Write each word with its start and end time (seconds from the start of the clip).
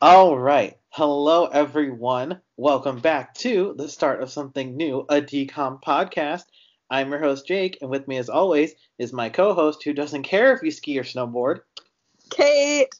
All 0.00 0.38
right. 0.38 0.78
Hello, 0.90 1.46
everyone. 1.46 2.40
Welcome 2.56 3.00
back 3.00 3.34
to 3.38 3.74
the 3.76 3.88
start 3.88 4.22
of 4.22 4.30
something 4.30 4.76
new, 4.76 5.00
a 5.00 5.20
DCOM 5.20 5.82
podcast. 5.82 6.44
I'm 6.88 7.10
your 7.10 7.18
host, 7.18 7.48
Jake, 7.48 7.78
and 7.80 7.90
with 7.90 8.06
me, 8.06 8.16
as 8.18 8.28
always, 8.28 8.76
is 9.00 9.12
my 9.12 9.28
co 9.28 9.54
host 9.54 9.82
who 9.82 9.92
doesn't 9.92 10.22
care 10.22 10.52
if 10.52 10.62
you 10.62 10.70
ski 10.70 11.00
or 11.00 11.02
snowboard. 11.02 11.62
Kate. 12.30 12.94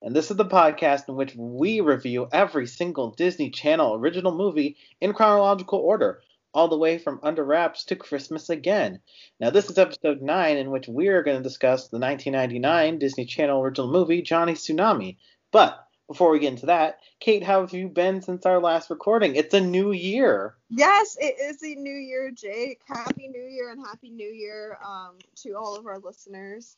And 0.00 0.16
this 0.16 0.30
is 0.30 0.38
the 0.38 0.46
podcast 0.46 1.06
in 1.06 1.16
which 1.16 1.34
we 1.36 1.82
review 1.82 2.28
every 2.32 2.66
single 2.66 3.10
Disney 3.10 3.50
Channel 3.50 3.96
original 3.96 4.34
movie 4.34 4.78
in 5.02 5.12
chronological 5.12 5.80
order, 5.80 6.22
all 6.54 6.68
the 6.68 6.78
way 6.78 6.96
from 6.96 7.20
Under 7.22 7.44
Wraps 7.44 7.84
to 7.84 7.94
Christmas 7.96 8.48
Again. 8.48 9.00
Now, 9.38 9.50
this 9.50 9.68
is 9.68 9.76
episode 9.76 10.22
9, 10.22 10.56
in 10.56 10.70
which 10.70 10.88
we 10.88 11.08
are 11.08 11.22
going 11.22 11.36
to 11.36 11.42
discuss 11.42 11.88
the 11.88 11.98
1999 11.98 12.98
Disney 12.98 13.26
Channel 13.26 13.60
original 13.60 13.92
movie, 13.92 14.22
Johnny 14.22 14.54
Tsunami. 14.54 15.18
But 15.52 15.86
before 16.10 16.32
we 16.32 16.40
get 16.40 16.48
into 16.48 16.66
that, 16.66 16.98
Kate, 17.20 17.44
how 17.44 17.60
have 17.60 17.72
you 17.72 17.86
been 17.86 18.20
since 18.20 18.44
our 18.44 18.58
last 18.58 18.90
recording? 18.90 19.36
It's 19.36 19.54
a 19.54 19.60
new 19.60 19.92
year. 19.92 20.56
Yes, 20.68 21.16
it 21.20 21.36
is 21.40 21.62
a 21.62 21.80
new 21.80 21.94
year, 21.94 22.32
Jake. 22.32 22.80
Happy 22.84 23.28
New 23.28 23.44
Year 23.44 23.70
and 23.70 23.80
Happy 23.86 24.10
New 24.10 24.28
Year 24.28 24.76
um, 24.84 25.18
to 25.36 25.52
all 25.52 25.76
of 25.76 25.86
our 25.86 26.00
listeners. 26.00 26.76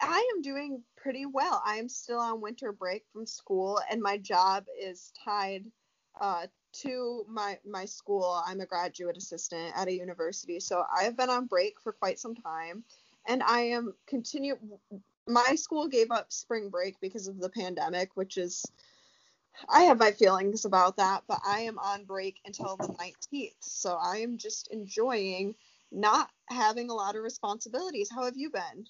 I 0.00 0.32
am 0.36 0.40
doing 0.40 0.84
pretty 0.96 1.26
well. 1.26 1.60
I 1.66 1.78
am 1.78 1.88
still 1.88 2.20
on 2.20 2.40
winter 2.40 2.70
break 2.70 3.02
from 3.12 3.26
school, 3.26 3.80
and 3.90 4.00
my 4.00 4.18
job 4.18 4.66
is 4.80 5.12
tied 5.24 5.64
uh, 6.20 6.46
to 6.74 7.26
my 7.28 7.58
my 7.68 7.86
school. 7.86 8.40
I'm 8.46 8.60
a 8.60 8.66
graduate 8.66 9.16
assistant 9.16 9.72
at 9.74 9.88
a 9.88 9.92
university, 9.92 10.60
so 10.60 10.84
I 10.96 11.02
have 11.02 11.16
been 11.16 11.28
on 11.28 11.46
break 11.46 11.80
for 11.80 11.92
quite 11.92 12.20
some 12.20 12.36
time, 12.36 12.84
and 13.26 13.42
I 13.42 13.62
am 13.62 13.94
continue 14.06 14.56
my 15.26 15.54
school 15.56 15.88
gave 15.88 16.10
up 16.10 16.32
spring 16.32 16.68
break 16.68 17.00
because 17.00 17.28
of 17.28 17.40
the 17.40 17.48
pandemic, 17.48 18.10
which 18.14 18.36
is 18.36 18.64
I 19.68 19.82
have 19.82 19.98
my 19.98 20.10
feelings 20.10 20.64
about 20.64 20.96
that, 20.96 21.22
but 21.28 21.40
I 21.46 21.60
am 21.60 21.78
on 21.78 22.04
break 22.04 22.40
until 22.44 22.76
the 22.76 22.88
19th. 22.88 23.54
So 23.60 23.96
I 24.00 24.18
am 24.18 24.36
just 24.36 24.68
enjoying 24.68 25.54
not 25.92 26.28
having 26.46 26.90
a 26.90 26.94
lot 26.94 27.16
of 27.16 27.22
responsibilities. 27.22 28.10
How 28.12 28.24
have 28.24 28.36
you 28.36 28.50
been? 28.50 28.86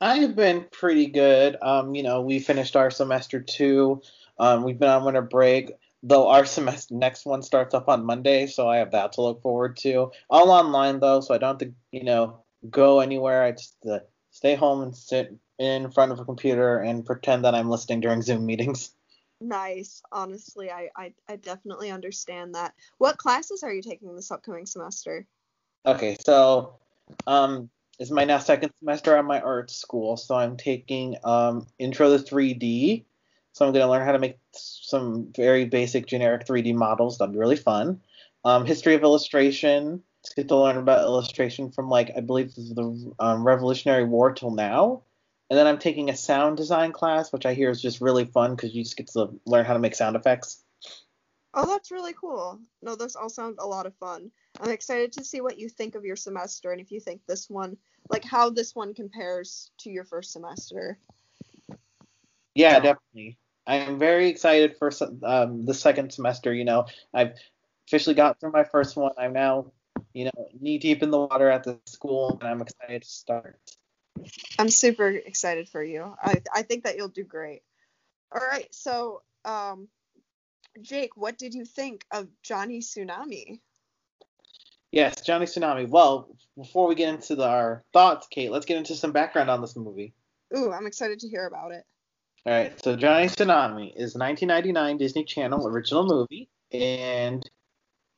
I 0.00 0.18
have 0.18 0.34
been 0.34 0.66
pretty 0.72 1.06
good. 1.06 1.56
Um, 1.62 1.94
you 1.94 2.02
know, 2.02 2.22
we 2.22 2.38
finished 2.38 2.76
our 2.76 2.90
semester 2.90 3.40
two. 3.40 4.02
Um, 4.38 4.64
we've 4.64 4.78
been 4.78 4.88
on 4.88 5.04
winter 5.04 5.22
break, 5.22 5.72
though 6.02 6.28
our 6.28 6.44
semester 6.44 6.94
next 6.94 7.24
one 7.26 7.42
starts 7.42 7.74
up 7.74 7.88
on 7.88 8.04
Monday, 8.04 8.46
so 8.46 8.68
I 8.68 8.78
have 8.78 8.92
that 8.92 9.12
to 9.12 9.22
look 9.22 9.42
forward 9.42 9.76
to. 9.78 10.10
All 10.28 10.50
online 10.50 11.00
though, 11.00 11.20
so 11.20 11.34
I 11.34 11.38
don't 11.38 11.60
have 11.60 11.68
to, 11.68 11.74
you 11.92 12.04
know, 12.04 12.42
go 12.68 13.00
anywhere. 13.00 13.44
I 13.44 13.52
just 13.52 13.76
uh, 13.88 14.00
stay 14.32 14.56
home 14.56 14.82
and 14.82 14.96
sit 14.96 15.36
in 15.58 15.90
front 15.92 16.10
of 16.10 16.18
a 16.18 16.24
computer 16.24 16.78
and 16.78 17.06
pretend 17.06 17.44
that 17.44 17.54
I'm 17.54 17.70
listening 17.70 18.00
during 18.00 18.22
Zoom 18.22 18.44
meetings. 18.44 18.90
Nice. 19.44 20.02
Honestly, 20.12 20.70
I, 20.70 20.90
I, 20.96 21.14
I 21.28 21.34
definitely 21.34 21.90
understand 21.90 22.54
that. 22.54 22.74
What 22.98 23.18
classes 23.18 23.64
are 23.64 23.72
you 23.72 23.82
taking 23.82 24.14
this 24.14 24.30
upcoming 24.30 24.66
semester? 24.66 25.26
Okay, 25.84 26.16
so 26.24 26.76
um, 27.26 27.68
it's 27.98 28.12
my 28.12 28.22
now 28.22 28.38
second 28.38 28.72
semester 28.78 29.16
at 29.16 29.24
my 29.24 29.40
art 29.40 29.68
school, 29.68 30.16
so 30.16 30.36
I'm 30.36 30.56
taking 30.56 31.16
um, 31.24 31.66
Intro 31.80 32.16
to 32.16 32.22
3D. 32.22 33.04
So 33.52 33.66
I'm 33.66 33.72
going 33.72 33.84
to 33.84 33.90
learn 33.90 34.06
how 34.06 34.12
to 34.12 34.20
make 34.20 34.38
some 34.52 35.32
very 35.34 35.64
basic 35.64 36.06
generic 36.06 36.46
3D 36.46 36.72
models. 36.76 37.18
That'll 37.18 37.32
be 37.32 37.40
really 37.40 37.56
fun. 37.56 38.00
Um, 38.44 38.64
history 38.64 38.94
of 38.94 39.02
illustration 39.02 40.04
get 40.34 40.48
to 40.48 40.56
learn 40.56 40.76
about 40.76 41.02
illustration 41.02 41.70
from 41.70 41.88
like 41.88 42.12
I 42.16 42.20
believe 42.20 42.54
the 42.54 43.12
um, 43.18 43.46
Revolutionary 43.46 44.04
War 44.04 44.32
till 44.32 44.50
now. 44.50 45.02
And 45.50 45.58
then 45.58 45.66
I'm 45.66 45.78
taking 45.78 46.08
a 46.08 46.16
sound 46.16 46.56
design 46.56 46.92
class, 46.92 47.32
which 47.32 47.44
I 47.44 47.52
hear 47.52 47.68
is 47.68 47.82
just 47.82 48.00
really 48.00 48.24
fun 48.24 48.54
because 48.54 48.74
you 48.74 48.82
just 48.82 48.96
get 48.96 49.08
to 49.08 49.38
learn 49.44 49.66
how 49.66 49.74
to 49.74 49.78
make 49.78 49.94
sound 49.94 50.16
effects. 50.16 50.62
Oh, 51.54 51.66
that's 51.66 51.90
really 51.90 52.14
cool. 52.18 52.58
No, 52.80 52.96
those 52.96 53.16
all 53.16 53.28
sound 53.28 53.56
a 53.58 53.66
lot 53.66 53.84
of 53.84 53.94
fun. 53.96 54.30
I'm 54.60 54.70
excited 54.70 55.12
to 55.12 55.24
see 55.24 55.42
what 55.42 55.58
you 55.58 55.68
think 55.68 55.94
of 55.94 56.04
your 56.04 56.16
semester 56.16 56.72
and 56.72 56.80
if 56.80 56.90
you 56.90 57.00
think 57.00 57.20
this 57.26 57.50
one, 57.50 57.76
like 58.08 58.24
how 58.24 58.48
this 58.48 58.74
one 58.74 58.94
compares 58.94 59.70
to 59.80 59.90
your 59.90 60.04
first 60.04 60.32
semester. 60.32 60.98
Yeah, 62.54 62.80
definitely. 62.80 63.36
I'm 63.66 63.98
very 63.98 64.28
excited 64.28 64.76
for 64.78 64.90
um, 65.22 65.66
the 65.66 65.74
second 65.74 66.12
semester. 66.12 66.52
You 66.52 66.64
know, 66.64 66.86
I've 67.12 67.34
officially 67.86 68.14
got 68.14 68.40
through 68.40 68.52
my 68.52 68.64
first 68.64 68.96
one. 68.96 69.12
I'm 69.18 69.32
now 69.32 69.72
you 70.12 70.26
know, 70.26 70.48
knee 70.60 70.78
deep 70.78 71.02
in 71.02 71.10
the 71.10 71.18
water 71.18 71.50
at 71.50 71.64
the 71.64 71.78
school, 71.86 72.38
and 72.40 72.48
I'm 72.48 72.62
excited 72.62 73.02
to 73.02 73.08
start. 73.08 73.58
I'm 74.58 74.68
super 74.68 75.08
excited 75.08 75.68
for 75.68 75.82
you. 75.82 76.14
I 76.22 76.42
I 76.54 76.62
think 76.62 76.84
that 76.84 76.96
you'll 76.96 77.08
do 77.08 77.24
great. 77.24 77.62
All 78.32 78.46
right, 78.46 78.72
so 78.74 79.22
um, 79.44 79.88
Jake, 80.80 81.16
what 81.16 81.38
did 81.38 81.54
you 81.54 81.64
think 81.64 82.04
of 82.10 82.28
Johnny 82.42 82.80
Tsunami? 82.80 83.60
Yes, 84.90 85.20
Johnny 85.22 85.46
Tsunami. 85.46 85.88
Well, 85.88 86.36
before 86.56 86.86
we 86.86 86.94
get 86.94 87.10
into 87.10 87.34
the, 87.34 87.46
our 87.46 87.84
thoughts, 87.92 88.26
Kate, 88.30 88.50
let's 88.50 88.66
get 88.66 88.76
into 88.76 88.94
some 88.94 89.12
background 89.12 89.50
on 89.50 89.60
this 89.60 89.76
movie. 89.76 90.14
Ooh, 90.56 90.70
I'm 90.70 90.86
excited 90.86 91.20
to 91.20 91.28
hear 91.28 91.46
about 91.46 91.72
it. 91.72 91.84
All 92.44 92.52
right, 92.52 92.82
so 92.82 92.96
Johnny 92.96 93.26
Tsunami 93.26 93.92
is 93.94 94.14
1999 94.14 94.98
Disney 94.98 95.24
Channel 95.24 95.66
original 95.68 96.04
movie, 96.04 96.48
and 96.72 97.42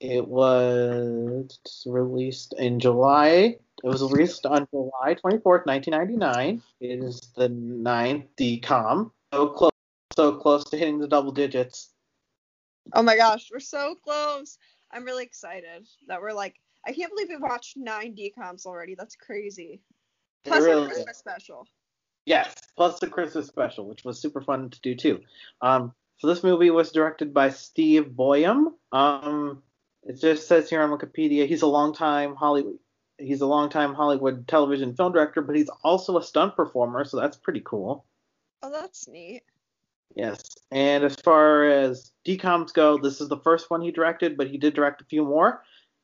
it 0.01 0.27
was 0.27 1.85
released 1.87 2.55
in 2.59 2.81
July. 2.81 3.57
It 3.83 3.89
was 3.89 4.03
released 4.03 4.47
on 4.47 4.67
July 4.71 5.15
24th, 5.15 5.67
1999. 5.67 6.63
It 6.81 7.03
is 7.03 7.21
the 7.37 7.49
ninth 7.49 8.25
DCOM. 8.39 9.11
So 9.33 9.49
close, 9.49 9.73
so 10.17 10.33
close 10.37 10.65
to 10.71 10.77
hitting 10.77 10.99
the 10.99 11.09
double 11.09 11.33
digits. 11.33 11.91
Oh 12.93 13.03
my 13.03 13.17
gosh, 13.17 13.51
we're 13.53 13.61
so 13.61 13.95
close. 13.95 14.59
I'm 14.91 15.05
really 15.05 15.25
excited 15.25 15.87
that 16.07 16.21
we're 16.21 16.33
like, 16.33 16.57
I 16.87 16.93
can't 16.93 17.11
believe 17.11 17.29
we 17.29 17.37
watched 17.37 17.77
nine 17.77 18.15
DCOMs 18.15 18.67
already. 18.67 18.95
That's 18.95 19.17
crazy. 19.17 19.81
Plus 20.45 20.63
really 20.63 20.83
the 20.83 20.93
Christmas 20.93 21.19
special. 21.19 21.67
Yes, 22.27 22.55
plus 22.77 23.01
the 23.01 23.07
Christmas 23.07 23.47
special, 23.47 23.87
which 23.87 24.05
was 24.05 24.21
super 24.21 24.41
fun 24.41 24.71
to 24.71 24.81
do 24.81 24.95
too. 24.95 25.21
Um, 25.61 25.93
so 26.19 26.27
this 26.27 26.43
movie 26.43 26.71
was 26.71 26.93
directed 26.93 27.35
by 27.35 27.51
Steve 27.51 28.13
Boyum. 28.17 28.75
Um, 28.93 29.63
it 30.07 30.21
just 30.21 30.49
says 30.49 30.69
here 30.69 30.83
on 30.83 30.97
Wikipedia 30.97 31.47
he's 31.47 31.63
a 31.63 31.67
long-time 31.67 32.35
Hollywood 32.35 32.79
he's 33.19 33.41
a 33.41 33.47
long-time 33.47 33.95
Hollywood 33.95 34.47
television 34.49 34.95
film 34.95 35.13
director, 35.13 35.41
but 35.41 35.57
he's 35.57 35.71
also 35.83 36.19
a 36.19 36.23
stunt 36.23 36.57
performer, 36.57 37.05
so 37.05 37.19
that's 37.19 37.37
pretty 37.37 37.63
cool. 37.65 38.05
Oh, 38.63 38.71
that's 38.71 39.09
neat. 39.09 39.43
Yes. 40.15 40.43
And 40.71 41.05
as 41.05 41.17
far 41.17 41.65
as 41.65 42.13
DCOMs 42.27 42.73
go, 42.73 42.99
this 42.99 43.21
is 43.21 43.29
the 43.29 43.39
first 43.39 43.71
one 43.71 43.81
he 43.81 43.91
directed, 43.91 44.37
but 44.37 44.49
he 44.49 44.59
did 44.59 44.75
direct 44.75 45.01
a 45.01 45.05
few 45.05 45.25
more. 45.25 45.63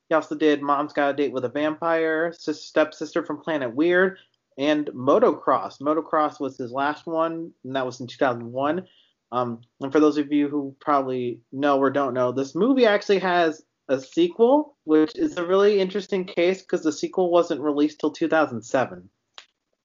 He 0.09 0.15
also 0.15 0.35
did 0.35 0.61
Mom's 0.61 0.93
Got 0.93 1.11
a 1.11 1.13
Date 1.13 1.31
with 1.31 1.45
a 1.45 1.49
Vampire, 1.49 2.33
Stepsister 2.33 3.25
from 3.25 3.39
Planet 3.39 3.73
Weird, 3.73 4.17
and 4.57 4.87
Motocross. 4.87 5.79
Motocross 5.81 6.39
was 6.39 6.57
his 6.57 6.71
last 6.71 7.07
one, 7.07 7.51
and 7.63 7.75
that 7.75 7.85
was 7.85 8.01
in 8.01 8.07
2001. 8.07 8.85
Um, 9.31 9.61
and 9.79 9.91
for 9.91 10.01
those 10.01 10.17
of 10.17 10.33
you 10.33 10.49
who 10.49 10.75
probably 10.81 11.39
know 11.53 11.79
or 11.79 11.89
don't 11.89 12.13
know, 12.13 12.33
this 12.33 12.53
movie 12.53 12.85
actually 12.85 13.19
has 13.19 13.63
a 13.87 13.99
sequel, 13.99 14.77
which 14.83 15.15
is 15.15 15.37
a 15.37 15.45
really 15.45 15.79
interesting 15.79 16.25
case 16.25 16.61
because 16.61 16.83
the 16.83 16.91
sequel 16.91 17.29
wasn't 17.29 17.61
released 17.61 17.99
till 17.99 18.11
2007. 18.11 19.09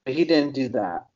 But 0.04 0.14
he 0.14 0.24
didn't 0.24 0.54
do 0.54 0.68
that. 0.70 1.06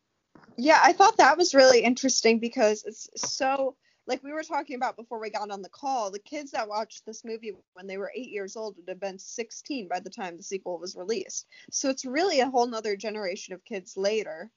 Yeah, 0.57 0.81
I 0.83 0.93
thought 0.93 1.17
that 1.19 1.39
was 1.39 1.55
really 1.55 1.83
interesting 1.83 2.39
because 2.39 2.85
it's 2.85 3.09
so 3.17 3.77
like 4.07 4.25
we 4.25 4.33
were 4.33 4.43
talking 4.43 4.75
about 4.75 4.97
before 4.97 5.21
we 5.21 5.31
got 5.31 5.51
on 5.51 5.63
the 5.63 5.69
call, 5.69 6.11
the 6.11 6.19
kids 6.19 6.51
that 6.51 6.69
watched 6.69 7.07
this 7.07 7.25
movie 7.25 7.53
when 7.75 7.87
they 7.87 7.97
were 7.97 8.13
eight 8.15 8.31
years 8.31 8.57
old 8.57 8.77
would 8.77 8.89
have 8.89 8.99
been 8.99 9.21
16 9.21 9.87
by 9.87 10.01
the 10.01 10.11
time 10.11 10.37
the 10.37 10.43
sequel 10.43 10.81
was 10.81 10.97
released. 10.97 11.47
So 11.71 11.91
it's 11.91 12.05
really 12.05 12.41
a 12.41 12.51
whole 12.51 12.67
nother 12.67 12.97
generation 12.97 13.55
of 13.55 13.65
kids 13.65 13.97
later, 13.97 14.51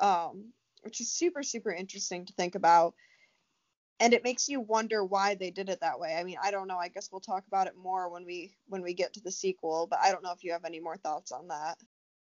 um, 0.00 0.52
which 0.82 1.00
is 1.00 1.10
super, 1.10 1.42
super 1.42 1.72
interesting 1.72 2.26
to 2.26 2.34
think 2.34 2.54
about 2.54 2.94
and 4.00 4.14
it 4.14 4.24
makes 4.24 4.48
you 4.48 4.60
wonder 4.60 5.04
why 5.04 5.34
they 5.34 5.50
did 5.50 5.68
it 5.68 5.80
that 5.80 5.98
way. 5.98 6.14
I 6.14 6.24
mean, 6.24 6.36
I 6.42 6.50
don't 6.50 6.68
know. 6.68 6.78
I 6.78 6.88
guess 6.88 7.10
we'll 7.10 7.20
talk 7.20 7.44
about 7.46 7.66
it 7.66 7.76
more 7.76 8.08
when 8.08 8.24
we 8.24 8.52
when 8.68 8.82
we 8.82 8.94
get 8.94 9.12
to 9.14 9.20
the 9.20 9.32
sequel, 9.32 9.86
but 9.88 9.98
I 10.02 10.10
don't 10.10 10.22
know 10.22 10.32
if 10.32 10.44
you 10.44 10.52
have 10.52 10.64
any 10.64 10.80
more 10.80 10.96
thoughts 10.96 11.32
on 11.32 11.48
that. 11.48 11.78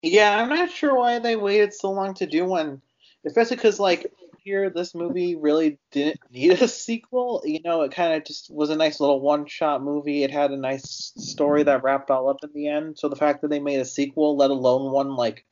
Yeah, 0.01 0.38
I'm 0.38 0.50
not 0.50 0.71
sure 0.71 0.95
why 0.95 1.19
they 1.19 1.36
waited 1.36 1.74
so 1.74 1.92
long 1.92 2.13
to 2.16 2.25
do 2.25 2.45
one, 2.45 2.81
especially 3.25 3.57
because 3.57 3.80
like 3.80 4.12
here 4.42 4.69
this 4.69 4.95
movie 4.95 5.36
really 5.36 5.77
didn't 5.92 6.19
need 6.31 6.62
a 6.62 6.68
sequel. 6.68 7.42
You 7.45 7.62
know, 7.63 7.81
it 7.81 7.92
kind 7.92 8.13
of 8.13 8.24
just 8.24 8.50
was 8.50 8.69
a 8.69 8.75
nice 8.75 9.00
little 9.00 9.19
one-shot 9.19 9.83
movie. 9.83 10.24
It 10.24 10.31
had 10.31 10.51
a 10.51 10.57
nice 10.57 11.12
story 11.18 11.63
that 11.63 11.83
wrapped 11.83 12.10
all 12.10 12.30
up 12.30 12.44
in 12.44 12.51
the 12.54 12.68
end. 12.68 12.98
So 12.98 13.10
the 13.10 13.16
fact 13.16 13.42
that 13.42 13.50
they 13.50 13.60
made 13.60 13.80
a 13.80 13.86
sequel, 13.86 14.38
let 14.38 14.51
alone 14.51 14.92
one 14.92 15.16
like 15.16 15.45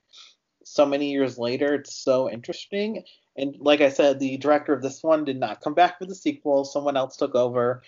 so 0.67 0.85
many 0.85 1.11
years 1.11 1.37
later, 1.37 1.75
it's 1.75 1.95
so 1.95 2.29
interesting. 2.29 3.03
And 3.35 3.55
like 3.59 3.81
I 3.81 3.89
said, 3.89 4.19
the 4.19 4.37
director 4.37 4.73
of 4.73 4.81
this 4.81 5.03
one 5.03 5.25
did 5.25 5.39
not 5.39 5.61
come 5.61 5.73
back 5.73 5.99
for 5.99 6.05
the 6.05 6.15
sequel. 6.15 6.65
Someone 6.65 6.97
else 6.97 7.17
took 7.17 7.35
over. 7.35 7.83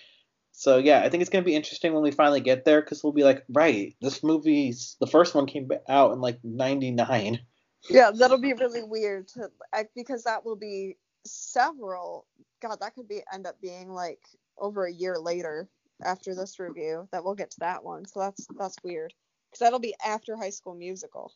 So 0.52 0.78
yeah, 0.78 1.02
I 1.02 1.08
think 1.08 1.20
it's 1.20 1.30
gonna 1.30 1.44
be 1.44 1.54
interesting 1.54 1.92
when 1.92 2.02
we 2.02 2.10
finally 2.10 2.40
get 2.40 2.64
there 2.64 2.80
because 2.80 3.02
we'll 3.02 3.12
be 3.12 3.24
like, 3.24 3.44
right, 3.48 3.94
this 4.00 4.22
movie's 4.22 4.96
the 5.00 5.06
first 5.06 5.34
one 5.34 5.46
came 5.46 5.70
out 5.88 6.12
in 6.12 6.20
like 6.20 6.38
'99. 6.42 7.40
Yeah, 7.88 8.10
that'll 8.12 8.40
be 8.40 8.52
really 8.52 8.82
weird 8.82 9.28
to 9.28 9.50
because 9.94 10.24
that 10.24 10.44
will 10.44 10.56
be 10.56 10.96
several. 11.24 12.26
God, 12.60 12.80
that 12.80 12.94
could 12.94 13.08
be 13.08 13.22
end 13.32 13.46
up 13.46 13.60
being 13.60 13.92
like 13.92 14.22
over 14.58 14.86
a 14.86 14.92
year 14.92 15.16
later 15.18 15.68
after 16.04 16.34
this 16.34 16.58
review 16.58 17.08
that 17.12 17.24
we'll 17.24 17.34
get 17.34 17.50
to 17.52 17.60
that 17.60 17.84
one. 17.84 18.06
So 18.06 18.20
that's 18.20 18.46
that's 18.58 18.76
weird 18.82 19.14
because 19.50 19.60
that'll 19.60 19.78
be 19.78 19.94
after 20.04 20.36
High 20.36 20.50
School 20.50 20.74
Musical. 20.74 21.32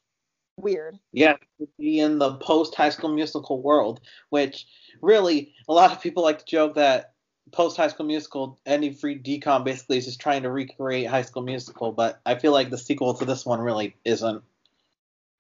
Weird. 0.57 0.99
Yeah, 1.13 1.37
be 1.79 2.01
in 2.01 2.19
the 2.19 2.35
post 2.35 2.75
High 2.75 2.91
School 2.91 3.13
Musical 3.13 3.61
world, 3.61 4.01
which 4.31 4.67
really 5.03 5.53
a 5.69 5.73
lot 5.73 5.93
of 5.93 6.01
people 6.01 6.23
like 6.23 6.39
to 6.39 6.45
joke 6.45 6.75
that 6.75 7.15
post 7.53 7.77
High 7.77 7.89
School 7.89 8.07
Musical, 8.07 8.59
any 8.65 8.93
free 8.93 9.19
DCOM 9.19 9.65
basically 9.65 9.99
is 9.99 10.07
just 10.07 10.21
trying 10.21 10.43
to 10.43 10.51
recreate 10.51 11.09
High 11.09 11.23
School 11.23 11.43
Musical, 11.43 11.93
but 11.93 12.21
I 12.25 12.37
feel 12.37 12.53
like 12.53 12.71
the 12.71 12.79
sequel 12.79 13.15
to 13.15 13.25
this 13.25 13.45
one 13.45 13.61
really 13.61 13.97
isn't. 14.05 14.43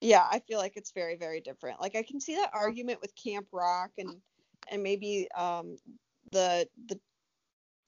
Yeah, 0.01 0.27
I 0.31 0.41
feel 0.41 0.59
like 0.59 0.77
it's 0.77 0.91
very 0.91 1.17
very 1.17 1.41
different. 1.41 1.81
Like 1.81 1.97
I 1.97 2.03
can 2.03 2.21
see 2.21 2.35
that 2.37 2.51
argument 2.53 3.01
with 3.01 3.15
Camp 3.15 3.47
Rock 3.53 3.93
and 3.99 4.17
and 4.69 4.83
maybe 4.83 5.29
um 5.37 5.77
the 6.33 6.69
the 6.87 6.99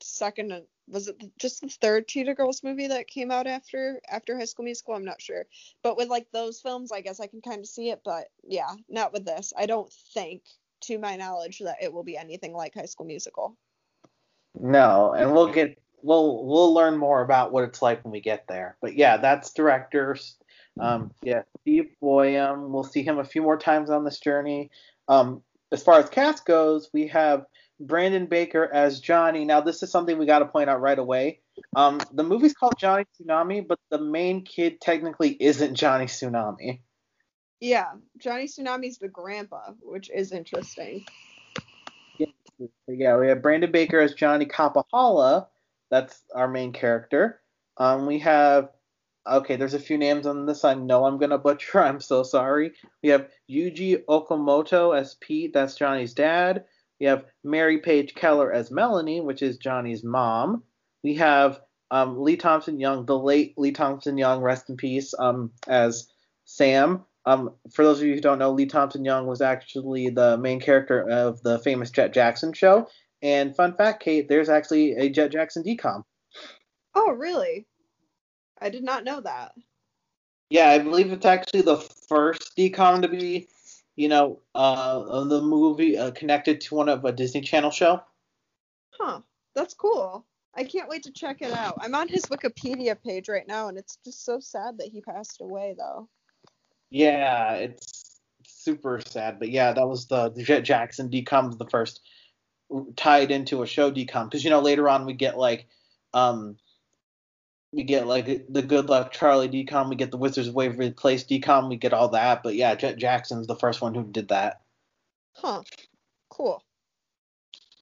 second 0.00 0.62
was 0.88 1.08
it 1.08 1.16
just 1.38 1.60
the 1.60 1.68
third 1.68 2.06
Cheetah 2.06 2.34
Girls 2.34 2.62
movie 2.62 2.86
that 2.88 3.08
came 3.08 3.30
out 3.30 3.46
after 3.46 4.00
after 4.08 4.36
High 4.36 4.44
School 4.44 4.64
Musical? 4.64 4.94
I'm 4.94 5.04
not 5.04 5.20
sure. 5.20 5.46
But 5.82 5.96
with 5.96 6.08
like 6.08 6.26
those 6.32 6.60
films, 6.60 6.92
I 6.92 7.00
guess 7.00 7.20
I 7.20 7.26
can 7.26 7.40
kind 7.40 7.60
of 7.60 7.66
see 7.66 7.90
it. 7.90 8.02
But 8.04 8.28
yeah, 8.46 8.70
not 8.88 9.12
with 9.12 9.24
this. 9.24 9.52
I 9.56 9.66
don't 9.66 9.92
think, 10.14 10.42
to 10.82 10.98
my 10.98 11.16
knowledge, 11.16 11.58
that 11.60 11.82
it 11.82 11.92
will 11.92 12.04
be 12.04 12.16
anything 12.16 12.52
like 12.52 12.74
High 12.74 12.86
School 12.86 13.06
Musical. 13.06 13.56
No, 14.58 15.12
and 15.12 15.32
we'll 15.32 15.52
get 15.52 15.78
we'll 16.02 16.44
we'll 16.44 16.72
learn 16.72 16.96
more 16.96 17.22
about 17.22 17.52
what 17.52 17.64
it's 17.64 17.82
like 17.82 18.04
when 18.04 18.12
we 18.12 18.20
get 18.20 18.46
there. 18.48 18.76
But 18.80 18.96
yeah, 18.96 19.16
that's 19.16 19.52
directors. 19.52 20.36
Um, 20.78 21.10
yeah, 21.22 21.42
Steve 21.62 21.90
Boyum. 22.02 22.68
We'll 22.68 22.84
see 22.84 23.02
him 23.02 23.18
a 23.18 23.24
few 23.24 23.42
more 23.42 23.56
times 23.56 23.90
on 23.90 24.04
this 24.04 24.20
journey. 24.20 24.70
Um, 25.08 25.42
as 25.72 25.82
far 25.82 25.98
as 25.98 26.08
cast 26.08 26.44
goes, 26.44 26.90
we 26.92 27.06
have 27.08 27.46
Brandon 27.78 28.26
Baker 28.26 28.68
as 28.72 29.00
Johnny. 29.00 29.44
Now, 29.44 29.60
this 29.60 29.82
is 29.82 29.90
something 29.90 30.18
we 30.18 30.26
got 30.26 30.40
to 30.40 30.46
point 30.46 30.70
out 30.70 30.80
right 30.80 30.98
away. 30.98 31.40
Um, 31.74 32.00
the 32.12 32.24
movie's 32.24 32.54
called 32.54 32.78
Johnny 32.78 33.04
Tsunami, 33.20 33.66
but 33.66 33.78
the 33.90 34.00
main 34.00 34.44
kid 34.44 34.80
technically 34.80 35.36
isn't 35.40 35.74
Johnny 35.74 36.06
Tsunami. 36.06 36.80
Yeah, 37.60 37.92
Johnny 38.18 38.46
Tsunami's 38.46 38.98
the 38.98 39.08
grandpa, 39.08 39.72
which 39.80 40.10
is 40.10 40.32
interesting. 40.32 41.04
Yeah, 42.88 43.16
we 43.18 43.28
have 43.28 43.42
Brandon 43.42 43.70
Baker 43.70 44.00
as 44.00 44.14
Johnny 44.14 44.46
Kapahala. 44.46 45.46
That's 45.90 46.22
our 46.34 46.48
main 46.48 46.72
character. 46.72 47.40
Um, 47.76 48.06
we 48.06 48.20
have 48.20 48.70
okay, 49.26 49.56
there's 49.56 49.74
a 49.74 49.80
few 49.80 49.98
names 49.98 50.24
on 50.26 50.46
this 50.46 50.64
I 50.64 50.74
know 50.74 51.04
I'm 51.04 51.18
gonna 51.18 51.38
butcher. 51.38 51.80
I'm 51.82 52.00
so 52.00 52.22
sorry. 52.22 52.72
We 53.02 53.10
have 53.10 53.28
Yuji 53.50 54.04
Okamoto 54.04 54.96
as 54.96 55.14
Pete. 55.14 55.52
That's 55.52 55.76
Johnny's 55.76 56.14
dad. 56.14 56.64
We 57.00 57.06
have 57.06 57.24
Mary 57.44 57.78
Page 57.78 58.14
Keller 58.14 58.52
as 58.52 58.70
Melanie, 58.70 59.20
which 59.20 59.42
is 59.42 59.58
Johnny's 59.58 60.02
mom. 60.02 60.62
We 61.02 61.14
have 61.14 61.60
um, 61.90 62.20
Lee 62.20 62.36
Thompson 62.36 62.80
Young, 62.80 63.06
the 63.06 63.18
late 63.18 63.54
Lee 63.56 63.72
Thompson 63.72 64.18
Young, 64.18 64.40
rest 64.40 64.70
in 64.70 64.76
peace, 64.76 65.14
um, 65.18 65.52
as 65.68 66.08
Sam. 66.44 67.04
Um, 67.26 67.54
for 67.72 67.84
those 67.84 68.00
of 68.00 68.06
you 68.06 68.14
who 68.14 68.20
don't 68.20 68.38
know, 68.38 68.52
Lee 68.52 68.66
Thompson 68.66 69.04
Young 69.04 69.26
was 69.26 69.40
actually 69.40 70.10
the 70.10 70.38
main 70.38 70.60
character 70.60 71.08
of 71.08 71.42
the 71.42 71.58
famous 71.58 71.90
Jet 71.90 72.12
Jackson 72.12 72.52
show. 72.52 72.88
And 73.22 73.54
fun 73.56 73.74
fact, 73.74 74.02
Kate, 74.02 74.28
there's 74.28 74.48
actually 74.48 74.92
a 74.92 75.08
Jet 75.08 75.32
Jackson 75.32 75.64
DCOM. 75.64 76.04
Oh, 76.94 77.12
really? 77.12 77.66
I 78.60 78.70
did 78.70 78.84
not 78.84 79.04
know 79.04 79.20
that. 79.20 79.52
Yeah, 80.48 80.70
I 80.70 80.78
believe 80.78 81.12
it's 81.12 81.26
actually 81.26 81.62
the 81.62 81.78
first 82.08 82.56
DCOM 82.56 83.02
to 83.02 83.08
be 83.08 83.48
you 83.96 84.08
know, 84.08 84.40
uh, 84.54 85.24
the 85.24 85.40
movie 85.40 85.98
uh, 85.98 86.10
connected 86.12 86.60
to 86.62 86.74
one 86.74 86.88
of 86.88 87.04
a 87.04 87.12
Disney 87.12 87.40
Channel 87.40 87.70
show. 87.70 88.02
Huh, 88.90 89.20
that's 89.54 89.74
cool. 89.74 90.24
I 90.54 90.64
can't 90.64 90.88
wait 90.88 91.02
to 91.02 91.12
check 91.12 91.42
it 91.42 91.52
out. 91.52 91.78
I'm 91.80 91.94
on 91.94 92.08
his 92.08 92.24
Wikipedia 92.26 92.96
page 93.02 93.28
right 93.28 93.46
now, 93.46 93.68
and 93.68 93.76
it's 93.76 93.98
just 94.04 94.24
so 94.24 94.40
sad 94.40 94.78
that 94.78 94.88
he 94.88 95.00
passed 95.00 95.40
away, 95.40 95.74
though. 95.76 96.08
Yeah, 96.90 97.54
it's 97.54 98.20
super 98.46 99.00
sad, 99.04 99.38
but 99.38 99.50
yeah, 99.50 99.72
that 99.72 99.86
was 99.86 100.06
the, 100.06 100.30
Jet 100.30 100.60
Jackson 100.60 101.10
DCOM 101.10 101.58
the 101.58 101.66
first 101.66 102.00
tied 102.96 103.30
into 103.30 103.62
a 103.62 103.66
show 103.66 103.90
DCOM 103.90 104.24
because 104.24 104.44
you 104.44 104.50
know 104.50 104.60
later 104.60 104.88
on 104.88 105.06
we 105.06 105.12
get 105.12 105.38
like 105.38 105.68
um 106.14 106.56
we 107.76 107.84
get 107.84 108.06
like 108.06 108.46
the 108.48 108.62
Good 108.62 108.88
Luck 108.88 109.12
Charlie 109.12 109.50
DCOM, 109.50 109.90
we 109.90 109.96
get 109.96 110.10
the 110.10 110.16
Wizards 110.16 110.48
of 110.48 110.54
Waverly 110.54 110.92
Place 110.92 111.24
DCOM, 111.24 111.68
we 111.68 111.76
get 111.76 111.92
all 111.92 112.08
that. 112.08 112.42
But 112.42 112.54
yeah, 112.54 112.74
Jet 112.74 112.96
Jackson's 112.96 113.46
the 113.46 113.54
first 113.54 113.82
one 113.82 113.94
who 113.94 114.02
did 114.02 114.28
that. 114.28 114.62
Huh. 115.34 115.62
Cool. 116.30 116.62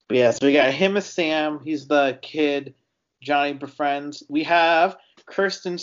But 0.09 0.17
yeah, 0.17 0.31
so 0.33 0.47
we 0.47 0.53
got 0.53 0.73
him 0.73 0.97
as 0.97 1.07
Sam. 1.07 1.61
He's 1.63 1.87
the 1.87 2.19
kid 2.21 2.75
Johnny 3.23 3.53
befriends. 3.53 4.25
We 4.29 4.43
have 4.43 4.97
Kirsten 5.27 5.79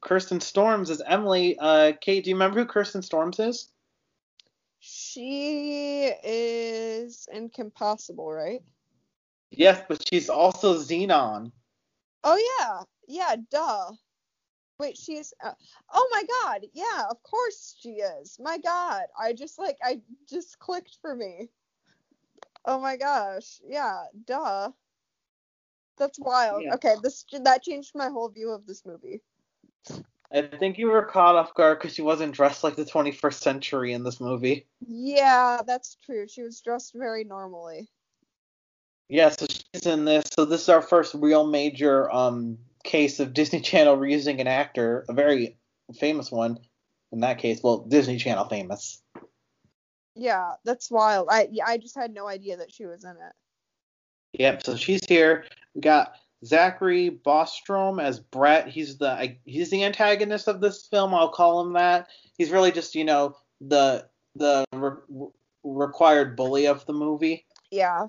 Kirsten 0.00 0.40
Storms 0.40 0.90
as 0.90 1.00
Emily. 1.06 1.56
Uh, 1.56 1.92
Kate, 2.00 2.24
do 2.24 2.30
you 2.30 2.36
remember 2.36 2.58
who 2.58 2.66
Kirsten 2.66 3.02
Storms 3.02 3.38
is? 3.38 3.70
She 4.80 6.12
is 6.24 7.28
in 7.32 7.48
Kim 7.48 7.70
Possible, 7.70 8.30
right? 8.30 8.62
Yes, 9.52 9.80
but 9.88 10.04
she's 10.06 10.28
also 10.28 10.78
Zenon. 10.78 11.52
Oh 12.28 12.36
yeah, 12.58 12.82
yeah, 13.06 13.36
duh. 13.52 13.92
Wait, 14.80 14.96
she's. 14.96 15.32
Uh, 15.42 15.52
oh 15.94 16.08
my 16.10 16.24
god, 16.42 16.66
yeah, 16.74 17.04
of 17.08 17.22
course 17.22 17.76
she 17.80 17.90
is. 17.90 18.36
My 18.40 18.58
god, 18.58 19.04
I 19.18 19.32
just 19.32 19.60
like 19.60 19.76
I 19.82 20.00
just 20.28 20.58
clicked 20.58 20.98
for 21.00 21.14
me. 21.14 21.48
Oh 22.64 22.80
my 22.80 22.96
gosh, 22.96 23.60
yeah, 23.64 24.06
duh. 24.24 24.72
That's 25.98 26.18
wild. 26.18 26.64
Yeah. 26.64 26.74
Okay, 26.74 26.96
this 27.00 27.24
that 27.44 27.62
changed 27.62 27.92
my 27.94 28.08
whole 28.08 28.28
view 28.28 28.50
of 28.50 28.66
this 28.66 28.84
movie. 28.84 29.22
I 30.32 30.42
think 30.42 30.78
you 30.78 30.88
were 30.88 31.04
caught 31.04 31.36
off 31.36 31.54
guard 31.54 31.78
because 31.78 31.94
she 31.94 32.02
wasn't 32.02 32.34
dressed 32.34 32.64
like 32.64 32.74
the 32.74 32.84
21st 32.84 33.40
century 33.40 33.92
in 33.92 34.02
this 34.02 34.20
movie. 34.20 34.66
Yeah, 34.84 35.62
that's 35.64 35.96
true. 36.04 36.26
She 36.26 36.42
was 36.42 36.60
dressed 36.60 36.92
very 36.92 37.22
normally. 37.22 37.88
Yeah, 39.08 39.28
so 39.30 39.46
she's 39.48 39.86
in 39.86 40.04
this. 40.04 40.24
So 40.34 40.44
this 40.44 40.62
is 40.62 40.68
our 40.68 40.82
first 40.82 41.14
real 41.14 41.46
major 41.46 42.10
um 42.10 42.58
case 42.84 43.20
of 43.20 43.34
Disney 43.34 43.60
Channel 43.60 43.96
reusing 43.96 44.40
an 44.40 44.46
actor, 44.46 45.04
a 45.08 45.12
very 45.12 45.56
famous 45.98 46.30
one. 46.30 46.58
In 47.12 47.20
that 47.20 47.38
case, 47.38 47.60
well, 47.62 47.78
Disney 47.78 48.18
Channel 48.18 48.46
famous. 48.48 49.00
Yeah, 50.14 50.52
that's 50.64 50.90
wild. 50.90 51.28
I 51.30 51.48
I 51.64 51.78
just 51.78 51.96
had 51.96 52.12
no 52.12 52.26
idea 52.26 52.56
that 52.56 52.72
she 52.72 52.86
was 52.86 53.04
in 53.04 53.10
it. 53.10 54.40
Yep. 54.40 54.64
So 54.64 54.76
she's 54.76 55.04
here. 55.06 55.44
We 55.74 55.82
got 55.82 56.14
Zachary 56.44 57.20
Bostrom 57.24 58.02
as 58.02 58.18
Brett. 58.18 58.68
He's 58.68 58.98
the 58.98 59.36
he's 59.44 59.70
the 59.70 59.84
antagonist 59.84 60.48
of 60.48 60.60
this 60.60 60.86
film. 60.86 61.14
I'll 61.14 61.30
call 61.30 61.60
him 61.60 61.74
that. 61.74 62.08
He's 62.36 62.50
really 62.50 62.72
just 62.72 62.96
you 62.96 63.04
know 63.04 63.36
the 63.60 64.08
the 64.34 64.64
re- 64.72 65.28
required 65.62 66.34
bully 66.34 66.66
of 66.66 66.84
the 66.86 66.92
movie. 66.92 67.46
Yeah 67.70 68.08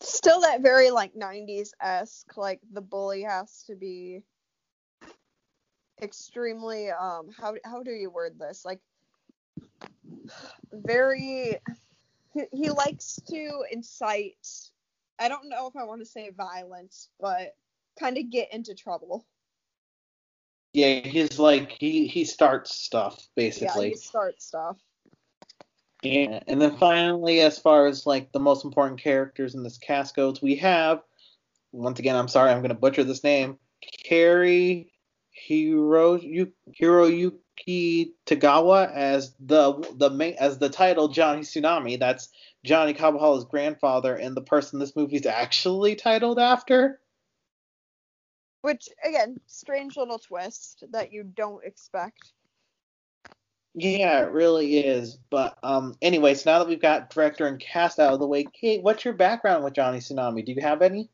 still 0.00 0.40
that 0.40 0.62
very 0.62 0.90
like 0.90 1.14
90s 1.14 1.70
esque 1.80 2.36
like 2.36 2.60
the 2.72 2.80
bully 2.80 3.22
has 3.22 3.62
to 3.66 3.74
be 3.74 4.22
extremely 6.02 6.90
um 6.90 7.28
how 7.38 7.54
how 7.64 7.82
do 7.82 7.92
you 7.92 8.10
word 8.10 8.38
this 8.38 8.64
like 8.64 8.80
very 10.72 11.58
he, 12.34 12.44
he 12.52 12.70
likes 12.70 13.20
to 13.28 13.64
incite 13.70 14.46
I 15.18 15.28
don't 15.28 15.48
know 15.48 15.68
if 15.68 15.76
I 15.76 15.84
want 15.84 16.00
to 16.00 16.06
say 16.06 16.30
violence 16.36 17.08
but 17.20 17.54
kind 17.98 18.18
of 18.18 18.30
get 18.30 18.52
into 18.52 18.74
trouble. 18.74 19.26
Yeah, 20.72 21.00
he's 21.00 21.38
like 21.38 21.76
he 21.78 22.06
he 22.06 22.24
starts 22.24 22.74
stuff 22.74 23.28
basically. 23.36 23.88
Yeah, 23.88 23.94
he 23.94 23.96
starts 23.96 24.46
stuff. 24.46 24.78
Yeah, 26.02 26.40
and 26.48 26.60
then 26.60 26.76
finally, 26.78 27.40
as 27.40 27.58
far 27.58 27.86
as 27.86 28.06
like 28.06 28.32
the 28.32 28.40
most 28.40 28.64
important 28.64 29.00
characters 29.00 29.54
in 29.54 29.62
this 29.62 29.78
cast 29.78 30.16
goes, 30.16 30.42
we 30.42 30.56
have 30.56 31.02
once 31.72 31.98
again, 31.98 32.16
I'm 32.16 32.28
sorry, 32.28 32.50
I'm 32.50 32.60
gonna 32.60 32.74
butcher 32.74 33.04
this 33.04 33.24
name, 33.24 33.58
Cary 34.04 34.92
Hiro 35.30 36.18
Hiroyuki 36.18 38.12
Tagawa 38.26 38.92
as 38.92 39.34
the 39.40 39.72
the 39.96 40.10
main 40.10 40.34
as 40.38 40.58
the 40.58 40.68
title 40.68 41.08
Johnny 41.08 41.42
Tsunami. 41.42 41.98
That's 41.98 42.28
Johnny 42.64 42.94
Kapahala's 42.94 43.44
grandfather 43.44 44.14
and 44.14 44.36
the 44.36 44.42
person 44.42 44.78
this 44.78 44.94
movie's 44.94 45.26
actually 45.26 45.96
titled 45.96 46.38
after. 46.38 47.00
Which 48.60 48.88
again, 49.04 49.40
strange 49.46 49.96
little 49.96 50.18
twist 50.18 50.84
that 50.90 51.12
you 51.12 51.24
don't 51.24 51.64
expect. 51.64 52.32
Yeah, 53.74 54.22
it 54.22 54.32
really 54.32 54.78
is. 54.78 55.16
But 55.30 55.58
um, 55.62 55.96
anyway, 56.02 56.34
so 56.34 56.50
now 56.50 56.58
that 56.58 56.68
we've 56.68 56.80
got 56.80 57.10
director 57.10 57.46
and 57.46 57.58
cast 57.58 57.98
out 57.98 58.12
of 58.12 58.20
the 58.20 58.26
way, 58.26 58.44
Kate, 58.44 58.82
what's 58.82 59.04
your 59.04 59.14
background 59.14 59.64
with 59.64 59.74
Johnny 59.74 59.98
Tsunami? 59.98 60.44
Do 60.44 60.52
you 60.52 60.60
have 60.60 60.82
any? 60.82 61.08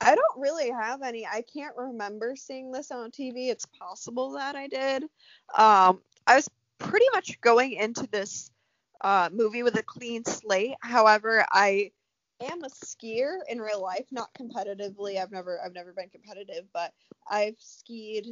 I 0.00 0.14
don't 0.14 0.40
really 0.40 0.70
have 0.70 1.02
any. 1.02 1.26
I 1.26 1.42
can't 1.42 1.74
remember 1.76 2.36
seeing 2.36 2.70
this 2.70 2.90
on 2.90 3.10
TV. 3.10 3.48
It's 3.48 3.66
possible 3.78 4.32
that 4.32 4.54
I 4.54 4.66
did. 4.66 5.04
Um, 5.56 6.00
I 6.26 6.36
was 6.36 6.48
pretty 6.78 7.06
much 7.14 7.40
going 7.40 7.72
into 7.72 8.06
this 8.08 8.50
uh, 9.00 9.30
movie 9.32 9.62
with 9.62 9.78
a 9.78 9.82
clean 9.82 10.24
slate. 10.24 10.74
However, 10.80 11.46
I 11.50 11.92
am 12.42 12.64
a 12.64 12.68
skier 12.68 13.38
in 13.48 13.60
real 13.60 13.80
life, 13.80 14.06
not 14.10 14.28
competitively. 14.34 15.18
I've 15.18 15.32
never 15.32 15.58
I've 15.64 15.74
never 15.74 15.92
been 15.92 16.10
competitive, 16.10 16.66
but 16.74 16.92
I've 17.30 17.56
skied 17.58 18.26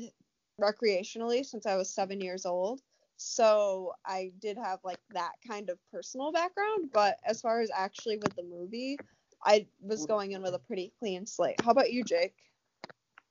recreationally 0.61 1.45
since 1.45 1.65
I 1.65 1.77
was 1.77 1.89
seven 1.89 2.21
years 2.21 2.45
old. 2.45 2.83
So 3.17 3.93
I 4.05 4.33
did 4.41 4.59
have 4.59 4.81
like 4.85 4.99
that 5.11 5.33
kind 5.47 5.71
of 5.71 5.79
personal 5.91 6.33
background, 6.33 6.91
but 6.93 7.19
as 7.25 7.41
far 7.41 7.61
as 7.61 7.71
actually 7.75 8.17
with 8.17 8.35
the 8.35 8.43
movie, 8.43 8.99
I 9.45 9.67
was 9.81 10.07
going 10.07 10.33
in 10.33 10.43
with 10.43 10.55
a 10.55 10.59
pretty 10.59 10.93
clean 10.99 11.27
slate. 11.27 11.61
How 11.63 11.71
about 11.71 11.93
you, 11.93 12.05
Jake? 12.05 12.35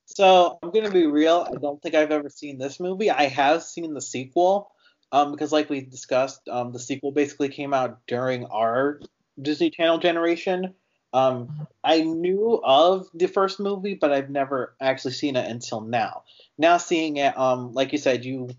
So 0.05 0.59
I'm 0.61 0.71
gonna 0.71 0.91
be 0.91 1.07
real. 1.07 1.47
I 1.49 1.55
don't 1.55 1.81
think 1.81 1.95
I've 1.95 2.11
ever 2.11 2.29
seen 2.29 2.57
this 2.57 2.79
movie. 2.79 3.09
I 3.09 3.27
have 3.27 3.63
seen 3.63 3.93
the 3.93 4.01
sequel, 4.01 4.71
um, 5.11 5.31
because 5.31 5.51
like 5.51 5.69
we 5.69 5.81
discussed, 5.81 6.47
um, 6.49 6.71
the 6.71 6.79
sequel 6.79 7.11
basically 7.11 7.49
came 7.49 7.73
out 7.73 7.99
during 8.07 8.45
our 8.45 8.99
Disney 9.41 9.69
Channel 9.69 9.99
generation. 9.99 10.73
Um, 11.13 11.67
I 11.83 12.01
knew 12.01 12.61
of 12.63 13.07
the 13.13 13.27
first 13.27 13.59
movie, 13.59 13.95
but 13.95 14.11
I've 14.11 14.29
never 14.29 14.75
actually 14.79 15.13
seen 15.13 15.35
it 15.35 15.49
until 15.49 15.81
now. 15.81 16.23
Now 16.57 16.77
seeing 16.77 17.17
it, 17.17 17.37
um, 17.37 17.73
like 17.73 17.91
you 17.91 17.97
said, 17.97 18.23
you 18.23 18.49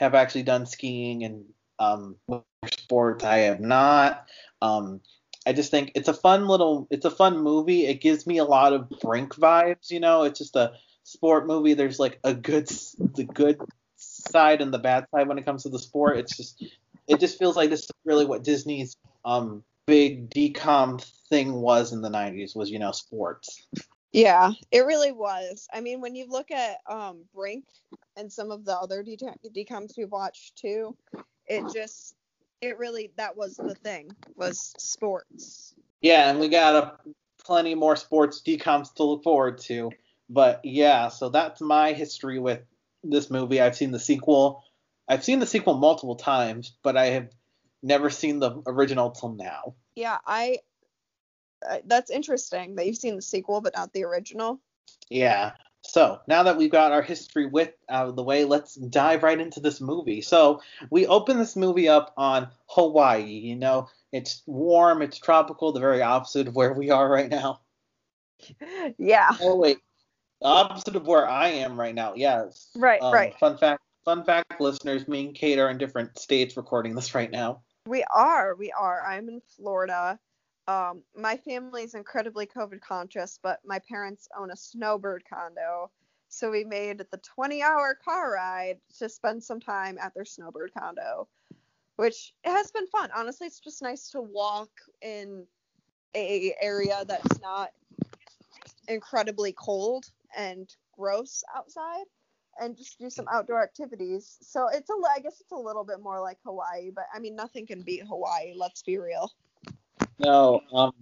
have 0.00 0.14
actually 0.14 0.42
done 0.42 0.64
skiing 0.64 1.24
and 1.24 1.44
um, 1.78 2.16
sports. 2.66 3.22
I 3.22 3.38
have 3.40 3.60
not. 3.60 4.26
Um, 4.62 5.02
I 5.46 5.52
just 5.52 5.70
think 5.70 5.92
it's 5.94 6.08
a 6.08 6.14
fun 6.14 6.48
little, 6.48 6.88
it's 6.90 7.04
a 7.04 7.10
fun 7.10 7.38
movie. 7.38 7.86
It 7.86 8.00
gives 8.00 8.26
me 8.26 8.38
a 8.38 8.44
lot 8.44 8.72
of 8.72 8.88
Brink 9.02 9.34
vibes. 9.34 9.90
You 9.90 10.00
know, 10.00 10.22
it's 10.24 10.38
just 10.38 10.56
a 10.56 10.72
sport 11.04 11.46
movie. 11.46 11.74
There's 11.74 11.98
like 11.98 12.18
a 12.24 12.34
good, 12.34 12.66
the 13.14 13.24
good 13.24 13.60
side 13.96 14.62
and 14.62 14.72
the 14.72 14.78
bad 14.78 15.06
side 15.10 15.28
when 15.28 15.38
it 15.38 15.44
comes 15.44 15.64
to 15.64 15.68
the 15.68 15.78
sport. 15.78 16.16
It's 16.16 16.34
just, 16.34 16.64
it 17.06 17.20
just 17.20 17.38
feels 17.38 17.56
like 17.56 17.68
this 17.68 17.84
is 17.84 17.90
really 18.04 18.24
what 18.24 18.42
Disney's 18.42 18.96
um 19.26 19.62
big 19.86 20.30
DCOM 20.30 21.02
thing 21.28 21.52
was 21.52 21.92
in 21.92 22.00
the 22.00 22.08
90s 22.08 22.56
was 22.56 22.70
you 22.70 22.78
know 22.78 22.92
sports. 22.92 23.66
Yeah, 24.12 24.52
it 24.72 24.86
really 24.86 25.12
was. 25.12 25.68
I 25.72 25.80
mean, 25.80 26.00
when 26.00 26.14
you 26.14 26.26
look 26.28 26.50
at 26.50 26.78
um, 26.88 27.24
Brink 27.34 27.64
and 28.20 28.32
some 28.32 28.50
of 28.50 28.64
the 28.64 28.76
other 28.76 29.02
DCOMs 29.02 29.96
we've 29.96 30.10
watched 30.10 30.56
too, 30.56 30.96
it 31.46 31.64
just 31.74 32.14
it 32.60 32.78
really 32.78 33.10
that 33.16 33.36
was 33.36 33.56
the 33.56 33.74
thing 33.74 34.14
was 34.36 34.74
sports. 34.78 35.74
Yeah, 36.02 36.30
and 36.30 36.38
we 36.38 36.48
got 36.48 36.76
a 36.76 37.10
plenty 37.44 37.74
more 37.74 37.96
sports 37.96 38.42
DCOMs 38.46 38.94
to 38.94 39.04
look 39.04 39.24
forward 39.24 39.58
to. 39.62 39.90
But 40.28 40.60
yeah, 40.62 41.08
so 41.08 41.30
that's 41.30 41.60
my 41.60 41.92
history 41.92 42.38
with 42.38 42.60
this 43.02 43.30
movie. 43.30 43.60
I've 43.60 43.76
seen 43.76 43.90
the 43.90 43.98
sequel. 43.98 44.62
I've 45.08 45.24
seen 45.24 45.40
the 45.40 45.46
sequel 45.46 45.74
multiple 45.74 46.14
times, 46.14 46.72
but 46.82 46.96
I 46.96 47.06
have 47.06 47.30
never 47.82 48.10
seen 48.10 48.38
the 48.38 48.62
original 48.66 49.10
till 49.10 49.32
now. 49.32 49.74
Yeah, 49.96 50.18
I 50.24 50.58
uh, 51.68 51.78
that's 51.84 52.10
interesting 52.10 52.76
that 52.76 52.86
you've 52.86 52.96
seen 52.96 53.16
the 53.16 53.22
sequel 53.22 53.60
but 53.60 53.74
not 53.74 53.92
the 53.92 54.04
original. 54.04 54.60
Yeah. 55.08 55.52
So 55.90 56.20
now 56.28 56.44
that 56.44 56.56
we've 56.56 56.70
got 56.70 56.92
our 56.92 57.02
history 57.02 57.46
with 57.46 57.72
out 57.88 58.06
of 58.06 58.14
the 58.14 58.22
way, 58.22 58.44
let's 58.44 58.76
dive 58.76 59.24
right 59.24 59.40
into 59.40 59.58
this 59.58 59.80
movie. 59.80 60.20
So 60.20 60.62
we 60.88 61.08
open 61.08 61.36
this 61.36 61.56
movie 61.56 61.88
up 61.88 62.14
on 62.16 62.46
Hawaii. 62.66 63.24
You 63.24 63.56
know, 63.56 63.88
it's 64.12 64.44
warm, 64.46 65.02
it's 65.02 65.18
tropical, 65.18 65.72
the 65.72 65.80
very 65.80 66.00
opposite 66.00 66.46
of 66.46 66.54
where 66.54 66.74
we 66.74 66.90
are 66.90 67.10
right 67.10 67.28
now. 67.28 67.60
Yeah. 68.96 69.32
Oh 69.42 69.56
wait, 69.56 69.80
the 70.40 70.46
opposite 70.46 70.96
of 70.96 71.06
where 71.06 71.28
I 71.28 71.48
am 71.48 71.78
right 71.78 71.94
now. 71.94 72.14
Yes. 72.14 72.70
Right. 72.74 73.02
Um, 73.02 73.12
right. 73.12 73.38
Fun 73.38 73.58
fact. 73.58 73.82
Fun 74.06 74.24
fact, 74.24 74.58
listeners. 74.60 75.06
Me 75.06 75.26
and 75.26 75.34
Kate 75.34 75.58
are 75.58 75.68
in 75.68 75.76
different 75.76 76.18
states 76.18 76.56
recording 76.56 76.94
this 76.94 77.14
right 77.14 77.30
now. 77.30 77.60
We 77.86 78.02
are. 78.14 78.54
We 78.54 78.72
are. 78.72 79.04
I'm 79.06 79.28
in 79.28 79.42
Florida. 79.56 80.18
Um, 80.70 81.02
my 81.16 81.36
family 81.36 81.82
is 81.82 81.94
incredibly 81.94 82.46
COVID 82.46 82.80
conscious, 82.80 83.40
but 83.42 83.58
my 83.64 83.80
parents 83.88 84.28
own 84.38 84.52
a 84.52 84.56
snowbird 84.56 85.24
condo. 85.28 85.90
So 86.28 86.52
we 86.52 86.62
made 86.62 86.98
the 87.10 87.18
20 87.34 87.60
hour 87.60 87.98
car 88.04 88.32
ride 88.34 88.78
to 89.00 89.08
spend 89.08 89.42
some 89.42 89.58
time 89.58 89.98
at 90.00 90.14
their 90.14 90.24
snowbird 90.24 90.70
condo, 90.78 91.26
which 91.96 92.34
has 92.44 92.70
been 92.70 92.86
fun. 92.86 93.10
Honestly, 93.16 93.48
it's 93.48 93.58
just 93.58 93.82
nice 93.82 94.10
to 94.10 94.20
walk 94.20 94.70
in 95.02 95.44
a 96.14 96.54
area 96.62 97.04
that's 97.04 97.40
not 97.40 97.70
incredibly 98.86 99.52
cold 99.52 100.04
and 100.36 100.72
gross 100.96 101.42
outside 101.56 102.04
and 102.60 102.76
just 102.76 102.96
do 103.00 103.10
some 103.10 103.26
outdoor 103.32 103.60
activities. 103.60 104.38
So 104.40 104.68
it's 104.68 104.88
a 104.88 104.94
I 105.16 105.18
guess 105.18 105.40
it's 105.40 105.50
a 105.50 105.56
little 105.56 105.84
bit 105.84 106.00
more 106.00 106.20
like 106.20 106.38
Hawaii, 106.44 106.92
but 106.94 107.06
I 107.12 107.18
mean 107.18 107.34
nothing 107.34 107.66
can 107.66 107.82
beat 107.82 108.04
Hawaii, 108.06 108.52
let's 108.56 108.84
be 108.84 108.98
real. 108.98 109.32
No, 110.20 110.60
um, 110.74 110.92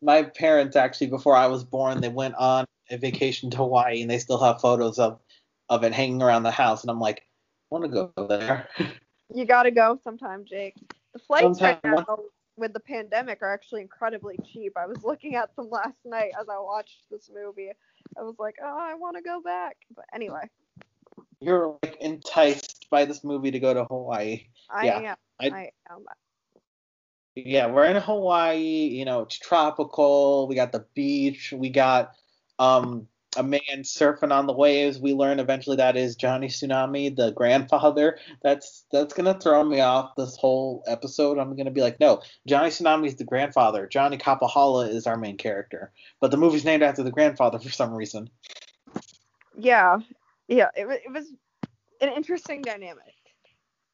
my 0.00 0.22
parents 0.22 0.76
actually, 0.76 1.08
before 1.08 1.36
I 1.36 1.46
was 1.46 1.62
born, 1.62 2.00
they 2.00 2.08
went 2.08 2.34
on 2.36 2.64
a 2.90 2.96
vacation 2.96 3.50
to 3.50 3.58
Hawaii, 3.58 4.00
and 4.00 4.10
they 4.10 4.18
still 4.18 4.42
have 4.42 4.60
photos 4.60 4.98
of 4.98 5.20
of 5.68 5.84
it 5.84 5.92
hanging 5.92 6.22
around 6.22 6.42
the 6.42 6.50
house. 6.50 6.82
And 6.82 6.90
I'm 6.90 7.00
like, 7.00 7.18
I 7.20 7.74
want 7.74 7.84
to 7.84 7.90
go 7.90 8.26
there. 8.26 8.68
You 9.34 9.46
gotta 9.46 9.70
go 9.70 9.98
sometime, 10.04 10.44
Jake. 10.44 10.74
The 11.14 11.18
flights 11.18 11.58
sometime 11.58 11.78
right 11.84 12.04
now 12.06 12.18
with 12.58 12.74
the 12.74 12.80
pandemic 12.80 13.40
are 13.40 13.50
actually 13.50 13.80
incredibly 13.80 14.36
cheap. 14.44 14.76
I 14.76 14.84
was 14.84 15.02
looking 15.02 15.36
at 15.36 15.56
them 15.56 15.70
last 15.70 15.96
night 16.04 16.32
as 16.38 16.50
I 16.50 16.58
watched 16.58 17.04
this 17.10 17.30
movie. 17.32 17.70
I 18.18 18.22
was 18.22 18.34
like, 18.38 18.56
oh, 18.62 18.78
I 18.78 18.92
want 18.94 19.16
to 19.16 19.22
go 19.22 19.40
back. 19.40 19.78
But 19.96 20.04
anyway. 20.14 20.50
You're 21.40 21.78
like 21.82 21.96
enticed 22.02 22.88
by 22.90 23.06
this 23.06 23.24
movie 23.24 23.50
to 23.52 23.58
go 23.58 23.72
to 23.72 23.84
Hawaii. 23.84 24.48
I 24.68 24.84
yeah, 24.84 24.98
am. 24.98 25.16
I, 25.40 25.46
I 25.46 25.70
am 25.90 26.04
yeah, 27.34 27.66
we're 27.66 27.84
in 27.84 27.96
Hawaii. 27.96 28.58
You 28.58 29.04
know, 29.04 29.20
it's 29.20 29.38
tropical. 29.38 30.46
We 30.48 30.54
got 30.54 30.72
the 30.72 30.84
beach. 30.94 31.52
We 31.56 31.70
got 31.70 32.12
um, 32.58 33.08
a 33.36 33.42
man 33.42 33.60
surfing 33.82 34.32
on 34.32 34.46
the 34.46 34.52
waves. 34.52 34.98
We 34.98 35.14
learn 35.14 35.40
eventually 35.40 35.76
that 35.76 35.96
is 35.96 36.16
Johnny 36.16 36.48
Tsunami, 36.48 37.14
the 37.14 37.32
grandfather. 37.32 38.18
That's 38.42 38.84
that's 38.92 39.14
gonna 39.14 39.38
throw 39.38 39.64
me 39.64 39.80
off 39.80 40.14
this 40.16 40.36
whole 40.36 40.84
episode. 40.86 41.38
I'm 41.38 41.56
gonna 41.56 41.70
be 41.70 41.80
like, 41.80 41.98
no, 42.00 42.20
Johnny 42.46 42.68
Tsunami 42.68 43.06
is 43.06 43.16
the 43.16 43.24
grandfather. 43.24 43.86
Johnny 43.86 44.18
Kapahala 44.18 44.88
is 44.88 45.06
our 45.06 45.16
main 45.16 45.38
character, 45.38 45.90
but 46.20 46.30
the 46.30 46.36
movie's 46.36 46.64
named 46.64 46.82
after 46.82 47.02
the 47.02 47.10
grandfather 47.10 47.58
for 47.58 47.70
some 47.70 47.94
reason. 47.94 48.28
Yeah, 49.56 49.98
yeah, 50.48 50.68
it, 50.74 50.86
it 51.06 51.12
was 51.12 51.26
an 52.00 52.10
interesting 52.10 52.62
dynamic. 52.62 53.14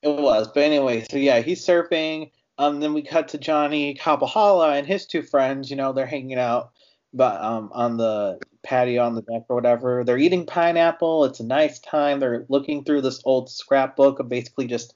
It 0.02 0.08
was, 0.08 0.48
but 0.48 0.62
anyway, 0.62 1.04
so 1.08 1.16
yeah, 1.16 1.40
he's 1.40 1.64
surfing. 1.64 2.30
Um, 2.58 2.80
then 2.80 2.92
we 2.92 3.02
cut 3.02 3.28
to 3.28 3.38
Johnny 3.38 3.94
Kapahala 3.94 4.76
and 4.76 4.86
his 4.86 5.06
two 5.06 5.22
friends. 5.22 5.70
You 5.70 5.76
know, 5.76 5.92
they're 5.92 6.06
hanging 6.06 6.38
out, 6.38 6.72
but 7.14 7.40
um, 7.40 7.70
on 7.72 7.96
the 7.96 8.38
patio 8.62 9.02
on 9.04 9.14
the 9.14 9.22
deck 9.22 9.44
or 9.48 9.56
whatever. 9.56 10.04
They're 10.04 10.18
eating 10.18 10.46
pineapple. 10.46 11.24
It's 11.24 11.40
a 11.40 11.44
nice 11.44 11.78
time. 11.78 12.20
They're 12.20 12.44
looking 12.48 12.84
through 12.84 13.02
this 13.02 13.22
old 13.24 13.50
scrapbook 13.50 14.18
of 14.18 14.28
basically 14.28 14.66
just 14.66 14.94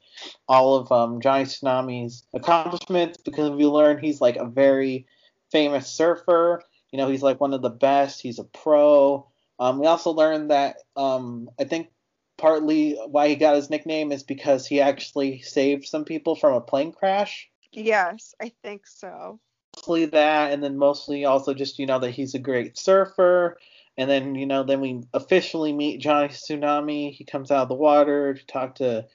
all 0.49 0.76
of 0.76 0.92
um, 0.92 1.21
Johnny 1.21 1.45
Tsunami's 1.45 2.25
accomplishments 2.35 3.19
because 3.25 3.50
we 3.50 3.64
learn 3.64 3.99
he's 3.99 4.21
like 4.21 4.37
a 4.37 4.47
very 4.47 5.07
famous 5.50 5.88
surfer. 5.88 6.62
You 6.90 6.99
know, 6.99 7.09
he's 7.09 7.23
like 7.23 7.40
one 7.40 7.54
of 7.54 7.62
the 7.62 7.71
best. 7.71 8.21
He's 8.21 8.38
a 8.38 8.45
pro. 8.45 9.26
Um, 9.59 9.78
we 9.78 9.87
also 9.87 10.11
learned 10.11 10.50
that 10.50 10.76
um, 10.97 11.49
I 11.59 11.64
think 11.64 11.88
partly 12.37 12.99
why 13.07 13.28
he 13.28 13.37
got 13.37 13.57
his 13.57 13.71
nickname 13.71 14.12
is 14.12 14.23
because 14.23 14.66
he 14.66 14.81
actually 14.81 15.40
saved 15.40 15.87
some 15.87 16.04
people 16.04 16.35
from 16.35 16.54
a 16.54 16.61
plane 16.61 16.92
crash. 16.92 17.49
Yes, 17.73 18.35
I 18.41 18.52
think 18.62 18.87
so. 18.87 19.41
Mostly 19.76 20.07
that, 20.07 20.52
and 20.52 20.62
then 20.62 20.76
mostly 20.76 21.25
also 21.25 21.55
just 21.55 21.79
you 21.79 21.87
know 21.87 21.99
that 21.99 22.11
he's 22.11 22.35
a 22.35 22.38
great 22.38 22.76
surfer, 22.76 23.59
and 23.97 24.09
then 24.11 24.35
you 24.35 24.47
know 24.47 24.62
then 24.62 24.81
we 24.81 25.02
officially 25.14 25.73
meet 25.73 26.00
Johnny 26.00 26.29
Tsunami. 26.29 27.12
He 27.12 27.25
comes 27.25 27.50
out 27.50 27.62
of 27.62 27.69
the 27.69 27.75
water 27.75 28.35
to 28.35 28.47
talk 28.47 28.76
to 28.76 29.07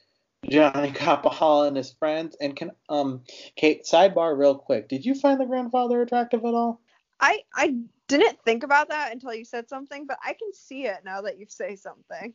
Johnny 0.49 0.91
Kapahala 0.93 1.67
and 1.67 1.77
his 1.77 1.93
friends. 1.93 2.35
And 2.41 2.55
can 2.55 2.71
um 2.89 3.21
Kate 3.55 3.83
sidebar 3.85 4.37
real 4.37 4.55
quick, 4.55 4.89
did 4.89 5.05
you 5.05 5.13
find 5.13 5.39
the 5.39 5.45
grandfather 5.45 6.01
attractive 6.01 6.43
at 6.43 6.53
all? 6.53 6.81
I 7.19 7.41
I 7.53 7.75
didn't 8.07 8.39
think 8.43 8.63
about 8.63 8.89
that 8.89 9.11
until 9.11 9.33
you 9.33 9.45
said 9.45 9.69
something, 9.69 10.05
but 10.07 10.17
I 10.23 10.33
can 10.33 10.53
see 10.53 10.85
it 10.85 10.99
now 11.03 11.21
that 11.21 11.37
you 11.37 11.45
say 11.49 11.75
something. 11.75 12.33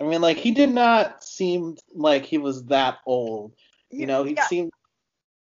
I 0.00 0.04
mean, 0.04 0.20
like 0.20 0.38
he 0.38 0.50
did 0.50 0.70
not 0.70 1.22
seem 1.22 1.76
like 1.94 2.24
he 2.24 2.38
was 2.38 2.64
that 2.64 2.98
old. 3.06 3.52
You 3.90 4.06
know, 4.06 4.24
he 4.24 4.34
yeah. 4.34 4.46
seemed 4.46 4.72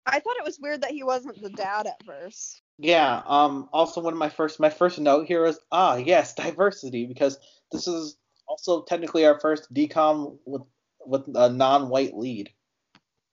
I 0.08 0.20
thought 0.20 0.36
it 0.38 0.44
was 0.44 0.58
weird 0.60 0.82
that 0.82 0.90
he 0.90 1.02
wasn't 1.02 1.40
the 1.40 1.50
dad 1.50 1.86
at 1.86 2.02
first. 2.04 2.62
Yeah. 2.78 3.22
Um. 3.26 3.68
Also, 3.72 4.00
one 4.00 4.12
of 4.12 4.18
my 4.18 4.30
first 4.30 4.58
my 4.58 4.70
first 4.70 4.98
note 4.98 5.26
here 5.26 5.44
is 5.44 5.58
ah 5.70 5.96
yes 5.96 6.34
diversity 6.46 7.06
because 7.06 7.38
this 7.70 7.86
is 7.86 8.16
also 8.46 8.82
technically 8.82 9.26
our 9.26 9.38
first 9.38 9.72
DCOM 9.72 10.38
with 10.46 10.62
with 11.04 11.22
a 11.34 11.50
non-white 11.50 12.16
lead. 12.16 12.50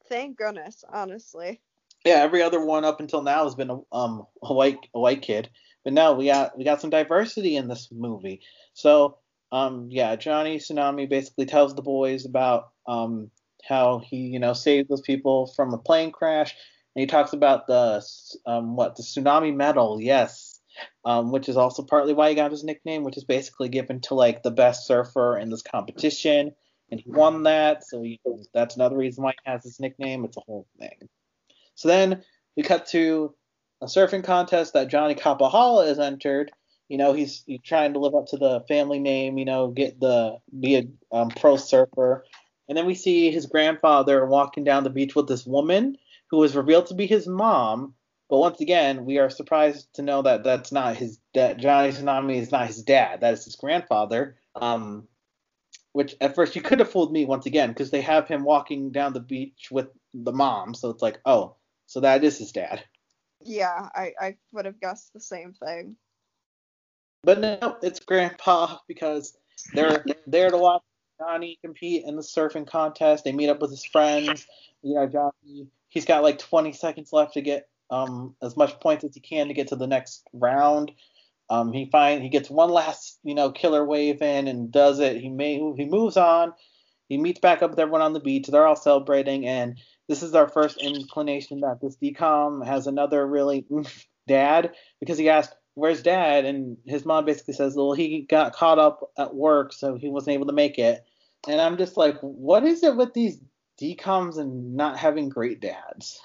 Thank 0.08 0.38
goodness, 0.38 0.84
honestly. 0.92 1.62
Yeah, 2.06 2.18
every 2.18 2.44
other 2.44 2.64
one 2.64 2.86
up 2.86 3.00
until 3.00 3.24
now 3.24 3.46
has 3.46 3.56
been 3.56 3.72
a, 3.72 3.80
um 3.92 4.28
a 4.44 4.54
white 4.54 4.80
a 4.94 5.00
white 5.00 5.22
kid, 5.22 5.50
but 5.84 5.94
now 5.94 6.14
we 6.14 6.28
got 6.28 6.58
we 6.58 6.64
got 6.64 6.82
some 6.82 6.90
diversity 6.90 7.56
in 7.56 7.68
this 7.68 7.90
movie. 7.92 8.42
So 8.74 9.18
um 9.52 9.88
yeah, 9.90 10.16
Johnny 10.16 10.58
Tsunami 10.58 11.10
basically 11.10 11.46
tells 11.46 11.74
the 11.74 11.82
boys 11.82 12.26
about 12.26 12.72
um 12.88 13.32
how 13.68 14.00
he, 14.00 14.18
you 14.18 14.40
know, 14.40 14.54
saved 14.54 14.90
those 14.90 15.02
people 15.02 15.48
from 15.56 15.74
a 15.74 15.78
plane 15.78 16.12
crash. 16.12 16.56
and 16.96 17.02
he 17.02 17.08
talks 17.08 17.34
about 17.34 17.68
the 17.68 18.06
um, 18.46 18.76
what 18.76 18.96
the 18.96 19.04
tsunami 19.04 19.56
medal, 19.56 20.00
yes, 20.02 20.60
um, 21.04 21.32
which 21.32 21.50
is 21.50 21.58
also 21.58 21.84
partly 21.84 22.14
why 22.14 22.30
he 22.30 22.36
got 22.36 22.52
his 22.52 22.64
nickname, 22.64 23.04
which 23.04 23.18
is 23.18 23.24
basically 23.24 23.70
given 23.70 24.02
to 24.02 24.16
like 24.16 24.44
the 24.44 24.52
best 24.52 24.88
surfer 24.88 25.38
in 25.38 25.50
this 25.50 25.62
competition, 25.62 26.52
and 26.92 27.00
he 27.00 27.10
won 27.10 27.44
that, 27.44 27.84
so 27.84 28.02
he, 28.02 28.20
that's 28.54 28.76
another 28.76 28.98
reason 28.98 29.24
why 29.24 29.32
he 29.32 29.52
has 29.52 29.64
his 29.64 29.80
nickname. 29.80 30.24
It's 30.26 30.38
a 30.38 30.42
whole 30.42 30.68
thing. 30.80 31.10
So 31.76 31.88
then 31.88 32.24
we 32.56 32.64
cut 32.64 32.88
to 32.88 33.36
a 33.82 33.86
surfing 33.86 34.24
contest 34.24 34.74
that 34.74 34.88
Johnny 34.88 35.16
Kapahala 35.16 35.88
has 35.88 36.00
entered. 36.00 36.52
You 36.88 36.98
know, 36.98 37.14
he's, 37.14 37.44
he's 37.46 37.62
trying 37.64 37.94
to 37.94 38.00
live 38.00 38.16
up 38.16 38.28
to 38.28 38.38
the 38.38 38.64
family 38.68 39.00
name. 39.00 39.38
You 39.38 39.46
know, 39.46 39.68
get 39.70 40.00
the 40.00 40.38
be 40.58 40.76
a 40.76 41.16
um, 41.16 41.30
pro 41.30 41.58
surfer. 41.58 42.26
And 42.68 42.78
then 42.78 42.86
we 42.86 42.96
see 42.96 43.32
his 43.32 43.46
grandfather 43.46 44.26
walking 44.26 44.64
down 44.64 44.84
the 44.84 44.90
beach 44.90 45.16
with 45.16 45.28
this 45.28 45.46
woman 45.46 45.98
who 46.32 46.44
is 46.44 46.56
revealed 46.56 46.88
to 46.88 46.96
be 46.96 47.06
his 47.06 47.28
mom. 47.28 47.94
But 48.30 48.40
once 48.40 48.60
again, 48.60 49.06
we 49.06 49.20
are 49.20 49.30
surprised 49.30 49.94
to 49.96 50.02
know 50.02 50.24
that 50.24 50.44
that's 50.44 50.72
not 50.72 50.96
his 50.96 51.20
dad. 51.34 51.60
Johnny 51.60 51.92
Tsunami 51.92 52.38
is 52.38 52.52
not 52.52 52.68
his 52.68 52.82
dad. 52.82 53.22
That 53.22 53.34
is 53.34 53.46
his 53.46 53.56
grandfather. 53.56 54.38
Um, 54.56 55.08
which 55.96 56.16
at 56.20 56.36
first 56.36 56.56
you 56.56 56.62
could 56.62 56.80
have 56.80 56.92
fooled 56.92 57.14
me 57.14 57.26
once 57.26 57.46
again 57.46 57.70
because 57.70 57.92
they 57.92 58.02
have 58.02 58.28
him 58.28 58.44
walking 58.44 58.92
down 58.92 59.14
the 59.14 59.20
beach 59.22 59.70
with 59.72 59.88
the 60.14 60.34
mom. 60.34 60.74
So 60.74 60.90
it's 60.90 61.02
like, 61.02 61.20
oh, 61.26 61.56
so 61.86 62.02
that 62.02 62.24
is 62.24 62.38
his 62.38 62.52
dad. 62.52 62.84
Yeah, 63.42 63.90
I, 63.96 64.12
I 64.20 64.36
would 64.52 64.66
have 64.66 64.82
guessed 64.82 65.14
the 65.14 65.22
same 65.22 65.54
thing. 65.54 65.96
But 67.24 67.40
no, 67.40 67.78
it's 67.82 68.00
Grandpa 68.00 68.78
because 68.88 69.38
they're 69.74 70.04
there 70.28 70.50
to 70.50 70.58
watch 70.58 70.84
Johnny 71.20 71.58
compete 71.62 72.04
in 72.06 72.16
the 72.16 72.22
surfing 72.22 72.68
contest. 72.68 73.24
They 73.24 73.32
meet 73.32 73.50
up 73.50 73.62
with 73.62 73.72
his 73.72 73.86
friends. 73.86 74.46
Know, 74.84 75.08
Johnny 75.08 75.68
he's 75.96 76.06
got 76.06 76.22
like 76.22 76.38
20 76.38 76.74
seconds 76.74 77.12
left 77.12 77.34
to 77.34 77.42
get 77.42 77.70
um, 77.90 78.36
as 78.44 78.56
much 78.58 78.80
points 78.80 79.04
as 79.04 79.16
he 79.16 79.22
can 79.22 79.48
to 79.48 79.54
get 79.54 79.70
to 79.70 79.76
the 79.76 79.88
next 79.88 80.28
round. 80.34 80.92
Um, 81.50 81.72
he 81.72 81.90
find 81.90 82.22
he 82.22 82.30
gets 82.30 82.50
one 82.50 82.70
last 82.70 83.20
you 83.24 83.34
know 83.34 83.52
killer 83.52 83.86
wave 83.86 84.22
in 84.22 84.48
and 84.48 84.72
does 84.72 85.00
it. 85.00 85.18
He 85.22 85.30
may 85.30 85.56
he 85.78 85.86
moves 85.86 86.18
on. 86.18 86.54
He 87.08 87.18
meets 87.18 87.40
back 87.40 87.62
up 87.62 87.70
with 87.70 87.80
everyone 87.80 88.02
on 88.02 88.14
the 88.14 88.20
beach. 88.20 88.48
They're 88.48 88.66
all 88.66 88.76
celebrating, 88.76 89.48
and 89.48 89.80
this 90.10 90.24
is 90.24 90.34
our 90.34 90.50
first 90.50 90.78
inclination 90.78 91.62
that 91.62 91.80
this 91.80 91.96
DCOM 91.98 92.66
has 92.66 92.88
another 92.88 93.26
really 93.26 93.66
dad 94.28 94.74
because 95.00 95.20
he 95.20 95.30
asked 95.30 95.56
where's 95.76 96.02
dad 96.02 96.46
and 96.46 96.78
his 96.86 97.06
mom 97.06 97.26
basically 97.26 97.54
says 97.54 97.76
well 97.76 97.94
he 97.94 98.22
got 98.22 98.54
caught 98.54 98.80
up 98.80 99.12
at 99.18 99.36
work 99.36 99.72
so 99.72 99.96
he 99.96 100.10
wasn't 100.10 100.34
able 100.34 100.48
to 100.48 100.54
make 100.54 100.80
it 100.80 101.06
and 101.48 101.62
i'm 101.62 101.78
just 101.78 101.96
like 101.98 102.18
what 102.22 102.64
is 102.64 102.84
it 102.84 102.96
with 102.96 103.14
these 103.14 103.40
DCOMs 103.80 104.38
and 104.38 104.76
not 104.76 104.98
having 104.98 105.30
great 105.30 105.60
dads. 105.60 106.22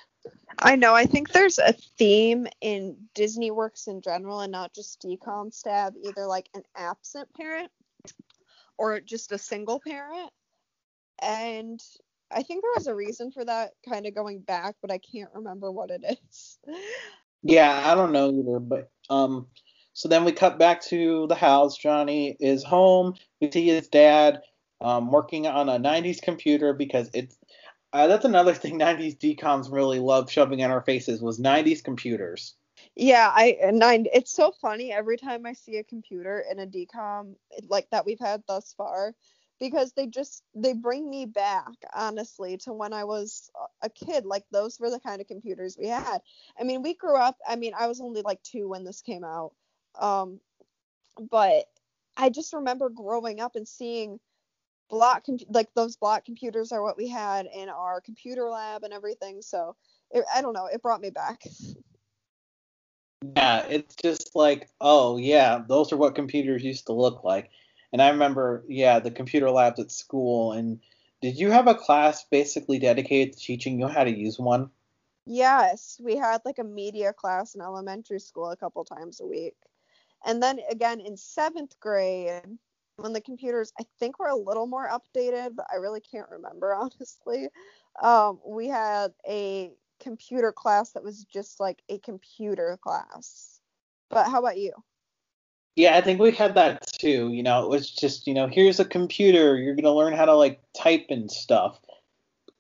I 0.59 0.77
know. 0.77 0.95
I 0.95 1.07
think 1.07 1.31
there's 1.31 1.59
a 1.59 1.73
theme 1.73 2.47
in 2.61 2.97
Disney 3.15 3.51
works 3.51 3.87
in 3.87 4.03
general 4.03 4.41
and 4.41 4.53
not 4.53 4.75
just 4.75 5.03
DCOMs 5.03 5.63
to 5.63 5.71
have 5.71 5.95
either 6.05 6.27
like 6.27 6.49
an 6.55 6.63
absent 6.77 7.29
parent 7.35 7.71
or 8.77 9.01
just 9.01 9.33
a 9.33 9.39
single 9.39 9.81
parent. 9.81 10.31
And 11.23 11.81
I 12.31 12.43
think 12.43 12.63
there 12.63 12.73
was 12.77 12.87
a 12.87 12.95
reason 12.95 13.33
for 13.33 13.45
that 13.45 13.73
kind 13.89 14.07
of 14.07 14.15
going 14.15 14.41
back, 14.41 14.77
but 14.81 14.91
I 14.91 14.99
can't 14.99 15.31
remember 15.35 15.71
what 15.71 15.91
it 15.91 16.05
is. 16.05 16.59
Yeah, 17.43 17.83
I 17.91 17.95
don't 17.95 18.13
know 18.13 18.31
either, 18.31 18.61
but 18.61 18.91
um 19.11 19.47
so 19.93 20.09
then 20.09 20.25
we 20.25 20.33
cut 20.33 20.59
back 20.59 20.81
to 20.85 21.27
the 21.27 21.35
house. 21.35 21.77
Johnny 21.77 22.37
is 22.41 22.65
home. 22.65 23.15
We 23.41 23.51
see 23.51 23.67
his 23.67 23.89
dad 23.89 24.41
um, 24.81 25.11
working 25.11 25.47
on 25.47 25.69
a 25.69 25.79
90s 25.79 26.23
computer 26.23 26.73
because 26.73 27.11
it's 27.13 27.37
uh, 27.93 28.07
that's 28.07 28.25
another 28.25 28.55
thing 28.61 28.79
90s 28.79 29.19
DCOMs 29.19 29.71
really 29.71 29.99
loved 29.99 30.31
shoving 30.31 30.61
in 30.61 30.71
our 30.71 30.81
faces 30.81 31.21
was 31.21 31.39
90s 31.39 31.83
computers. 31.83 32.55
Yeah, 32.97 33.31
I 33.35 33.59
and 33.63 33.79
nine. 33.79 34.07
It's 34.13 34.33
so 34.33 34.53
funny 34.53 34.91
every 34.91 35.19
time 35.19 35.45
I 35.45 35.53
see 35.53 35.77
a 35.77 35.85
computer 35.85 36.45
in 36.51 36.59
a 36.61 36.67
DCOM 36.67 37.35
like 37.69 37.91
that 37.91 38.07
we've 38.07 38.19
had 38.19 38.43
thus 38.49 38.73
far, 38.73 39.15
because 39.61 39.93
they 39.93 40.07
just 40.07 40.43
they 40.55 40.73
bring 40.73 41.09
me 41.09 41.27
back 41.27 41.75
honestly 41.95 42.57
to 42.57 42.73
when 42.73 42.93
I 42.93 43.05
was 43.05 43.51
a 43.83 43.91
kid. 43.91 44.25
Like 44.25 44.45
those 44.51 44.81
were 44.81 44.91
the 44.91 44.99
kind 44.99 45.21
of 45.21 45.29
computers 45.29 45.77
we 45.79 45.89
had. 45.89 46.19
I 46.59 46.65
mean, 46.65 46.83
we 46.83 46.95
grew 46.95 47.17
up. 47.17 47.37
I 47.47 47.57
mean, 47.57 47.73
I 47.79 47.87
was 47.87 48.01
only 48.01 48.23
like 48.23 48.43
two 48.43 48.69
when 48.69 48.85
this 48.85 49.03
came 49.03 49.23
out, 49.23 49.53
um, 49.99 50.41
but 51.31 51.67
I 52.17 52.31
just 52.31 52.55
remember 52.55 52.89
growing 52.89 53.41
up 53.41 53.55
and 53.55 53.69
seeing 53.69 54.19
block 54.89 55.25
com- 55.25 55.39
like 55.49 55.69
those 55.75 55.97
block 55.97 56.25
computers 56.25 56.73
are 56.73 56.83
what 56.83 56.97
we 56.97 57.09
had 57.09 57.47
in 57.55 57.69
our 57.69 58.01
computer 58.01 58.49
lab 58.51 58.83
and 58.83 58.93
everything 58.93 59.41
so 59.41 59.77
it, 60.11 60.25
i 60.35 60.43
don't 60.43 60.53
know 60.53 60.67
it 60.67 60.83
brought 60.83 61.01
me 61.01 61.11
back 61.11 61.41
yeah 63.37 63.65
it's 63.69 63.95
just 63.95 64.35
like 64.35 64.69
oh 64.81 65.17
yeah 65.17 65.63
those 65.69 65.93
are 65.93 65.97
what 65.97 66.17
computers 66.17 66.65
used 66.65 66.87
to 66.87 66.93
look 66.93 67.23
like 67.23 67.51
and 67.93 68.03
i 68.03 68.09
remember 68.11 68.65
yeah 68.69 68.99
the 68.99 69.11
computer 69.11 69.51
labs 69.51 69.81
at 69.81 69.91
school 69.91 70.53
and 70.53 70.81
did 71.21 71.37
you 71.39 71.51
have 71.51 71.67
a 71.67 71.75
class 71.75 72.25
basically 72.31 72.79
dedicated 72.79 73.35
to 73.35 73.39
teaching 73.39 73.79
you 73.79 73.87
how 73.87 74.05
to 74.05 74.17
use 74.17 74.39
one 74.39 74.71
yes 75.27 76.01
we 76.03 76.17
had 76.17 76.41
like 76.45 76.59
a 76.59 76.65
media 76.65 77.13
class 77.13 77.55
in 77.55 77.61
elementary 77.61 78.21
school 78.21 78.51
a 78.51 78.57
couple 78.57 78.85
times 78.85 79.21
a 79.21 79.27
week 79.27 79.57
and 80.25 80.43
then 80.43 80.59
again 80.71 81.01
in 81.01 81.17
seventh 81.17 81.79
grade 81.81 82.59
when 83.01 83.13
the 83.13 83.21
computers 83.21 83.73
I 83.81 83.85
think 83.99 84.19
were 84.19 84.29
a 84.29 84.37
little 84.37 84.67
more 84.67 84.89
updated, 84.89 85.57
but 85.57 85.67
I 85.73 85.77
really 85.77 86.01
can't 86.01 86.31
remember 86.31 86.75
honestly. 86.79 87.49
Um, 88.01 88.41
we 88.47 88.69
had 88.69 89.13
a 89.29 89.73
computer 90.01 90.53
class 90.53 90.93
that 90.93 91.05
was 91.05 91.25
just 91.25 91.61
like 91.61 91.83
a 91.89 91.99
computer 91.99 92.79
class. 92.83 93.61
But 94.09 94.27
how 94.27 94.41
about 94.41 94.59
you? 94.59 94.73
Yeah, 95.77 95.97
I 95.97 96.01
think 96.01 96.21
we 96.21 96.33
had 96.33 96.55
that 96.57 96.87
too. 96.87 97.33
You 97.33 97.43
know, 97.43 97.65
it 97.65 97.71
was 97.71 97.91
just, 97.91 98.27
you 98.27 98.35
know, 98.35 98.47
here's 98.47 98.81
a 98.81 98.85
computer, 98.85 99.57
you're 99.57 99.77
gonna 99.77 99.95
learn 99.95 100.13
how 100.13 100.27
to 100.27 100.35
like 100.35 100.61
type 100.77 101.07
and 101.11 101.31
stuff. 101.31 101.81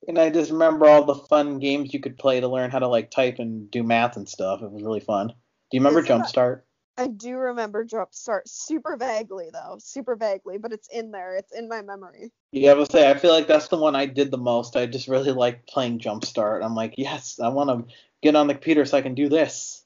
And 0.08 0.18
I 0.18 0.30
just 0.30 0.50
remember 0.50 0.86
all 0.86 1.04
the 1.04 1.14
fun 1.14 1.58
games 1.58 1.92
you 1.92 2.00
could 2.00 2.18
play 2.18 2.40
to 2.40 2.48
learn 2.48 2.70
how 2.70 2.78
to 2.78 2.88
like 2.88 3.10
type 3.10 3.38
and 3.38 3.70
do 3.70 3.82
math 3.82 4.16
and 4.16 4.28
stuff. 4.28 4.62
It 4.62 4.70
was 4.70 4.82
really 4.82 5.00
fun. 5.00 5.28
Do 5.28 5.76
you 5.76 5.80
remember 5.80 6.02
Jumpstart? 6.02 6.62
I 6.96 7.06
do 7.06 7.36
remember 7.36 7.84
Jumpstart 7.84 8.42
super 8.46 8.96
vaguely 8.96 9.48
though, 9.52 9.76
super 9.78 10.16
vaguely, 10.16 10.58
but 10.58 10.72
it's 10.72 10.88
in 10.88 11.10
there. 11.10 11.34
It's 11.36 11.52
in 11.52 11.68
my 11.68 11.82
memory. 11.82 12.30
Yeah, 12.52 12.72
I 12.72 12.74
would 12.74 12.90
say 12.90 13.10
I 13.10 13.16
feel 13.18 13.32
like 13.32 13.46
that's 13.46 13.68
the 13.68 13.78
one 13.78 13.94
I 13.94 14.06
did 14.06 14.30
the 14.30 14.38
most. 14.38 14.76
I 14.76 14.86
just 14.86 15.08
really 15.08 15.32
like 15.32 15.66
playing 15.66 16.00
Jumpstart. 16.00 16.64
I'm 16.64 16.74
like, 16.74 16.94
yes, 16.98 17.38
I 17.40 17.48
want 17.48 17.70
to 17.70 17.94
get 18.22 18.36
on 18.36 18.48
the 18.48 18.54
computer 18.54 18.84
so 18.84 18.98
I 18.98 19.02
can 19.02 19.14
do 19.14 19.28
this. 19.28 19.79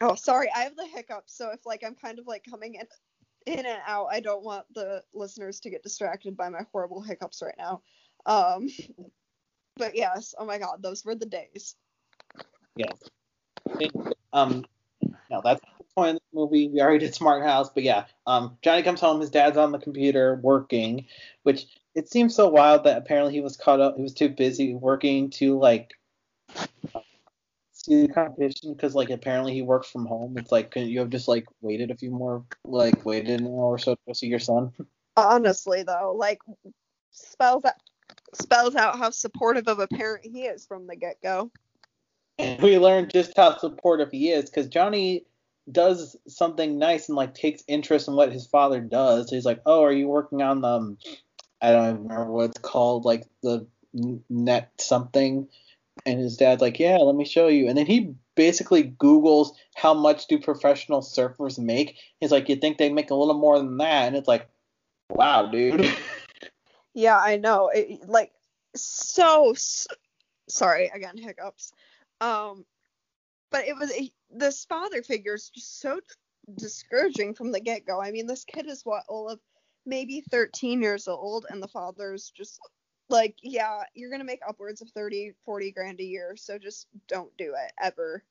Oh, 0.00 0.14
sorry, 0.14 0.48
I 0.54 0.60
have 0.60 0.76
the 0.76 0.86
hiccups. 0.86 1.36
So 1.36 1.50
if 1.50 1.64
like 1.66 1.82
I'm 1.84 1.94
kind 1.94 2.18
of 2.18 2.26
like 2.26 2.44
coming 2.48 2.74
in 2.74 2.86
in 3.46 3.66
and 3.66 3.80
out, 3.86 4.08
I 4.10 4.20
don't 4.20 4.44
want 4.44 4.66
the 4.74 5.02
listeners 5.14 5.60
to 5.60 5.70
get 5.70 5.82
distracted 5.82 6.36
by 6.36 6.48
my 6.48 6.60
horrible 6.72 7.00
hiccups 7.00 7.42
right 7.42 7.54
now. 7.58 7.82
Um, 8.26 8.68
but 9.76 9.96
yes, 9.96 10.34
oh 10.38 10.44
my 10.44 10.58
god, 10.58 10.82
those 10.82 11.04
were 11.04 11.14
the 11.14 11.26
days. 11.26 11.76
Yeah. 12.76 12.92
Um, 14.32 14.64
no, 15.30 15.40
that's 15.42 15.60
the 15.60 15.84
point 15.94 16.16
of 16.16 16.22
the 16.32 16.38
movie. 16.38 16.68
We 16.68 16.80
already 16.80 16.98
did 16.98 17.14
Smart 17.14 17.42
House, 17.42 17.70
but 17.70 17.82
yeah, 17.82 18.04
um, 18.26 18.56
Johnny 18.62 18.82
comes 18.82 19.00
home. 19.00 19.20
His 19.20 19.30
dad's 19.30 19.56
on 19.56 19.72
the 19.72 19.78
computer 19.78 20.38
working, 20.42 21.06
which 21.42 21.66
it 21.94 22.08
seems 22.08 22.34
so 22.34 22.48
wild 22.48 22.84
that 22.84 22.98
apparently 22.98 23.32
he 23.32 23.40
was 23.40 23.56
caught 23.56 23.80
up. 23.80 23.96
He 23.96 24.02
was 24.02 24.14
too 24.14 24.28
busy 24.28 24.74
working 24.74 25.30
to 25.30 25.58
like 25.58 25.94
see 27.88 28.06
the 28.06 28.12
competition 28.12 28.74
because 28.74 28.94
like 28.94 29.10
apparently 29.10 29.54
he 29.54 29.62
works 29.62 29.90
from 29.90 30.06
home. 30.06 30.36
It's 30.36 30.52
like 30.52 30.70
couldn't 30.70 30.90
you 30.90 31.00
have 31.00 31.10
just 31.10 31.28
like 31.28 31.46
waited 31.60 31.90
a 31.90 31.96
few 31.96 32.10
more 32.10 32.44
like 32.64 33.04
waited 33.04 33.40
an 33.40 33.46
hour 33.46 33.74
or 33.74 33.78
so 33.78 33.96
to 34.06 34.14
see 34.14 34.26
your 34.26 34.38
son? 34.38 34.72
Honestly 35.16 35.82
though, 35.82 36.14
like 36.16 36.40
spells 37.10 37.64
out 37.64 37.74
spells 38.34 38.74
out 38.74 38.98
how 38.98 39.10
supportive 39.10 39.68
of 39.68 39.78
a 39.78 39.88
parent 39.88 40.24
he 40.24 40.42
is 40.42 40.66
from 40.66 40.86
the 40.86 40.96
get 40.96 41.20
go. 41.22 41.50
And 42.38 42.60
we 42.62 42.78
learned 42.78 43.10
just 43.10 43.36
how 43.36 43.56
supportive 43.56 44.10
he 44.12 44.30
is 44.30 44.48
because 44.48 44.68
Johnny 44.68 45.24
does 45.70 46.16
something 46.28 46.78
nice 46.78 47.08
and 47.08 47.16
like 47.16 47.34
takes 47.34 47.64
interest 47.66 48.08
in 48.08 48.14
what 48.14 48.32
his 48.32 48.46
father 48.46 48.80
does. 48.80 49.30
He's 49.30 49.44
like, 49.44 49.60
"Oh, 49.66 49.82
are 49.82 49.92
you 49.92 50.08
working 50.08 50.42
on 50.42 50.60
the 50.60 50.68
um, 50.68 50.98
I 51.60 51.72
don't 51.72 52.02
remember 52.02 52.30
what 52.30 52.50
it's 52.50 52.58
called, 52.58 53.04
like 53.04 53.26
the 53.42 53.66
net 53.92 54.70
something?" 54.78 55.48
And 56.06 56.18
his 56.18 56.36
dad's 56.36 56.62
like, 56.62 56.78
"Yeah, 56.78 56.98
let 56.98 57.16
me 57.16 57.24
show 57.24 57.48
you." 57.48 57.68
And 57.68 57.76
then 57.76 57.86
he 57.86 58.14
basically 58.34 58.82
Google's 58.82 59.52
how 59.74 59.94
much 59.94 60.26
do 60.26 60.38
professional 60.38 61.00
surfers 61.00 61.58
make. 61.58 61.98
He's 62.20 62.32
like, 62.32 62.48
"You 62.48 62.56
think 62.56 62.78
they 62.78 62.92
make 62.92 63.10
a 63.10 63.14
little 63.14 63.38
more 63.38 63.58
than 63.58 63.76
that?" 63.78 64.06
And 64.06 64.16
it's 64.16 64.28
like, 64.28 64.48
"Wow, 65.10 65.46
dude." 65.46 65.88
Yeah, 66.94 67.18
I 67.18 67.36
know. 67.36 67.68
It, 67.68 68.08
like 68.08 68.32
so, 68.74 69.54
so 69.54 69.86
sorry 70.48 70.90
again 70.92 71.16
hiccups 71.16 71.72
um, 72.20 72.64
but 73.50 73.66
it 73.66 73.76
was 73.76 73.92
this 74.30 74.64
father 74.64 75.02
figure 75.02 75.34
is 75.34 75.50
just 75.50 75.80
so 75.80 76.00
discouraging 76.56 77.34
from 77.34 77.52
the 77.52 77.60
get 77.60 77.86
go. 77.86 78.00
I 78.00 78.10
mean, 78.10 78.26
this 78.26 78.44
kid 78.44 78.66
is 78.66 78.84
what 78.84 79.04
Olaf, 79.08 79.38
maybe 79.86 80.22
13 80.30 80.82
years 80.82 81.08
old, 81.08 81.46
and 81.48 81.62
the 81.62 81.68
father's 81.68 82.30
just 82.36 82.58
Like, 83.08 83.36
yeah, 83.42 83.84
you're 83.94 84.10
to 84.10 84.24
make 84.24 84.40
upwards 84.46 84.82
of 84.82 84.90
30, 84.90 85.32
40 85.44 85.72
grand 85.72 86.00
a 86.00 86.04
year. 86.04 86.36
So 86.36 86.58
just 86.58 86.88
don't 87.08 87.34
do 87.36 87.54
it 87.54 87.72
ever. 87.82 88.22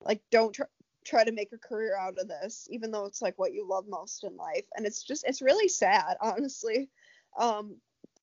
Like, 0.00 0.22
don't 0.30 0.54
try, 0.54 0.66
try 1.04 1.24
to 1.24 1.32
make 1.32 1.52
a 1.52 1.58
career 1.58 1.96
out 1.98 2.18
of 2.18 2.28
this, 2.28 2.68
even 2.70 2.90
though 2.90 3.06
it's 3.06 3.22
like 3.22 3.38
what 3.38 3.52
you 3.52 3.66
love 3.68 3.86
most 3.88 4.24
in 4.24 4.36
life. 4.36 4.64
And 4.76 4.86
it's 4.86 5.02
just, 5.02 5.24
it's 5.26 5.42
really 5.42 5.68
sad, 5.68 6.16
honestly. 6.20 6.88
Um, 7.38 7.76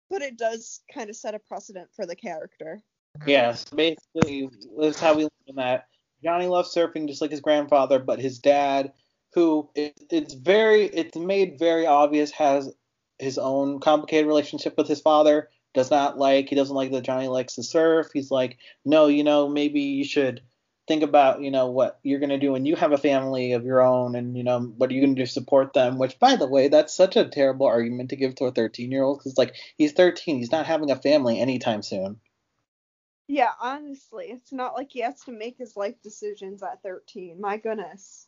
but 0.10 0.22
it 0.22 0.38
does 0.38 0.82
kind 0.94 1.10
of 1.10 1.16
set 1.16 1.36
a 1.36 1.40
precedent 1.40 1.90
for 1.94 2.06
the 2.06 2.16
character. 2.16 2.82
Yes, 3.26 3.66
basically, 3.66 4.50
that's 4.80 5.00
how 5.00 5.16
we 5.16 5.24
learn 5.24 5.56
that 5.56 5.88
Johnny 6.24 6.48
loves 6.48 6.74
surfing 6.74 7.08
just 7.08 7.22
like 7.22 7.32
his 7.32 7.42
grandfather, 7.42 8.00
but 8.00 8.20
his 8.20 8.40
dad, 8.40 8.94
who 9.34 9.70
it, 9.76 10.00
it's 10.10 10.34
very, 10.34 10.86
it's 10.86 11.18
made 11.18 11.60
very 11.60 11.86
obvious, 11.86 12.32
has 12.32 12.74
his 13.20 13.38
own 13.38 13.80
complicated 13.80 14.28
relationship 14.28 14.78
with 14.78 14.88
his 14.88 15.02
father. 15.02 15.50
Does 15.74 15.92
not 15.92 16.18
like, 16.18 16.50
he 16.50 16.56
doesn't 16.56 16.76
like 16.76 16.92
that 16.92 17.04
Johnny 17.04 17.28
likes 17.28 17.56
to 17.56 17.64
surf. 17.64 18.08
He's 18.14 18.32
like, 18.32 18.58
no, 18.84 19.08
you 19.08 19.24
know, 19.24 19.48
maybe 19.48 19.82
you 19.82 20.04
should 20.04 20.42
think 20.88 21.04
about, 21.04 21.42
you 21.42 21.52
know, 21.52 21.68
what 21.68 22.00
you're 22.02 22.20
gonna 22.20 22.40
do 22.40 22.54
when 22.54 22.66
you 22.66 22.76
have 22.76 22.94
a 22.94 22.98
family 22.98 23.52
of 23.52 23.66
your 23.66 23.82
own, 23.82 24.16
and 24.16 24.38
you 24.38 24.44
know, 24.44 24.60
what 24.60 24.90
are 24.90 24.94
you 24.94 25.02
gonna 25.02 25.16
do 25.16 25.26
to 25.26 25.32
support 25.32 25.74
them? 25.74 25.98
Which, 25.98 26.18
by 26.18 26.38
the 26.38 26.48
way, 26.48 26.70
that's 26.70 26.96
such 26.96 27.16
a 27.16 27.28
terrible 27.28 27.68
argument 27.68 28.10
to 28.12 28.16
give 28.16 28.36
to 28.36 28.46
a 28.46 28.52
13 28.52 28.92
year 28.92 29.04
old 29.04 29.20
because 29.20 29.38
like 29.38 29.56
he's 29.78 29.92
13, 29.92 30.38
he's 30.38 30.52
not 30.52 30.66
having 30.66 30.90
a 30.90 30.96
family 30.96 31.40
anytime 31.40 31.84
soon. 31.84 32.20
Yeah, 33.28 33.52
honestly, 33.60 34.28
it's 34.28 34.54
not 34.54 34.74
like 34.74 34.92
he 34.92 35.02
has 35.02 35.20
to 35.26 35.32
make 35.32 35.58
his 35.58 35.76
life 35.76 36.02
decisions 36.02 36.64
at 36.64 36.82
13. 36.82 37.42
My 37.42 37.58
goodness. 37.58 38.28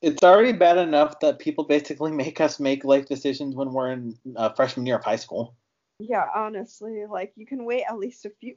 It's 0.00 0.22
already 0.22 0.52
bad 0.52 0.78
enough 0.78 1.20
that 1.20 1.38
people 1.38 1.64
basically 1.64 2.12
make 2.24 2.40
us 2.40 2.58
make 2.58 2.84
life 2.84 3.06
decisions 3.06 3.54
when 3.54 3.72
we're 3.72 3.92
in 3.92 4.18
uh, 4.36 4.50
freshman 4.50 4.86
year 4.86 4.96
of 4.96 5.04
high 5.04 5.16
school. 5.16 5.54
Yeah, 5.98 6.26
honestly, 6.34 7.06
like 7.06 7.32
you 7.36 7.46
can 7.46 7.64
wait 7.64 7.84
at 7.84 7.98
least 7.98 8.24
a 8.24 8.30
few. 8.30 8.54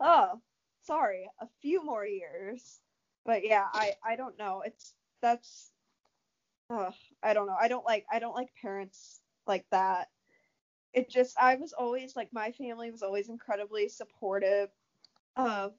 Oh, 0.00 0.42
sorry, 0.82 1.30
a 1.40 1.48
few 1.62 1.84
more 1.84 2.06
years. 2.06 2.80
But 3.24 3.44
yeah, 3.44 3.68
I 3.72 3.96
I 4.04 4.16
don't 4.16 4.38
know. 4.38 4.62
It's 4.62 4.94
that's. 5.22 5.72
Uh, 6.70 6.92
I 7.22 7.34
don't 7.34 7.46
know. 7.46 7.56
I 7.60 7.68
don't 7.68 7.84
like 7.86 8.06
I 8.10 8.18
don't 8.20 8.34
like 8.34 8.54
parents 8.60 9.22
like 9.46 9.66
that 9.70 10.10
it 10.94 11.10
just 11.10 11.38
I 11.38 11.56
was 11.56 11.72
always 11.74 12.16
like 12.16 12.32
my 12.32 12.52
family 12.52 12.90
was 12.90 13.02
always 13.02 13.28
incredibly 13.30 13.88
supportive 13.88 14.70
of 15.36 15.74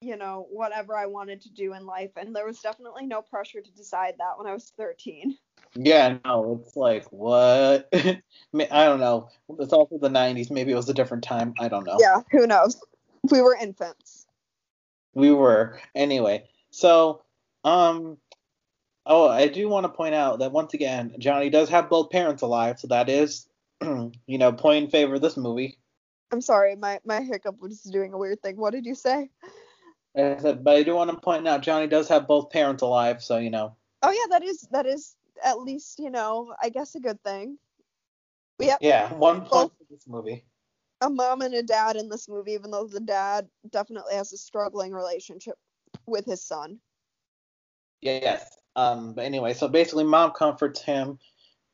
you 0.00 0.16
know 0.16 0.46
whatever 0.50 0.96
I 0.96 1.06
wanted 1.06 1.40
to 1.42 1.52
do 1.52 1.72
in 1.74 1.86
life 1.86 2.12
and 2.16 2.34
there 2.34 2.46
was 2.46 2.60
definitely 2.60 3.06
no 3.06 3.22
pressure 3.22 3.60
to 3.60 3.72
decide 3.72 4.16
that 4.18 4.38
when 4.38 4.46
I 4.46 4.52
was 4.52 4.70
13. 4.70 5.38
Yeah, 5.76 6.18
no, 6.24 6.60
it's 6.62 6.76
like 6.76 7.06
what? 7.10 7.88
I 7.92 8.20
don't 8.52 9.00
know. 9.00 9.28
It's 9.58 9.72
also 9.72 9.98
the 9.98 10.08
90s. 10.08 10.50
Maybe 10.50 10.72
it 10.72 10.76
was 10.76 10.88
a 10.88 10.94
different 10.94 11.24
time. 11.24 11.54
I 11.58 11.68
don't 11.68 11.84
know. 11.84 11.98
Yeah, 12.00 12.20
who 12.30 12.46
knows? 12.46 12.80
We 13.30 13.40
were 13.40 13.56
infants. 13.56 14.26
We 15.14 15.32
were. 15.32 15.80
Anyway, 15.94 16.48
so 16.70 17.22
um 17.64 18.18
oh, 19.06 19.28
I 19.28 19.48
do 19.48 19.68
want 19.68 19.84
to 19.84 19.88
point 19.88 20.14
out 20.14 20.38
that 20.40 20.52
once 20.52 20.74
again, 20.74 21.14
Johnny 21.18 21.50
does 21.50 21.68
have 21.70 21.88
both 21.88 22.10
parents 22.10 22.42
alive, 22.42 22.78
so 22.78 22.88
that 22.88 23.08
is 23.08 23.48
you 23.82 24.12
know, 24.38 24.52
point 24.52 24.84
in 24.84 24.90
favor 24.90 25.16
of 25.16 25.22
this 25.22 25.36
movie. 25.36 25.78
I'm 26.30 26.40
sorry, 26.40 26.76
my 26.76 27.00
my 27.04 27.20
hiccup 27.20 27.60
was 27.60 27.80
doing 27.80 28.12
a 28.12 28.18
weird 28.18 28.42
thing. 28.42 28.56
What 28.56 28.72
did 28.72 28.86
you 28.86 28.94
say? 28.94 29.30
I 30.16 30.36
said, 30.38 30.62
but 30.62 30.76
I 30.76 30.82
do 30.84 30.94
want 30.94 31.10
to 31.10 31.16
point 31.16 31.48
out 31.48 31.62
Johnny 31.62 31.88
does 31.88 32.08
have 32.08 32.28
both 32.28 32.50
parents 32.50 32.82
alive, 32.82 33.22
so 33.22 33.38
you 33.38 33.50
know. 33.50 33.76
Oh 34.02 34.10
yeah, 34.10 34.26
that 34.30 34.44
is 34.44 34.60
that 34.70 34.86
is 34.86 35.16
at 35.44 35.60
least 35.60 35.98
you 35.98 36.10
know 36.10 36.54
I 36.62 36.68
guess 36.68 36.94
a 36.94 37.00
good 37.00 37.22
thing. 37.22 37.58
Yep. 38.58 38.78
Yeah, 38.80 39.12
one 39.14 39.42
point 39.42 39.72
for 39.78 39.84
this 39.90 40.06
movie. 40.06 40.44
A 41.00 41.10
mom 41.10 41.42
and 41.42 41.54
a 41.54 41.62
dad 41.62 41.96
in 41.96 42.08
this 42.08 42.28
movie, 42.28 42.52
even 42.52 42.70
though 42.70 42.86
the 42.86 43.00
dad 43.00 43.48
definitely 43.70 44.14
has 44.14 44.32
a 44.32 44.38
struggling 44.38 44.92
relationship 44.92 45.56
with 46.06 46.24
his 46.24 46.42
son. 46.42 46.78
Yes. 48.00 48.56
Um. 48.76 49.14
But 49.14 49.24
anyway, 49.24 49.54
so 49.54 49.68
basically, 49.68 50.04
mom 50.04 50.32
comforts 50.32 50.82
him 50.82 51.18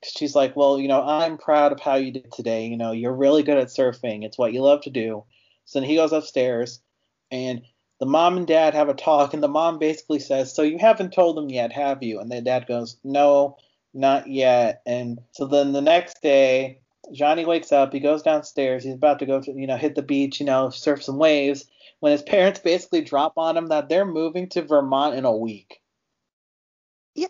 she's 0.04 0.35
like, 0.35 0.56
well, 0.56 0.78
you 0.78 0.88
know, 0.88 1.02
I'm 1.02 1.38
proud 1.38 1.72
of 1.72 1.80
how 1.80 1.96
you 1.96 2.12
did 2.12 2.33
today. 2.33 2.66
You 2.66 2.76
know, 2.76 2.92
you're 2.92 3.14
really 3.14 3.42
good 3.42 3.59
at 3.59 3.68
surfing. 3.68 4.24
It's 4.24 4.38
what 4.38 4.52
you 4.52 4.62
love 4.62 4.83
to 4.83 4.90
do. 4.90 5.24
So 5.64 5.80
then 5.80 5.88
he 5.88 5.96
goes 5.96 6.12
upstairs, 6.12 6.80
and 7.30 7.62
the 8.00 8.06
mom 8.06 8.38
and 8.38 8.46
dad 8.46 8.74
have 8.74 8.88
a 8.88 8.94
talk, 8.94 9.34
and 9.34 9.42
the 9.42 9.48
mom 9.48 9.78
basically 9.78 10.18
says, 10.18 10.54
so 10.54 10.62
you 10.62 10.78
haven't 10.78 11.12
told 11.12 11.36
them 11.36 11.50
yet, 11.50 11.70
have 11.72 12.02
you? 12.02 12.18
And 12.18 12.32
the 12.32 12.40
dad 12.40 12.66
goes, 12.66 12.96
no, 13.04 13.58
not 13.92 14.26
yet. 14.26 14.82
And 14.86 15.20
so 15.32 15.46
then 15.46 15.72
the 15.72 15.82
next 15.82 16.22
day, 16.22 16.80
Johnny 17.12 17.44
wakes 17.44 17.72
up. 17.72 17.92
He 17.92 18.00
goes 18.00 18.22
downstairs. 18.22 18.84
He's 18.84 18.94
about 18.94 19.18
to 19.18 19.26
go 19.26 19.40
to, 19.42 19.52
you 19.52 19.66
know, 19.66 19.76
hit 19.76 19.94
the 19.94 20.02
beach, 20.02 20.40
you 20.40 20.46
know, 20.46 20.70
surf 20.70 21.02
some 21.02 21.18
waves. 21.18 21.66
When 22.00 22.12
his 22.12 22.22
parents 22.22 22.60
basically 22.60 23.02
drop 23.02 23.34
on 23.36 23.56
him 23.56 23.66
that 23.66 23.90
they're 23.90 24.06
moving 24.06 24.48
to 24.50 24.62
Vermont 24.62 25.14
in 25.14 25.26
a 25.26 25.36
week. 25.36 25.82
Yeah, 27.14 27.26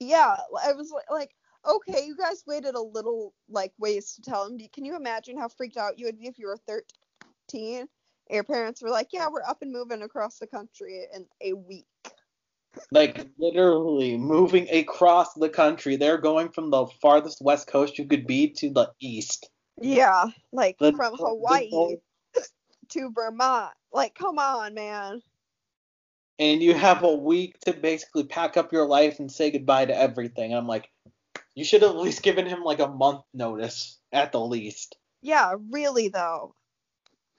yeah. 0.00 0.36
I 0.64 0.72
was 0.72 0.90
like, 1.10 1.34
okay, 1.68 2.06
you 2.06 2.16
guys 2.16 2.44
waited 2.46 2.74
a 2.74 2.80
little 2.80 3.34
like 3.50 3.72
ways 3.78 4.14
to 4.14 4.22
tell 4.22 4.46
him. 4.46 4.58
Can 4.72 4.86
you 4.86 4.96
imagine 4.96 5.36
how 5.36 5.48
freaked 5.48 5.76
out 5.76 5.98
you 5.98 6.06
would 6.06 6.18
be 6.18 6.28
if 6.28 6.38
you 6.38 6.46
were 6.46 6.56
13 6.56 7.80
and 7.80 7.88
your 8.30 8.44
parents 8.44 8.82
were 8.82 8.90
like, 8.90 9.08
yeah, 9.12 9.28
we're 9.30 9.42
up 9.42 9.62
and 9.62 9.72
moving 9.72 10.02
across 10.02 10.38
the 10.38 10.46
country 10.46 11.06
in 11.14 11.26
a 11.40 11.52
week? 11.52 11.86
Like 12.90 13.28
literally 13.38 14.16
moving 14.16 14.68
across 14.70 15.34
the 15.34 15.48
country. 15.48 15.96
They're 15.96 16.18
going 16.18 16.48
from 16.48 16.70
the 16.70 16.86
farthest 17.00 17.40
west 17.40 17.68
coast 17.68 17.98
you 17.98 18.06
could 18.06 18.26
be 18.26 18.48
to 18.48 18.70
the 18.70 18.90
east. 19.00 19.48
Yeah, 19.80 20.26
like 20.52 20.78
the, 20.78 20.92
from 20.92 21.16
Hawaii 21.16 21.96
to 22.90 23.10
Vermont. 23.14 23.72
Like, 23.92 24.14
come 24.14 24.38
on, 24.38 24.74
man. 24.74 25.22
And 26.38 26.62
you 26.62 26.74
have 26.74 27.04
a 27.04 27.14
week 27.14 27.60
to 27.60 27.72
basically 27.72 28.24
pack 28.24 28.56
up 28.56 28.72
your 28.72 28.86
life 28.86 29.20
and 29.20 29.30
say 29.30 29.52
goodbye 29.52 29.86
to 29.86 29.96
everything. 29.96 30.52
I'm 30.52 30.66
like, 30.66 30.90
you 31.54 31.64
should 31.64 31.82
have 31.82 31.92
at 31.92 31.96
least 31.96 32.22
given 32.22 32.46
him 32.46 32.64
like 32.64 32.80
a 32.80 32.88
month 32.88 33.22
notice 33.32 33.98
at 34.12 34.32
the 34.32 34.40
least. 34.40 34.96
Yeah, 35.22 35.54
really 35.70 36.08
though. 36.08 36.54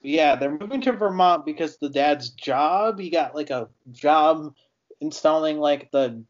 Yeah, 0.06 0.36
they're 0.36 0.56
moving 0.56 0.82
to 0.82 0.92
Vermont 0.92 1.44
because 1.44 1.78
the 1.78 1.88
dad's 1.88 2.30
job. 2.30 3.00
He 3.00 3.10
got 3.10 3.34
like 3.34 3.50
a 3.50 3.68
job 3.90 4.54
installing 5.00 5.58
like 5.58 5.90
the 5.90 6.22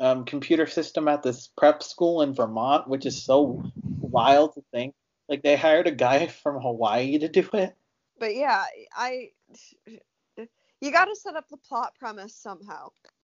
um, 0.00 0.24
computer 0.24 0.66
system 0.66 1.06
at 1.06 1.22
this 1.22 1.50
prep 1.56 1.84
school 1.84 2.20
in 2.20 2.34
Vermont, 2.34 2.88
which 2.88 3.06
is 3.06 3.22
so 3.22 3.62
wild 4.00 4.54
to 4.54 4.64
think. 4.72 4.96
Like 5.28 5.44
they 5.44 5.54
hired 5.54 5.86
a 5.86 5.92
guy 5.92 6.26
from 6.42 6.60
Hawaii 6.60 7.16
to 7.20 7.28
do 7.28 7.48
it. 7.52 7.76
But 8.18 8.34
yeah, 8.34 8.64
I 8.96 9.30
you 10.80 10.90
got 10.90 11.04
to 11.04 11.14
set 11.14 11.36
up 11.36 11.48
the 11.48 11.58
plot 11.58 11.94
premise 11.96 12.34
somehow. 12.34 12.88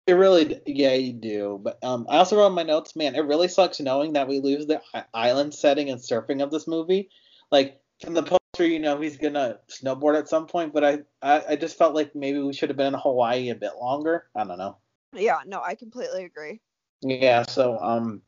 It 0.07 0.13
really, 0.13 0.61
yeah, 0.65 0.93
you 0.93 1.11
do. 1.11 1.59
But 1.61 1.77
um, 1.83 2.07
I 2.09 2.19
also 2.19 2.37
wrote 2.37 2.47
in 2.47 2.53
my 2.53 2.63
notes, 2.63 2.95
man, 2.95 3.15
it 3.15 3.25
really 3.25 3.49
sucks 3.49 3.81
knowing 3.81 4.13
that 4.13 4.29
we 4.29 4.39
lose 4.39 4.65
the 4.65 4.81
island 5.13 5.53
setting 5.53 5.89
and 5.89 5.99
surfing 5.99 6.41
of 6.41 6.51
this 6.51 6.69
movie. 6.69 7.09
Like 7.51 7.81
from 8.01 8.13
the 8.13 8.39
poster, 8.53 8.67
you 8.67 8.79
know, 8.79 8.99
he's 8.99 9.17
gonna 9.17 9.59
snowboard 9.67 10.17
at 10.17 10.29
some 10.29 10.47
point, 10.47 10.73
but 10.73 10.83
I, 10.83 10.99
I, 11.21 11.43
I 11.49 11.55
just 11.55 11.77
felt 11.77 11.95
like 11.95 12.15
maybe 12.15 12.39
we 12.39 12.53
should 12.53 12.69
have 12.69 12.77
been 12.77 12.93
in 12.93 12.99
Hawaii 12.99 13.49
a 13.49 13.55
bit 13.55 13.71
longer. 13.79 14.25
I 14.35 14.43
don't 14.43 14.57
know. 14.57 14.77
Yeah, 15.13 15.39
no, 15.45 15.61
I 15.61 15.75
completely 15.75 16.23
agree. 16.25 16.59
Yeah, 17.01 17.43
so 17.43 17.77
um, 17.79 18.21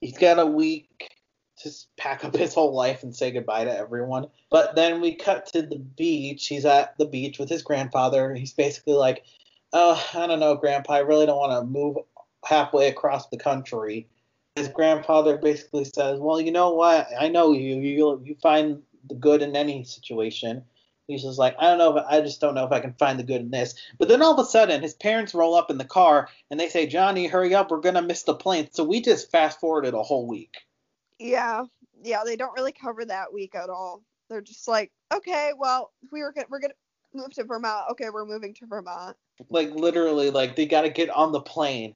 he's 0.00 0.18
got 0.18 0.38
a 0.38 0.46
week 0.46 1.10
to 1.58 1.70
pack 1.96 2.24
up 2.24 2.34
his 2.34 2.54
whole 2.54 2.74
life 2.74 3.02
and 3.02 3.14
say 3.14 3.30
goodbye 3.30 3.64
to 3.64 3.76
everyone. 3.76 4.26
But 4.50 4.74
then 4.74 5.00
we 5.00 5.14
cut 5.14 5.46
to 5.52 5.62
the 5.62 5.78
beach. 5.78 6.48
He's 6.48 6.64
at 6.64 6.96
the 6.98 7.06
beach 7.06 7.38
with 7.38 7.48
his 7.48 7.62
grandfather. 7.62 8.34
He's 8.34 8.52
basically 8.52 8.94
like, 8.94 9.24
oh, 9.72 10.02
I 10.14 10.26
don't 10.26 10.40
know, 10.40 10.56
Grandpa, 10.56 10.94
I 10.94 10.98
really 11.00 11.26
don't 11.26 11.38
want 11.38 11.62
to 11.62 11.70
move 11.70 11.98
halfway 12.44 12.88
across 12.88 13.28
the 13.28 13.38
country. 13.38 14.08
His 14.56 14.68
grandfather 14.68 15.38
basically 15.38 15.84
says, 15.84 16.18
well, 16.18 16.40
you 16.40 16.52
know 16.52 16.74
what? 16.74 17.08
I 17.18 17.28
know 17.28 17.52
you. 17.52 17.76
You 17.76 18.20
you 18.22 18.36
find 18.42 18.82
the 19.08 19.14
good 19.14 19.42
in 19.42 19.56
any 19.56 19.84
situation. 19.84 20.64
He's 21.08 21.22
just 21.22 21.38
like, 21.38 21.56
I 21.58 21.68
don't 21.68 21.78
know, 21.78 21.96
if, 21.96 22.04
I 22.08 22.20
just 22.20 22.40
don't 22.40 22.54
know 22.54 22.64
if 22.64 22.72
I 22.72 22.80
can 22.80 22.94
find 22.94 23.18
the 23.18 23.24
good 23.24 23.40
in 23.40 23.50
this. 23.50 23.74
But 23.98 24.08
then 24.08 24.22
all 24.22 24.32
of 24.32 24.38
a 24.38 24.48
sudden, 24.48 24.82
his 24.82 24.94
parents 24.94 25.34
roll 25.34 25.54
up 25.54 25.70
in 25.70 25.78
the 25.78 25.84
car 25.84 26.28
and 26.50 26.58
they 26.58 26.68
say, 26.68 26.86
Johnny, 26.86 27.26
hurry 27.26 27.54
up, 27.54 27.70
we're 27.70 27.80
gonna 27.80 28.02
miss 28.02 28.22
the 28.22 28.34
plane. 28.34 28.68
So 28.70 28.84
we 28.84 29.00
just 29.00 29.30
fast 29.30 29.60
forwarded 29.60 29.94
a 29.94 30.02
whole 30.02 30.26
week. 30.26 30.58
Yeah, 31.18 31.64
yeah, 32.02 32.22
they 32.24 32.36
don't 32.36 32.54
really 32.56 32.72
cover 32.72 33.04
that 33.04 33.32
week 33.32 33.54
at 33.54 33.68
all. 33.68 34.02
They're 34.28 34.40
just 34.40 34.68
like, 34.68 34.90
okay, 35.12 35.52
well, 35.56 35.92
we 36.10 36.22
were 36.22 36.32
gonna, 36.32 36.46
we're 36.48 36.60
gonna 36.60 36.74
move 37.14 37.32
to 37.34 37.44
Vermont. 37.44 37.90
Okay, 37.92 38.10
we're 38.10 38.24
moving 38.24 38.54
to 38.54 38.66
Vermont. 38.66 39.16
Like 39.50 39.70
literally, 39.72 40.30
like 40.30 40.56
they 40.56 40.66
got 40.66 40.82
to 40.82 40.90
get 40.90 41.10
on 41.10 41.32
the 41.32 41.40
plane, 41.40 41.94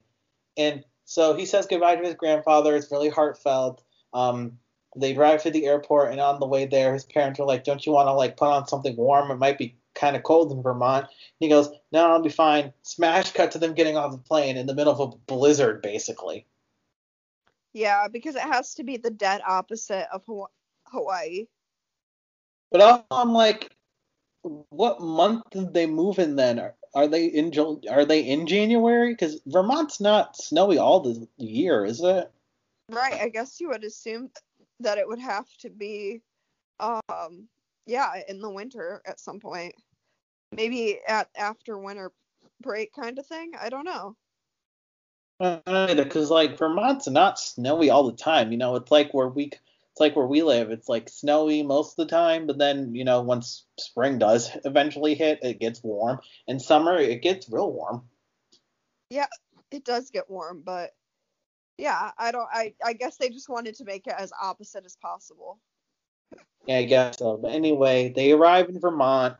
and 0.57 0.83
so 1.05 1.33
he 1.33 1.45
says 1.45 1.65
goodbye 1.65 1.95
to 1.95 2.03
his 2.03 2.15
grandfather. 2.15 2.75
It's 2.75 2.91
really 2.91 3.09
heartfelt. 3.09 3.83
Um, 4.13 4.59
they 4.99 5.13
drive 5.13 5.43
to 5.43 5.51
the 5.51 5.65
airport, 5.65 6.11
and 6.11 6.19
on 6.19 6.39
the 6.39 6.47
way 6.47 6.65
there, 6.65 6.93
his 6.93 7.05
parents 7.05 7.39
are 7.39 7.45
like, 7.45 7.63
"Don't 7.63 7.85
you 7.85 7.91
want 7.91 8.07
to 8.07 8.13
like 8.13 8.37
put 8.37 8.49
on 8.49 8.67
something 8.67 8.95
warm? 8.95 9.31
It 9.31 9.35
might 9.35 9.57
be 9.57 9.75
kind 9.95 10.15
of 10.15 10.23
cold 10.23 10.51
in 10.51 10.61
Vermont." 10.61 11.07
He 11.39 11.49
goes, 11.49 11.69
"No, 11.91 12.07
I'll 12.07 12.21
be 12.21 12.29
fine." 12.29 12.73
Smash 12.83 13.31
cut 13.31 13.51
to 13.51 13.59
them 13.59 13.73
getting 13.73 13.97
off 13.97 14.11
the 14.11 14.17
plane 14.17 14.57
in 14.57 14.67
the 14.67 14.75
middle 14.75 14.93
of 14.93 14.99
a 14.99 15.15
blizzard, 15.15 15.81
basically. 15.81 16.45
Yeah, 17.73 18.07
because 18.07 18.35
it 18.35 18.41
has 18.41 18.75
to 18.75 18.83
be 18.83 18.97
the 18.97 19.11
dead 19.11 19.41
opposite 19.45 20.07
of 20.11 20.23
Hawaii. 20.87 21.45
But 22.71 22.81
also, 22.81 23.05
I'm 23.11 23.33
like, 23.33 23.71
what 24.41 25.01
month 25.01 25.43
did 25.51 25.73
they 25.73 25.85
move 25.85 26.19
in 26.19 26.35
then? 26.35 26.59
Are, 26.59 26.75
are 26.93 27.07
they 27.07 27.25
in 27.25 27.53
Are 27.89 28.05
they 28.05 28.21
in 28.21 28.47
January? 28.47 29.13
Because 29.13 29.41
Vermont's 29.45 29.99
not 29.99 30.35
snowy 30.35 30.77
all 30.77 31.01
the 31.01 31.27
year, 31.37 31.85
is 31.85 32.01
it? 32.01 32.31
Right. 32.89 33.21
I 33.21 33.29
guess 33.29 33.59
you 33.59 33.69
would 33.69 33.83
assume 33.83 34.31
that 34.79 34.97
it 34.97 35.07
would 35.07 35.19
have 35.19 35.47
to 35.59 35.69
be, 35.69 36.21
um, 36.79 37.47
yeah, 37.85 38.11
in 38.27 38.39
the 38.39 38.49
winter 38.49 39.01
at 39.05 39.19
some 39.19 39.39
point. 39.39 39.75
Maybe 40.51 40.99
at 41.07 41.29
after 41.35 41.77
winter 41.77 42.11
break 42.61 42.93
kind 42.93 43.19
of 43.19 43.25
thing. 43.25 43.51
I 43.59 43.69
don't 43.69 43.85
know. 43.85 44.15
Because 45.39 46.31
like 46.31 46.57
Vermont's 46.57 47.07
not 47.07 47.39
snowy 47.39 47.89
all 47.89 48.09
the 48.09 48.17
time. 48.17 48.51
You 48.51 48.57
know, 48.57 48.75
it's 48.75 48.91
like 48.91 49.13
where 49.13 49.27
we 49.27 49.51
it's 49.97 49.99
like 49.99 50.15
where 50.15 50.25
we 50.25 50.41
live. 50.43 50.71
It's 50.71 50.89
like 50.89 51.09
snowy 51.09 51.63
most 51.63 51.91
of 51.91 52.07
the 52.07 52.15
time, 52.15 52.47
but 52.47 52.57
then 52.57 52.95
you 52.95 53.03
know 53.03 53.21
once 53.21 53.65
spring 53.79 54.19
does 54.19 54.49
eventually 54.65 55.15
hit, 55.15 55.39
it 55.43 55.59
gets 55.59 55.83
warm. 55.83 56.19
In 56.47 56.59
summer, 56.59 56.97
it 56.97 57.21
gets 57.21 57.49
real 57.49 57.71
warm. 57.71 58.03
Yeah, 59.09 59.27
it 59.71 59.85
does 59.85 60.09
get 60.11 60.29
warm, 60.29 60.61
but 60.63 60.91
yeah, 61.77 62.11
I 62.17 62.31
don't. 62.31 62.47
I 62.51 62.73
I 62.83 62.93
guess 62.93 63.17
they 63.17 63.29
just 63.29 63.49
wanted 63.49 63.75
to 63.75 63.85
make 63.85 64.07
it 64.07 64.15
as 64.17 64.31
opposite 64.41 64.85
as 64.85 64.95
possible. 64.95 65.59
Yeah, 66.65 66.77
I 66.77 66.83
guess 66.83 67.19
so. 67.19 67.37
But 67.37 67.53
anyway, 67.53 68.11
they 68.15 68.31
arrive 68.31 68.69
in 68.69 68.79
Vermont. 68.79 69.35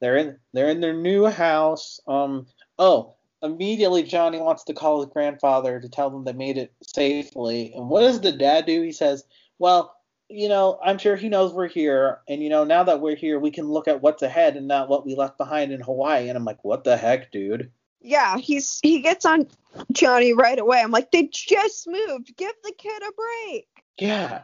They're 0.00 0.16
in 0.16 0.38
they're 0.52 0.70
in 0.70 0.80
their 0.80 0.94
new 0.94 1.26
house. 1.26 2.00
Um. 2.06 2.46
Oh, 2.78 3.14
immediately 3.42 4.02
Johnny 4.02 4.38
wants 4.38 4.64
to 4.64 4.74
call 4.74 5.00
his 5.00 5.12
grandfather 5.12 5.80
to 5.80 5.88
tell 5.88 6.10
them 6.10 6.24
they 6.24 6.32
made 6.32 6.58
it 6.58 6.72
safely. 6.82 7.72
And 7.74 7.88
what 7.88 8.02
does 8.02 8.20
the 8.20 8.32
dad 8.32 8.66
do? 8.66 8.82
He 8.82 8.92
says, 8.92 9.24
"Well, 9.58 9.96
you 10.28 10.48
know, 10.48 10.78
I'm 10.84 10.98
sure 10.98 11.16
he 11.16 11.28
knows 11.28 11.52
we're 11.52 11.68
here, 11.68 12.20
and 12.28 12.42
you 12.42 12.50
know, 12.50 12.64
now 12.64 12.84
that 12.84 13.00
we're 13.00 13.16
here, 13.16 13.38
we 13.38 13.50
can 13.50 13.66
look 13.66 13.88
at 13.88 14.02
what's 14.02 14.22
ahead 14.22 14.56
and 14.56 14.68
not 14.68 14.88
what 14.88 15.06
we 15.06 15.14
left 15.14 15.38
behind 15.38 15.72
in 15.72 15.80
Hawaii." 15.80 16.28
And 16.28 16.36
I'm 16.36 16.44
like, 16.44 16.62
"What 16.64 16.84
the 16.84 16.96
heck, 16.96 17.32
dude?" 17.32 17.70
Yeah, 18.00 18.36
he's 18.38 18.78
he 18.82 19.00
gets 19.00 19.24
on 19.24 19.48
Johnny 19.92 20.32
right 20.32 20.58
away. 20.58 20.80
I'm 20.80 20.90
like, 20.90 21.10
they 21.10 21.28
just 21.32 21.86
moved. 21.86 22.36
Give 22.36 22.52
the 22.64 22.72
kid 22.76 23.02
a 23.02 23.12
break. 23.12 23.68
Yeah. 23.98 24.42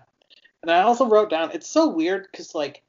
And 0.62 0.70
I 0.70 0.82
also 0.82 1.06
wrote 1.06 1.30
down 1.30 1.50
it's 1.52 1.68
so 1.68 1.88
weird 1.88 2.26
because 2.30 2.54
like 2.54 2.82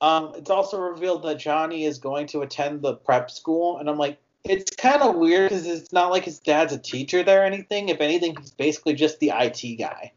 um 0.00 0.32
it's 0.36 0.50
also 0.50 0.78
revealed 0.78 1.22
that 1.24 1.38
Johnny 1.38 1.84
is 1.84 1.98
going 1.98 2.26
to 2.28 2.42
attend 2.42 2.82
the 2.82 2.94
prep 2.94 3.30
school 3.30 3.78
and 3.78 3.88
I'm 3.88 3.98
like 3.98 4.18
it's 4.44 4.74
kind 4.76 5.02
of 5.02 5.16
weird 5.16 5.50
because 5.50 5.66
it's 5.66 5.92
not 5.92 6.10
like 6.10 6.24
his 6.24 6.38
dad's 6.38 6.72
a 6.72 6.78
teacher 6.78 7.22
there 7.22 7.42
or 7.42 7.44
anything. 7.44 7.88
If 7.88 8.00
anything, 8.00 8.36
he's 8.36 8.50
basically 8.50 8.94
just 8.94 9.20
the 9.20 9.32
IT 9.34 9.76
guy. 9.76 10.12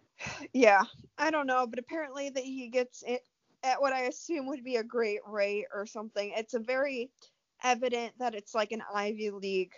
Yeah, 0.53 0.84
I 1.17 1.32
don't 1.32 1.47
know, 1.47 1.67
but 1.67 1.79
apparently 1.79 2.29
that 2.29 2.43
he 2.43 2.69
gets 2.69 3.03
it 3.06 3.23
at 3.63 3.82
what 3.82 3.93
I 3.93 4.03
assume 4.03 4.47
would 4.47 4.63
be 4.63 4.77
a 4.77 4.84
great 4.84 5.19
rate 5.27 5.65
or 5.73 5.86
something. 5.86 6.34
It's 6.36 6.53
a 6.53 6.60
very 6.60 7.10
evident 7.63 8.13
that 8.19 8.36
it's 8.36 8.56
like 8.56 8.71
an 8.71 8.84
Ivy 8.93 9.32
League 9.32 9.73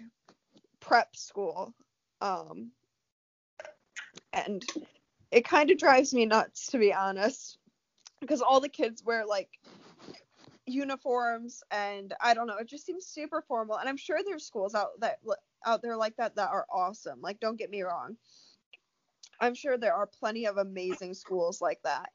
prep 0.85 1.15
school. 1.15 1.73
Um 2.21 2.71
and 4.33 4.63
it 5.31 5.45
kind 5.45 5.71
of 5.71 5.77
drives 5.77 6.13
me 6.13 6.25
nuts 6.25 6.67
to 6.67 6.77
be 6.77 6.93
honest 6.93 7.57
because 8.21 8.41
all 8.41 8.59
the 8.59 8.69
kids 8.69 9.03
wear 9.03 9.25
like 9.25 9.49
uniforms 10.65 11.63
and 11.71 12.13
I 12.21 12.33
don't 12.33 12.47
know, 12.47 12.57
it 12.57 12.67
just 12.67 12.85
seems 12.85 13.05
super 13.05 13.41
formal 13.41 13.77
and 13.77 13.89
I'm 13.89 13.97
sure 13.97 14.19
there's 14.25 14.45
schools 14.45 14.75
out 14.75 14.99
that 14.99 15.19
out 15.65 15.81
there 15.81 15.97
like 15.97 16.15
that 16.17 16.35
that 16.35 16.49
are 16.51 16.65
awesome. 16.71 17.21
Like 17.21 17.39
don't 17.39 17.57
get 17.57 17.69
me 17.69 17.81
wrong. 17.81 18.17
I'm 19.39 19.55
sure 19.55 19.77
there 19.77 19.93
are 19.93 20.07
plenty 20.07 20.45
of 20.45 20.57
amazing 20.57 21.13
schools 21.13 21.61
like 21.61 21.81
that. 21.83 22.09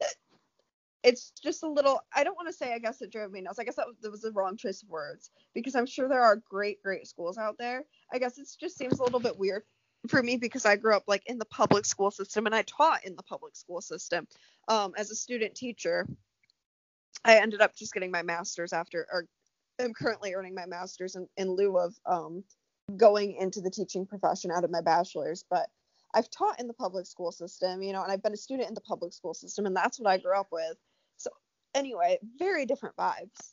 It's 1.02 1.32
just 1.42 1.62
a 1.62 1.68
little 1.68 2.00
I 2.14 2.24
don't 2.24 2.34
want 2.34 2.48
to 2.48 2.52
say 2.52 2.74
I 2.74 2.78
guess 2.78 3.00
it 3.00 3.10
drove 3.10 3.32
me 3.32 3.40
nuts. 3.40 3.58
I 3.58 3.64
guess 3.64 3.76
that 3.76 3.86
was, 3.86 3.96
that 4.02 4.10
was 4.10 4.22
the 4.22 4.32
wrong 4.32 4.56
choice 4.56 4.82
of 4.82 4.88
words 4.88 5.30
because 5.54 5.74
I'm 5.74 5.86
sure 5.86 6.08
there 6.08 6.22
are 6.22 6.42
great 6.48 6.82
great 6.82 7.06
schools 7.06 7.38
out 7.38 7.56
there. 7.58 7.84
I 8.12 8.18
guess 8.18 8.38
it 8.38 8.48
just 8.60 8.76
seems 8.76 8.98
a 8.98 9.02
little 9.02 9.20
bit 9.20 9.38
weird 9.38 9.62
for 10.08 10.22
me 10.22 10.36
because 10.36 10.64
I 10.64 10.76
grew 10.76 10.94
up 10.94 11.04
like 11.06 11.22
in 11.26 11.38
the 11.38 11.44
public 11.46 11.84
school 11.84 12.10
system 12.10 12.46
and 12.46 12.54
I 12.54 12.62
taught 12.62 13.04
in 13.04 13.16
the 13.16 13.22
public 13.22 13.56
school 13.56 13.80
system 13.80 14.26
um, 14.68 14.94
as 14.96 15.10
a 15.10 15.14
student 15.14 15.54
teacher. 15.54 16.06
I 17.24 17.36
ended 17.36 17.60
up 17.60 17.76
just 17.76 17.92
getting 17.92 18.10
my 18.10 18.22
master's 18.22 18.72
after, 18.72 19.06
or 19.12 19.26
I'm 19.78 19.92
currently 19.92 20.34
earning 20.34 20.54
my 20.54 20.66
master's 20.66 21.16
in, 21.16 21.28
in 21.36 21.50
lieu 21.50 21.76
of 21.76 21.94
um, 22.06 22.44
going 22.96 23.36
into 23.36 23.60
the 23.60 23.70
teaching 23.70 24.06
profession 24.06 24.50
out 24.50 24.64
of 24.64 24.70
my 24.70 24.80
bachelor's. 24.80 25.44
But 25.50 25.68
I've 26.14 26.30
taught 26.30 26.60
in 26.60 26.66
the 26.66 26.74
public 26.74 27.06
school 27.06 27.30
system, 27.30 27.82
you 27.82 27.92
know, 27.92 28.02
and 28.02 28.10
I've 28.10 28.22
been 28.22 28.32
a 28.32 28.38
student 28.38 28.68
in 28.68 28.74
the 28.74 28.80
public 28.80 29.12
school 29.12 29.34
system, 29.34 29.66
and 29.66 29.76
that's 29.76 30.00
what 30.00 30.10
I 30.10 30.18
grew 30.18 30.38
up 30.38 30.48
with. 30.50 30.76
Anyway, 31.74 32.18
very 32.38 32.66
different 32.66 32.96
vibes. 32.96 33.52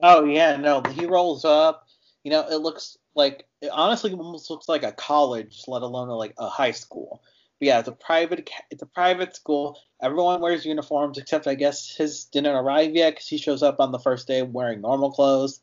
Oh 0.00 0.24
yeah, 0.24 0.56
no, 0.56 0.82
he 0.82 1.06
rolls 1.06 1.44
up. 1.44 1.86
You 2.24 2.30
know, 2.30 2.46
it 2.48 2.60
looks 2.60 2.96
like 3.14 3.46
it 3.60 3.70
honestly 3.72 4.12
almost 4.12 4.50
looks 4.50 4.68
like 4.68 4.84
a 4.84 4.92
college, 4.92 5.64
let 5.66 5.82
alone 5.82 6.08
a, 6.08 6.16
like 6.16 6.34
a 6.38 6.48
high 6.48 6.70
school. 6.70 7.22
But 7.58 7.66
yeah, 7.66 7.78
it's 7.80 7.88
a 7.88 7.92
private 7.92 8.48
it's 8.70 8.82
a 8.82 8.86
private 8.86 9.34
school. 9.34 9.78
Everyone 10.00 10.40
wears 10.40 10.64
uniforms 10.64 11.18
except 11.18 11.46
I 11.46 11.54
guess 11.54 11.94
his 11.94 12.24
didn't 12.26 12.54
arrive 12.54 12.94
yet 12.94 13.14
because 13.14 13.26
he 13.26 13.38
shows 13.38 13.62
up 13.62 13.80
on 13.80 13.92
the 13.92 13.98
first 13.98 14.28
day 14.28 14.42
wearing 14.42 14.80
normal 14.80 15.10
clothes. 15.10 15.60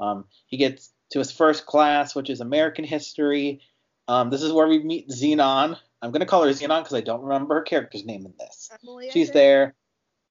Um, 0.00 0.24
he 0.46 0.56
gets 0.56 0.90
to 1.10 1.18
his 1.18 1.30
first 1.30 1.66
class, 1.66 2.14
which 2.14 2.30
is 2.30 2.40
American 2.40 2.84
history. 2.84 3.60
Um, 4.08 4.30
this 4.30 4.42
is 4.42 4.52
where 4.52 4.66
we 4.66 4.80
meet 4.82 5.08
Zenon. 5.08 5.78
I'm 6.02 6.10
gonna 6.10 6.26
call 6.26 6.44
her 6.44 6.50
Zenon 6.50 6.82
because 6.82 6.94
I 6.94 7.02
don't 7.02 7.22
remember 7.22 7.56
her 7.56 7.62
character's 7.62 8.04
name 8.04 8.26
in 8.26 8.34
this. 8.38 8.70
Emily, 8.82 9.10
She's 9.12 9.30
there. 9.30 9.76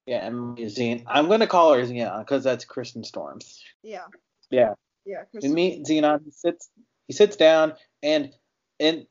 Yeah, 0.10 0.22
Emily 0.24 0.63
Zenon. 0.65 1.04
I'm 1.06 1.30
gonna 1.30 1.45
call 1.45 1.72
her 1.76 1.84
Zenon 1.84 2.17
because 2.22 2.43
that's 2.43 2.65
Kristen 2.65 3.04
Storms. 3.04 3.63
Yeah. 3.84 4.06
Yeah. 4.50 4.74
Yeah. 5.06 5.26
We 5.39 5.50
meet 5.50 5.86
Zenon. 5.86 6.24
He 6.26 6.32
sits. 6.32 6.67
He 7.08 7.13
sits 7.13 7.36
down, 7.36 7.74
and 8.02 8.34
in 8.80 9.06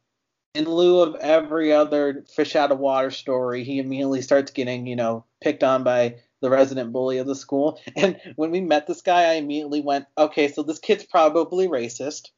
in 0.55 0.65
lieu 0.65 0.99
of 1.03 1.15
every 1.21 1.73
other 1.73 2.25
fish 2.35 2.57
out 2.57 2.73
of 2.73 2.81
water 2.81 3.13
story, 3.13 3.63
he 3.63 3.79
immediately 3.79 4.23
starts 4.23 4.51
getting, 4.51 4.89
you 4.89 4.97
know, 4.97 5.25
picked 5.41 5.63
on 5.63 5.85
by 5.85 6.17
the 6.41 6.51
resident 6.51 6.93
bully 6.93 7.19
of 7.19 7.29
the 7.29 7.37
school. 7.37 7.81
And 7.97 8.21
when 8.35 8.51
we 8.51 8.61
met 8.61 8.89
this 8.89 9.03
guy, 9.03 9.31
I 9.31 9.35
immediately 9.35 9.81
went, 9.81 10.07
okay, 10.19 10.49
so 10.49 10.65
this 10.65 10.81
kid's 10.81 11.05
probably 11.05 11.69
racist. 11.69 12.31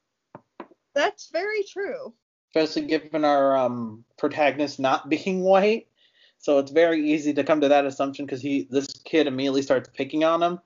That's 0.94 1.30
very 1.32 1.64
true. 1.64 2.12
Especially 2.54 2.88
given 2.88 3.24
our 3.24 3.56
um, 3.56 4.04
protagonist 4.18 4.78
not 4.78 5.08
being 5.08 5.40
white. 5.40 5.86
So 6.40 6.58
it's 6.58 6.70
very 6.70 7.06
easy 7.10 7.34
to 7.34 7.44
come 7.44 7.60
to 7.60 7.68
that 7.68 7.84
assumption 7.84 8.24
because 8.24 8.40
he 8.40 8.66
this 8.70 8.86
kid 9.04 9.26
immediately 9.26 9.60
starts 9.60 9.90
picking 9.92 10.24
on 10.24 10.42
him. 10.42 10.58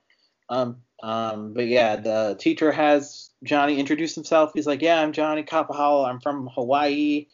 Um, 0.48 0.76
um, 1.02 1.52
but 1.52 1.66
yeah, 1.66 1.96
the 1.96 2.36
teacher 2.38 2.70
has 2.70 3.30
Johnny 3.42 3.80
introduce 3.80 4.14
himself. 4.14 4.52
He's 4.54 4.68
like, 4.68 4.82
"Yeah, 4.82 5.00
I'm 5.00 5.12
Johnny 5.12 5.42
Kapahala. 5.42 6.08
I'm 6.08 6.20
from 6.20 6.46
Hawaii." 6.46 7.26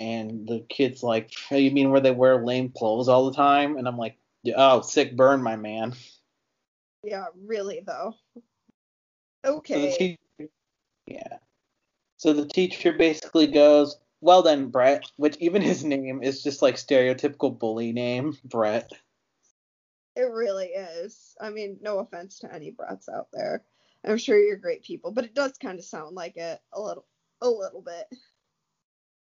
And 0.00 0.46
the 0.46 0.64
kid's 0.68 1.04
like, 1.04 1.30
hey, 1.48 1.60
"You 1.60 1.70
mean 1.70 1.90
where 1.90 2.00
they 2.00 2.10
wear 2.10 2.44
lame 2.44 2.70
clothes 2.70 3.08
all 3.08 3.30
the 3.30 3.36
time?" 3.36 3.76
And 3.76 3.86
I'm 3.86 3.96
like, 3.96 4.16
"Oh, 4.56 4.80
sick 4.80 5.16
burn, 5.16 5.40
my 5.40 5.54
man." 5.54 5.94
Yeah, 7.04 7.26
really 7.36 7.80
though. 7.86 8.14
So 9.44 9.54
Okay. 9.58 9.96
teacher, 9.96 10.50
yeah. 11.06 11.38
So 12.16 12.32
the 12.32 12.46
teacher 12.46 12.92
basically 12.92 13.46
goes, 13.46 13.96
"Well 14.20 14.42
then, 14.42 14.68
Brett," 14.68 15.04
which 15.16 15.36
even 15.38 15.62
his 15.62 15.84
name 15.84 16.22
is 16.22 16.42
just 16.42 16.62
like 16.62 16.76
stereotypical 16.76 17.58
bully 17.58 17.92
name, 17.92 18.36
Brett. 18.44 18.92
It 20.16 20.30
really 20.30 20.68
is. 20.68 21.36
I 21.40 21.50
mean, 21.50 21.78
no 21.80 22.00
offense 22.00 22.40
to 22.40 22.52
any 22.52 22.70
brats 22.70 23.08
out 23.08 23.28
there. 23.32 23.64
I'm 24.04 24.18
sure 24.18 24.38
you're 24.38 24.56
great 24.56 24.82
people, 24.82 25.12
but 25.12 25.24
it 25.24 25.34
does 25.34 25.58
kind 25.58 25.78
of 25.78 25.84
sound 25.84 26.16
like 26.16 26.36
it 26.36 26.60
a 26.72 26.80
little, 26.80 27.06
a 27.40 27.48
little 27.48 27.82
bit. 27.82 28.06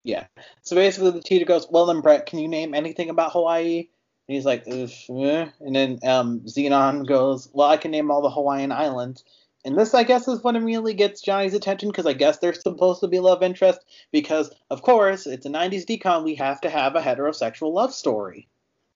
Yeah. 0.05 0.27
So 0.63 0.77
basically, 0.77 1.11
the 1.13 1.23
teacher 1.23 1.47
goes, 1.47 1.67
"Well 1.71 1.87
then, 1.87 2.01
Brett, 2.01 2.27
can 2.27 2.39
you 2.39 2.49
name 2.49 2.75
anything 2.75 3.11
about 3.11 3.33
Hawaii?" 3.33 3.89
And 4.29 4.35
he's 4.35 4.45
like, 4.45 4.65
"Ugh, 4.69 4.91
eh." 5.11 5.49
and 5.61 5.75
then 5.75 5.99
um, 6.05 6.41
Zenon 6.41 7.07
goes, 7.07 7.49
"Well, 7.53 7.69
I 7.69 7.77
can 7.77 7.91
name 7.91 8.11
all 8.11 8.23
the 8.23 8.31
Hawaiian 8.31 8.73
islands." 8.73 9.25
And 9.65 9.79
this, 9.79 9.95
I 9.95 10.05
guess, 10.05 10.29
is 10.29 10.43
what 10.43 10.57
immediately 10.57 10.93
gets 10.93 11.23
Johnny's 11.23 11.55
attention 11.55 11.89
because 11.89 12.07
I 12.07 12.13
guess 12.13 12.39
they're 12.39 12.53
supposed 12.53 13.01
to 13.01 13.09
be 13.09 13.19
love 13.19 13.43
interest 13.43 13.81
because, 14.13 14.51
of 14.71 14.83
course, 14.83 15.27
it's 15.27 15.47
a 15.47 15.51
90s 15.51 15.87
DCOM. 15.87 16.25
We 16.25 16.35
have 16.35 16.61
to 16.63 16.71
have 16.71 16.97
a 16.97 17.01
heterosexual 17.01 17.73
love 17.73 17.95
story. 17.95 18.49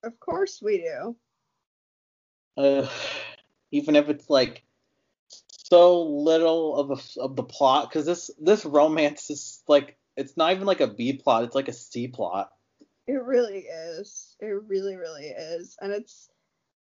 Of 0.03 0.21
course 0.21 0.61
we 0.63 0.79
do. 0.79 1.17
Uh, 2.57 2.87
even 3.71 3.97
if 3.97 4.09
it's 4.09 4.29
like 4.29 4.65
so 5.49 6.03
little 6.03 6.77
of 6.77 6.91
a, 6.91 7.21
of 7.21 7.37
the 7.37 7.43
plot 7.43 7.89
because 7.89 8.07
this 8.07 8.31
this 8.41 8.65
romance 8.65 9.31
is 9.31 9.63
like 9.69 9.97
it's 10.17 10.37
not 10.37 10.53
even 10.53 10.67
like 10.67 10.81
a 10.81 10.87
B 10.87 11.13
plot. 11.15 11.45
It's 11.45 11.55
like 11.55 11.69
a 11.69 11.73
C 11.73 12.09
plot. 12.09 12.51
It 13.07 13.23
really 13.23 13.61
is. 13.61 14.37
It 14.41 14.63
really, 14.67 14.97
really 14.97 15.27
is. 15.27 15.77
And 15.81 15.93
it's 15.93 16.29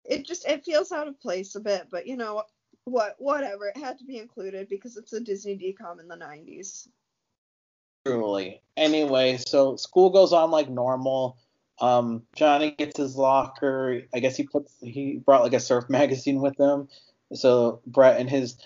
it 0.04 0.26
just 0.26 0.48
it 0.48 0.66
feels 0.66 0.92
out 0.92 1.08
of 1.08 1.22
place 1.22 1.56
a 1.56 1.60
bit, 1.60 1.88
but 1.92 2.08
you 2.08 2.18
know 2.18 2.44
what 2.88 3.16
whatever. 3.18 3.68
It 3.68 3.78
had 3.78 4.00
to 4.00 4.06
be 4.06 4.18
included 4.18 4.70
because 4.70 4.98
it's 4.98 5.14
a 5.14 5.20
Disney 5.20 5.58
DCOM 5.58 6.00
in 6.00 6.08
the 6.08 6.16
nineties. 6.16 6.88
Truly. 8.06 8.62
Anyway, 8.78 9.38
so 9.38 9.76
school 9.76 10.10
goes 10.10 10.32
on 10.32 10.52
like 10.52 10.70
normal. 10.70 11.38
Um, 11.80 12.24
Johnny 12.36 12.72
gets 12.72 12.98
his 12.98 13.16
locker. 13.16 14.04
I 14.14 14.20
guess 14.20 14.38
he 14.38 14.44
puts 14.44 14.74
he 14.82 15.22
brought 15.24 15.44
like 15.44 15.54
a 15.54 15.60
surf 15.60 15.86
magazine 15.90 16.42
with 16.42 16.58
him. 16.60 16.88
So 17.34 17.82
Brett 17.86 18.20
and 18.22 18.30
his 18.30 18.58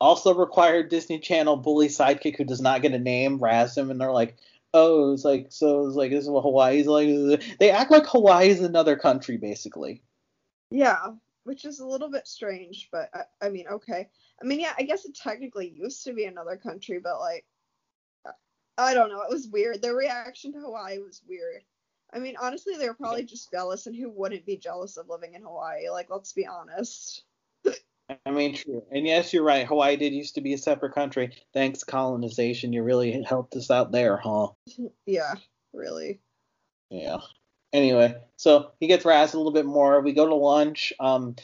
also 0.00 0.34
required 0.34 0.88
Disney 0.88 1.18
Channel 1.18 1.56
bully 1.56 1.88
sidekick 1.88 2.36
who 2.36 2.44
does 2.44 2.60
not 2.60 2.82
get 2.82 2.92
a 2.92 2.98
name 2.98 3.38
razz 3.38 3.76
him, 3.76 3.90
and 3.90 4.00
they're 4.00 4.12
like, 4.12 4.36
"Oh, 4.72 5.12
it's 5.12 5.24
like 5.24 5.48
so 5.50 5.86
it's 5.86 5.96
like 5.96 6.12
this 6.12 6.22
is 6.22 6.30
what 6.30 6.42
Hawaii's 6.42 6.86
like." 6.86 7.08
They 7.58 7.70
act 7.70 7.90
like 7.90 8.06
Hawaii 8.06 8.50
is 8.50 8.60
another 8.60 8.96
country, 8.96 9.36
basically. 9.36 10.02
Yeah, 10.70 11.14
which 11.44 11.64
is 11.64 11.80
a 11.80 11.86
little 11.86 12.10
bit 12.10 12.26
strange, 12.26 12.88
but 12.90 13.08
I, 13.14 13.46
I 13.46 13.48
mean, 13.50 13.66
okay. 13.68 14.08
I 14.42 14.46
mean, 14.46 14.60
yeah, 14.60 14.72
I 14.76 14.82
guess 14.82 15.04
it 15.04 15.14
technically 15.14 15.68
used 15.68 16.04
to 16.04 16.12
be 16.12 16.24
another 16.24 16.56
country, 16.56 16.98
but 17.02 17.20
like, 17.20 17.44
I 18.76 18.94
don't 18.94 19.08
know. 19.08 19.22
It 19.22 19.30
was 19.30 19.46
weird. 19.48 19.82
Their 19.82 19.94
reaction 19.94 20.52
to 20.52 20.58
Hawaii 20.58 20.98
was 20.98 21.22
weird. 21.28 21.62
I 22.12 22.18
mean, 22.18 22.34
honestly, 22.40 22.74
they 22.76 22.88
were 22.88 22.94
probably 22.94 23.24
just 23.24 23.50
jealous, 23.50 23.86
and 23.86 23.96
who 23.96 24.10
wouldn't 24.10 24.46
be 24.46 24.56
jealous 24.56 24.96
of 24.96 25.08
living 25.08 25.34
in 25.34 25.42
Hawaii? 25.42 25.90
Like, 25.90 26.10
let's 26.10 26.32
be 26.32 26.46
honest. 26.46 27.22
I 28.26 28.30
mean, 28.30 28.54
true. 28.54 28.82
And 28.90 29.06
yes, 29.06 29.32
you're 29.32 29.44
right. 29.44 29.66
Hawaii 29.66 29.96
did 29.96 30.12
used 30.12 30.34
to 30.34 30.40
be 30.40 30.52
a 30.52 30.58
separate 30.58 30.94
country. 30.94 31.36
Thanks, 31.52 31.84
colonization. 31.84 32.72
You 32.72 32.82
really 32.82 33.22
helped 33.22 33.56
us 33.56 33.70
out 33.70 33.92
there, 33.92 34.16
huh? 34.16 34.48
Yeah, 35.06 35.34
really. 35.72 36.20
Yeah. 36.90 37.18
Anyway, 37.74 38.14
so 38.36 38.70
he 38.78 38.86
gets 38.86 39.04
razzed 39.04 39.34
a 39.34 39.36
little 39.36 39.52
bit 39.52 39.66
more. 39.66 40.00
We 40.00 40.12
go 40.12 40.28
to 40.28 40.34
lunch. 40.36 40.92
Um, 41.00 41.34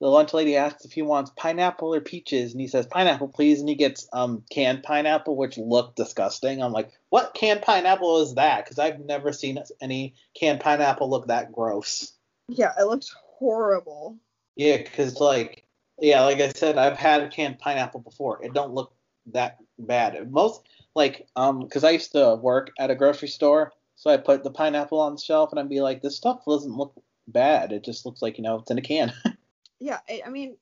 the 0.00 0.08
lunch 0.08 0.32
lady 0.32 0.56
asks 0.56 0.86
if 0.86 0.92
he 0.92 1.02
wants 1.02 1.30
pineapple 1.36 1.94
or 1.94 2.00
peaches, 2.00 2.52
and 2.52 2.60
he 2.62 2.66
says 2.66 2.86
pineapple, 2.86 3.28
please. 3.28 3.60
And 3.60 3.68
he 3.68 3.74
gets 3.74 4.08
um 4.14 4.42
canned 4.50 4.82
pineapple, 4.82 5.36
which 5.36 5.58
looked 5.58 5.96
disgusting. 5.96 6.62
I'm 6.62 6.72
like, 6.72 6.90
what 7.10 7.34
canned 7.34 7.60
pineapple 7.60 8.22
is 8.22 8.34
that? 8.36 8.64
Because 8.64 8.78
I've 8.78 9.00
never 9.00 9.34
seen 9.34 9.62
any 9.82 10.14
canned 10.34 10.60
pineapple 10.60 11.10
look 11.10 11.26
that 11.26 11.52
gross. 11.52 12.10
Yeah, 12.48 12.72
it 12.78 12.84
looked 12.84 13.10
horrible. 13.38 14.16
Yeah, 14.56 14.78
because 14.78 15.20
like 15.20 15.66
yeah, 15.98 16.22
like 16.22 16.40
I 16.40 16.48
said, 16.48 16.78
I've 16.78 16.96
had 16.96 17.22
a 17.22 17.28
canned 17.28 17.58
pineapple 17.58 18.00
before. 18.00 18.42
It 18.42 18.54
don't 18.54 18.72
look 18.72 18.94
that 19.32 19.58
bad. 19.78 20.32
Most 20.32 20.62
like 20.94 21.26
um, 21.36 21.60
because 21.60 21.84
I 21.84 21.90
used 21.90 22.12
to 22.12 22.36
work 22.36 22.70
at 22.78 22.90
a 22.90 22.94
grocery 22.94 23.28
store, 23.28 23.72
so 23.96 24.10
I 24.10 24.18
put 24.18 24.44
the 24.44 24.50
pineapple 24.50 25.00
on 25.00 25.14
the 25.14 25.20
shelf 25.20 25.50
and 25.50 25.58
I'd 25.58 25.68
be 25.68 25.80
like, 25.80 26.02
this 26.02 26.16
stuff 26.16 26.44
doesn't 26.46 26.76
look 26.76 26.94
bad. 27.26 27.72
It 27.72 27.82
just 27.82 28.06
looks 28.06 28.22
like 28.22 28.36
you 28.36 28.44
know 28.44 28.56
it's 28.58 28.70
in 28.70 28.78
a 28.78 28.82
can. 28.82 29.12
yeah, 29.80 29.98
I, 30.08 30.22
I 30.26 30.28
mean, 30.28 30.56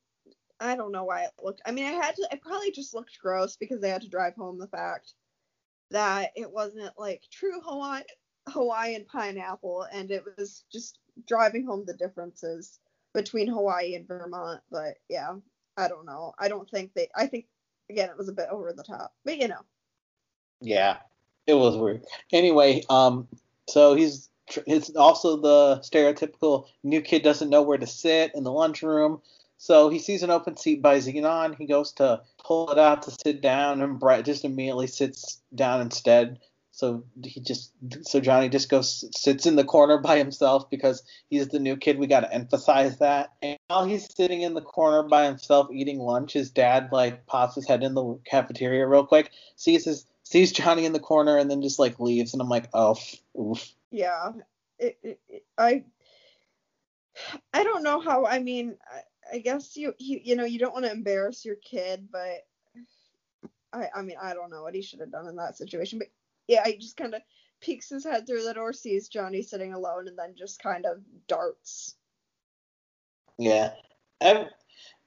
I 0.61 0.77
don't 0.77 0.93
know 0.93 1.05
why 1.05 1.25
it 1.25 1.31
looked. 1.43 1.61
I 1.67 1.73
mean, 1.73 1.85
I 1.85 1.93
had 1.93 2.15
to. 2.17 2.29
It 2.31 2.43
probably 2.43 2.71
just 2.71 2.95
looked 2.95 3.19
gross 3.21 3.57
because 3.57 3.81
they 3.81 3.91
had 3.91 4.03
to 4.03 4.09
drive 4.09 4.35
home 4.35 4.59
the 4.59 4.69
fact 4.69 5.15
that 5.91 6.31
it 6.37 6.51
wasn't 6.51 6.93
like 6.97 7.23
true 7.31 7.61
Hawaii 7.61 8.03
Hawaiian 8.49 9.05
pineapple, 9.05 9.87
and 9.93 10.11
it 10.11 10.25
was 10.39 10.65
just 10.73 10.99
driving 11.27 11.67
home 11.67 11.85
the 11.87 11.95
differences 11.95 12.79
between 13.15 13.49
Hawaii 13.49 13.95
and 13.95 14.07
Vermont. 14.07 14.61
But 14.71 14.95
yeah, 15.09 15.35
I 15.77 15.89
don't 15.89 16.07
know. 16.07 16.35
I 16.39 16.49
don't 16.49 16.71
think 16.71 16.95
they. 16.95 17.09
I 17.17 17.27
think 17.27 17.47
again 17.91 18.11
it 18.11 18.17
was 18.17 18.29
a 18.29 18.33
bit 18.33 18.49
over 18.51 18.73
the 18.73 18.85
top, 18.85 19.13
but 19.25 19.39
you 19.39 19.49
know. 19.49 19.65
Yeah, 20.61 20.99
it 21.47 21.55
was 21.55 21.77
weird. 21.77 22.05
Anyway, 22.33 22.83
um, 22.89 23.29
so 23.69 23.95
he's 23.95 24.29
it's 24.67 24.95
also 24.95 25.37
the 25.37 25.81
stereotypical 25.81 26.67
new 26.83 27.01
kid 27.01 27.23
doesn't 27.23 27.51
know 27.51 27.63
where 27.63 27.79
to 27.79 27.87
sit 27.87 28.33
in 28.35 28.45
the 28.45 28.53
lunchroom. 28.53 29.21
So 29.57 29.89
he 29.89 29.99
sees 29.99 30.23
an 30.23 30.31
open 30.31 30.57
seat 30.57 30.83
by 30.83 30.99
Zenon. 30.99 31.57
He 31.57 31.67
goes 31.67 31.93
to 31.93 32.21
pull 32.45 32.71
it 32.71 32.79
out 32.79 33.03
to 33.03 33.11
sit 33.11 33.41
down, 33.41 33.81
and 33.81 33.99
Brett 33.99 34.25
just 34.25 34.45
immediately 34.45 34.87
sits 34.87 35.41
down 35.55 35.81
instead. 35.81 36.39
So 36.73 37.05
he 37.23 37.41
just 37.41 37.71
so 38.03 38.21
Johnny 38.21 38.49
just 38.49 38.69
goes 38.69 39.05
sits 39.17 39.47
in 39.47 39.55
the 39.55 39.65
corner 39.65 39.99
by 39.99 40.19
himself 40.19 40.69
because 40.69 41.05
he's 41.31 41.49
the 41.49 41.61
new 41.61 41.77
kid. 41.77 41.99
We 41.99 42.09
got 42.09 42.21
to 42.21 42.35
emphasize 42.35 42.99
that. 42.99 43.33
And 43.43 43.57
while 43.69 43.85
he's 43.85 44.13
sitting 44.13 44.43
in 44.43 44.55
the 44.55 44.61
corner 44.61 45.09
by 45.09 45.25
himself 45.25 45.69
eating 45.73 46.01
lunch, 46.01 46.33
his 46.33 46.51
dad 46.51 46.89
like 46.91 47.27
pops 47.27 47.55
his 47.55 47.69
head 47.69 47.85
in 47.85 47.95
the 47.95 48.19
cafeteria 48.27 48.87
real 48.89 49.07
quick, 49.07 49.31
sees 49.55 49.85
his 49.85 50.05
sees 50.35 50.51
Johnny 50.51 50.85
in 50.85 50.93
the 50.93 50.99
corner, 50.99 51.39
and 51.39 51.49
then 51.49 51.63
just 51.63 51.79
like 51.79 52.01
leaves. 52.01 52.33
And 52.33 52.43
I'm 52.43 52.49
like, 52.49 52.69
oh, 52.75 52.99
oof. 53.41 53.73
Yeah, 53.93 54.33
it, 54.81 54.99
it, 55.05 55.21
it, 55.29 55.45
I 55.57 55.85
I 57.53 57.63
don't 57.63 57.85
know 57.85 58.01
how. 58.01 58.27
I 58.27 58.41
mean, 58.41 58.77
I, 58.93 59.37
I 59.37 59.39
guess 59.39 59.77
you, 59.77 59.95
you 59.99 60.21
you 60.25 60.35
know 60.35 60.45
you 60.45 60.59
don't 60.59 60.73
want 60.73 60.87
to 60.87 60.91
embarrass 60.91 61.45
your 61.45 61.55
kid, 61.55 62.09
but 62.11 62.45
I 63.73 63.89
I 63.95 64.03
mean 64.03 64.17
I 64.21 64.35
don't 64.35 64.51
know 64.51 64.63
what 64.63 64.75
he 64.75 64.83
should 64.83 64.99
have 64.99 65.13
done 65.13 65.29
in 65.29 65.37
that 65.37 65.57
situation, 65.57 66.01
but 66.01 66.09
yeah, 66.49 66.67
he 66.67 66.79
just 66.79 66.97
kind 66.97 67.15
of 67.15 67.23
peeks 67.61 67.89
his 67.89 68.03
head 68.03 68.27
through 68.27 68.43
the 68.43 68.55
door, 68.55 68.73
sees 68.73 69.07
Johnny 69.07 69.41
sitting 69.41 69.73
alone, 69.73 70.09
and 70.09 70.19
then 70.19 70.35
just 70.37 70.61
kind 70.61 70.85
of 70.85 70.99
darts. 71.29 71.95
Yeah, 73.39 73.71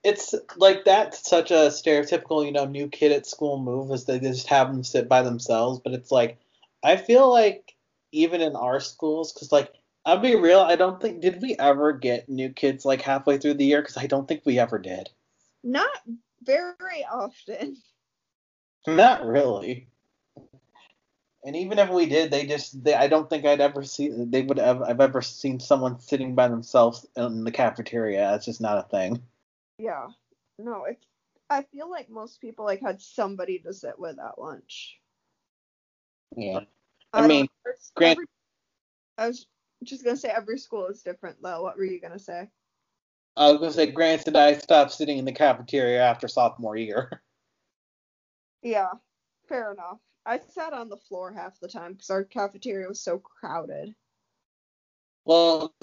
it's 0.07 0.33
like 0.55 0.85
that's 0.85 1.29
such 1.29 1.51
a 1.51 1.67
stereotypical, 1.67 2.45
you 2.45 2.53
know, 2.53 2.63
new 2.63 2.87
kid 2.87 3.11
at 3.11 3.27
school 3.27 3.59
move 3.59 3.91
is 3.91 4.05
they 4.05 4.19
just 4.19 4.47
have 4.47 4.71
them 4.71 4.83
sit 4.85 5.09
by 5.09 5.21
themselves. 5.21 5.81
But 5.83 5.93
it's 5.93 6.11
like, 6.11 6.37
I 6.81 6.95
feel 6.95 7.29
like 7.29 7.75
even 8.13 8.39
in 8.39 8.55
our 8.55 8.79
schools, 8.79 9.33
because 9.33 9.51
like 9.51 9.73
I'll 10.05 10.19
be 10.19 10.35
real, 10.35 10.61
I 10.61 10.77
don't 10.77 11.01
think 11.01 11.19
did 11.21 11.41
we 11.41 11.57
ever 11.59 11.91
get 11.91 12.29
new 12.29 12.49
kids 12.49 12.85
like 12.85 13.01
halfway 13.01 13.37
through 13.37 13.55
the 13.55 13.65
year? 13.65 13.81
Because 13.81 13.97
I 13.97 14.07
don't 14.07 14.25
think 14.25 14.43
we 14.45 14.59
ever 14.59 14.79
did. 14.79 15.09
Not 15.61 15.89
very 16.41 17.05
often. 17.11 17.75
Not 18.87 19.25
really. 19.25 19.87
And 21.43 21.57
even 21.57 21.79
if 21.79 21.89
we 21.89 22.05
did, 22.05 22.31
they 22.31 22.45
just 22.45 22.81
they 22.81 22.93
I 22.93 23.07
don't 23.07 23.29
think 23.29 23.45
I'd 23.45 23.59
ever 23.59 23.83
see 23.83 24.09
they 24.09 24.41
would 24.41 24.57
have 24.57 24.81
I've 24.81 25.01
ever 25.01 25.21
seen 25.21 25.59
someone 25.59 25.99
sitting 25.99 26.33
by 26.33 26.47
themselves 26.47 27.05
in 27.17 27.43
the 27.43 27.51
cafeteria. 27.51 28.35
It's 28.35 28.45
just 28.45 28.61
not 28.61 28.77
a 28.77 28.87
thing. 28.87 29.21
Yeah. 29.77 30.07
No, 30.59 30.85
it's 30.85 31.05
I 31.49 31.63
feel 31.63 31.89
like 31.89 32.09
most 32.09 32.41
people 32.41 32.65
like 32.65 32.81
had 32.81 33.01
somebody 33.01 33.59
to 33.59 33.73
sit 33.73 33.97
with 33.97 34.19
at 34.19 34.39
lunch. 34.39 34.97
Yeah. 36.35 36.61
I, 37.13 37.23
I 37.23 37.27
mean, 37.27 37.47
Grant. 37.95 38.17
Every, 38.17 38.25
I 39.17 39.27
was 39.27 39.47
just 39.83 40.03
gonna 40.03 40.17
say 40.17 40.29
every 40.29 40.59
school 40.59 40.87
is 40.87 41.01
different 41.01 41.37
though. 41.41 41.61
What 41.61 41.77
were 41.77 41.85
you 41.85 42.01
gonna 42.01 42.19
say? 42.19 42.49
I 43.37 43.51
was 43.51 43.59
gonna 43.59 43.71
say, 43.71 43.91
granted, 43.91 44.35
I 44.35 44.53
stopped 44.53 44.91
sitting 44.91 45.19
in 45.19 45.25
the 45.25 45.31
cafeteria 45.31 46.01
after 46.01 46.27
sophomore 46.27 46.75
year. 46.75 47.21
Yeah, 48.63 48.89
fair 49.47 49.71
enough. 49.71 49.99
I 50.25 50.39
sat 50.49 50.73
on 50.73 50.89
the 50.89 50.97
floor 50.97 51.31
half 51.31 51.59
the 51.59 51.67
time 51.67 51.93
because 51.93 52.09
our 52.09 52.23
cafeteria 52.23 52.87
was 52.87 52.99
so 52.99 53.19
crowded. 53.19 53.93
Well, 55.25 55.73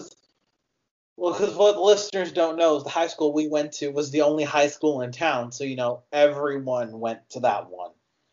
well, 1.16 1.32
because 1.32 1.54
what 1.54 1.78
listeners 1.78 2.32
don't 2.32 2.56
know 2.56 2.76
is 2.76 2.84
the 2.84 2.90
high 2.90 3.06
school 3.06 3.32
we 3.32 3.48
went 3.48 3.72
to 3.72 3.88
was 3.88 4.10
the 4.10 4.22
only 4.22 4.44
high 4.44 4.66
school 4.66 5.00
in 5.02 5.12
town, 5.12 5.52
so 5.52 5.64
you 5.64 5.76
know 5.76 6.02
everyone 6.12 6.98
went 6.98 7.28
to 7.30 7.40
that 7.40 7.70
one, 7.70 7.92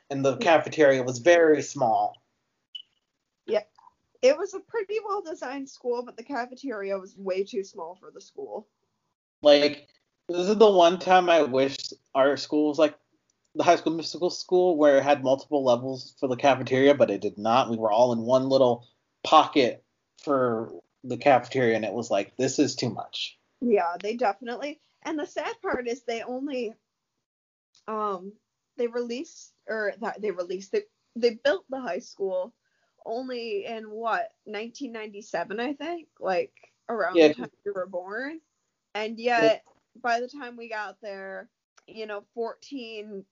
and 0.10 0.26
the 0.26 0.38
cafeteria 0.38 1.04
was 1.04 1.20
very 1.20 1.62
small. 1.62 2.22
Yeah, 3.46 3.64
it 4.22 4.38
was 4.38 4.54
a 4.54 4.60
pretty 4.60 4.98
well 5.06 5.22
designed 5.22 5.70
school, 5.70 6.04
but 6.04 6.18
the 6.18 6.24
cafeteria 6.24 6.98
was 6.98 7.16
way 7.18 7.44
too 7.44 7.64
small 7.64 7.96
for 7.96 8.12
the 8.12 8.22
school. 8.22 8.68
Like, 9.44 9.88
this 10.28 10.48
is 10.48 10.56
the 10.56 10.70
one 10.70 11.00
time 11.00 11.30
I 11.30 11.44
wish 11.44 11.78
our 12.16 12.38
school 12.38 12.70
was 12.70 12.80
like 12.80 12.96
the 13.56 13.64
High 13.64 13.76
School 13.76 13.94
Musical 13.94 14.30
School 14.30 14.78
where 14.78 14.98
it 14.98 15.04
had 15.04 15.24
multiple 15.24 15.64
levels 15.64 16.16
for 16.20 16.28
the 16.28 16.36
cafeteria, 16.36 16.96
but 16.96 17.12
it 17.12 17.22
did 17.22 17.38
not. 17.38 17.70
We 17.70 17.78
were 17.78 17.92
all 17.92 18.14
in 18.14 18.20
one 18.20 18.50
little 18.50 18.88
pocket 19.24 19.84
for 20.24 20.72
the 21.04 21.18
cafeteria, 21.18 21.76
and 21.76 21.86
it 21.86 21.94
was 21.94 22.12
like, 22.12 22.36
this 22.38 22.60
is 22.60 22.76
too 22.76 22.90
much. 22.90 23.38
Yeah, 23.62 23.96
they 24.02 24.16
definitely. 24.16 24.80
And 25.04 25.18
the 25.18 25.26
sad 25.26 25.54
part 25.62 25.88
is 25.88 26.04
they 26.04 26.22
only, 26.22 26.74
um, 27.88 28.34
they 28.78 28.88
released 28.88 29.54
or 29.68 29.94
that 30.02 30.22
they 30.22 30.32
released 30.32 30.72
they 30.72 30.84
they 31.16 31.40
built 31.44 31.66
the 31.70 31.80
high 31.80 32.00
school 32.00 32.54
only 33.06 33.66
in 33.66 33.90
what 33.90 34.32
1997 34.46 35.60
I 35.60 35.74
think, 35.74 36.08
like 36.20 36.54
around 36.90 37.16
yeah. 37.16 37.30
the 37.30 37.34
time 37.34 37.52
you 37.66 37.74
were 37.74 37.88
born, 37.88 38.40
and 38.96 39.20
yet 39.20 39.64
by 40.02 40.20
the 40.20 40.28
time 40.28 40.56
we 40.56 40.70
got 40.70 40.98
there, 41.02 41.50
you 41.88 42.06
know, 42.06 42.24
14 42.34 43.26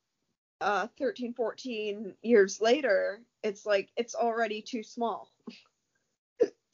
uh 0.61 0.87
13 0.97 1.33
14 1.33 2.15
years 2.21 2.59
later 2.59 3.21
it's 3.43 3.65
like 3.65 3.89
it's 3.95 4.13
already 4.13 4.61
too 4.61 4.83
small 4.83 5.31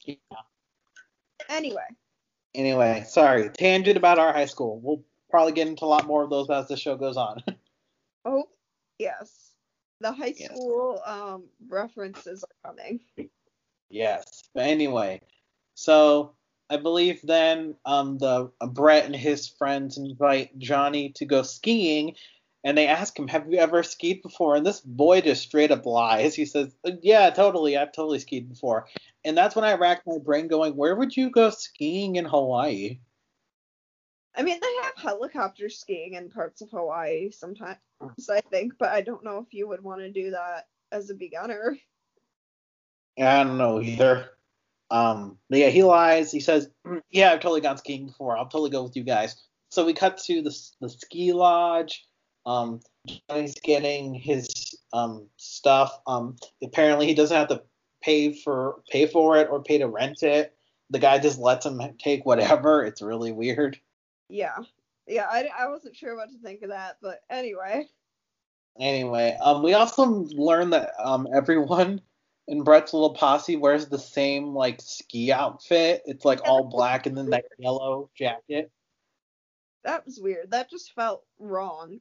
yeah 0.04 0.16
anyway 1.48 1.86
anyway 2.54 3.04
sorry 3.06 3.48
tangent 3.50 3.96
about 3.96 4.18
our 4.18 4.32
high 4.32 4.46
school 4.46 4.80
we'll 4.82 5.02
probably 5.30 5.52
get 5.52 5.68
into 5.68 5.84
a 5.84 5.86
lot 5.86 6.06
more 6.06 6.22
of 6.22 6.30
those 6.30 6.48
as 6.50 6.68
the 6.68 6.76
show 6.76 6.96
goes 6.96 7.16
on 7.16 7.42
oh 8.24 8.44
yes 8.98 9.52
the 10.00 10.12
high 10.12 10.32
school 10.32 11.00
yes. 11.06 11.16
um 11.16 11.44
references 11.68 12.44
are 12.44 12.70
coming 12.70 13.00
yes 13.90 14.44
but 14.54 14.64
anyway 14.64 15.20
so 15.74 16.34
I 16.68 16.76
believe 16.78 17.20
then 17.22 17.76
um, 17.84 18.18
the 18.18 18.50
uh, 18.60 18.66
Brett 18.66 19.06
and 19.06 19.14
his 19.14 19.46
friends 19.46 19.98
invite 19.98 20.58
Johnny 20.58 21.10
to 21.10 21.24
go 21.24 21.42
skiing, 21.42 22.16
and 22.64 22.76
they 22.76 22.88
ask 22.88 23.16
him, 23.16 23.28
"Have 23.28 23.50
you 23.50 23.58
ever 23.58 23.82
skied 23.82 24.22
before?" 24.22 24.56
And 24.56 24.66
this 24.66 24.80
boy 24.80 25.20
just 25.20 25.42
straight 25.42 25.70
up 25.70 25.86
lies. 25.86 26.34
He 26.34 26.44
says, 26.44 26.74
"Yeah, 27.02 27.30
totally. 27.30 27.76
I've 27.76 27.92
totally 27.92 28.18
skied 28.18 28.48
before." 28.48 28.88
And 29.26 29.36
that's 29.36 29.56
when 29.56 29.64
I 29.64 29.74
racked 29.74 30.06
my 30.06 30.18
brain 30.18 30.46
going, 30.46 30.76
where 30.76 30.94
would 30.94 31.16
you 31.16 31.30
go 31.30 31.50
skiing 31.50 32.14
in 32.14 32.24
Hawaii? 32.24 33.00
I 34.36 34.42
mean, 34.42 34.60
they 34.60 34.84
have 34.84 34.94
helicopter 34.96 35.68
skiing 35.68 36.14
in 36.14 36.30
parts 36.30 36.62
of 36.62 36.70
Hawaii 36.70 37.30
sometimes, 37.32 37.78
I 38.30 38.40
think, 38.40 38.74
but 38.78 38.90
I 38.90 39.00
don't 39.00 39.24
know 39.24 39.38
if 39.38 39.52
you 39.52 39.66
would 39.66 39.82
want 39.82 40.00
to 40.00 40.12
do 40.12 40.30
that 40.30 40.68
as 40.92 41.10
a 41.10 41.14
beginner. 41.14 41.76
I 43.18 43.42
don't 43.42 43.58
know 43.58 43.80
either. 43.80 44.30
Um, 44.90 45.38
but 45.50 45.58
yeah, 45.58 45.70
he 45.70 45.82
lies. 45.82 46.30
He 46.30 46.38
says, 46.38 46.68
"Mm, 46.86 47.02
"Yeah, 47.10 47.32
I've 47.32 47.40
totally 47.40 47.62
gone 47.62 47.78
skiing 47.78 48.06
before. 48.06 48.36
I'll 48.36 48.46
totally 48.46 48.70
go 48.70 48.84
with 48.84 48.94
you 48.94 49.02
guys." 49.02 49.42
So 49.70 49.84
we 49.84 49.94
cut 49.94 50.18
to 50.18 50.42
the 50.42 50.56
the 50.80 50.88
ski 50.88 51.32
lodge. 51.32 52.06
Um, 52.44 52.80
Johnny's 53.28 53.58
getting 53.64 54.14
his 54.14 54.46
um 54.92 55.28
stuff. 55.38 55.98
Um, 56.06 56.36
apparently 56.62 57.06
he 57.06 57.14
doesn't 57.14 57.36
have 57.36 57.48
to 57.48 57.62
pay 58.06 58.32
for 58.32 58.76
pay 58.88 59.06
for 59.06 59.36
it 59.36 59.48
or 59.50 59.62
pay 59.62 59.78
to 59.78 59.88
rent 59.88 60.22
it. 60.22 60.54
The 60.90 61.00
guy 61.00 61.18
just 61.18 61.40
lets 61.40 61.66
him 61.66 61.82
take 61.98 62.24
whatever. 62.24 62.84
It's 62.84 63.02
really 63.02 63.32
weird. 63.32 63.78
Yeah. 64.28 64.56
Yeah, 65.08 65.26
I, 65.30 65.48
I 65.56 65.68
wasn't 65.68 65.96
sure 65.96 66.16
what 66.16 66.30
to 66.30 66.38
think 66.38 66.62
of 66.62 66.70
that, 66.70 66.96
but 67.02 67.20
anyway. 67.30 67.88
Anyway, 68.78 69.36
um, 69.40 69.62
we 69.62 69.74
also 69.74 70.04
learned 70.04 70.72
that 70.72 70.92
um 71.02 71.26
everyone 71.34 72.00
in 72.48 72.62
Brett's 72.62 72.92
little 72.92 73.14
posse 73.14 73.56
wears 73.56 73.86
the 73.86 73.98
same 73.98 74.54
like 74.54 74.80
ski 74.80 75.32
outfit. 75.32 76.02
It's 76.06 76.24
like 76.24 76.40
all 76.44 76.64
black 76.70 77.06
and 77.06 77.16
then 77.16 77.30
that 77.30 77.44
yellow 77.58 78.10
jacket. 78.16 78.70
That 79.84 80.04
was 80.06 80.20
weird. 80.20 80.50
That 80.50 80.70
just 80.70 80.94
felt 80.94 81.24
wrong 81.38 82.00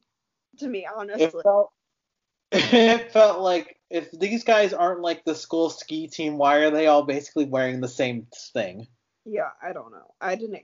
to 0.58 0.68
me, 0.68 0.88
honestly. 0.94 1.26
It 1.26 1.44
felt 1.44 1.72
it 2.52 3.12
felt 3.12 3.40
like 3.40 3.75
if 3.90 4.12
these 4.12 4.44
guys 4.44 4.74
aren't 4.74 5.02
like 5.02 5.24
the 5.24 5.36
school 5.36 5.70
ski 5.70 6.08
team, 6.08 6.38
why 6.38 6.58
are 6.58 6.72
they 6.72 6.88
all 6.88 7.04
basically 7.04 7.46
wearing 7.46 7.82
the 7.82 7.88
same 7.88 8.28
thing? 8.54 8.88
Yeah, 9.26 9.50
I 9.62 9.74
don't 9.74 9.92
know. 9.92 10.14
I 10.22 10.36
didn't 10.36 10.64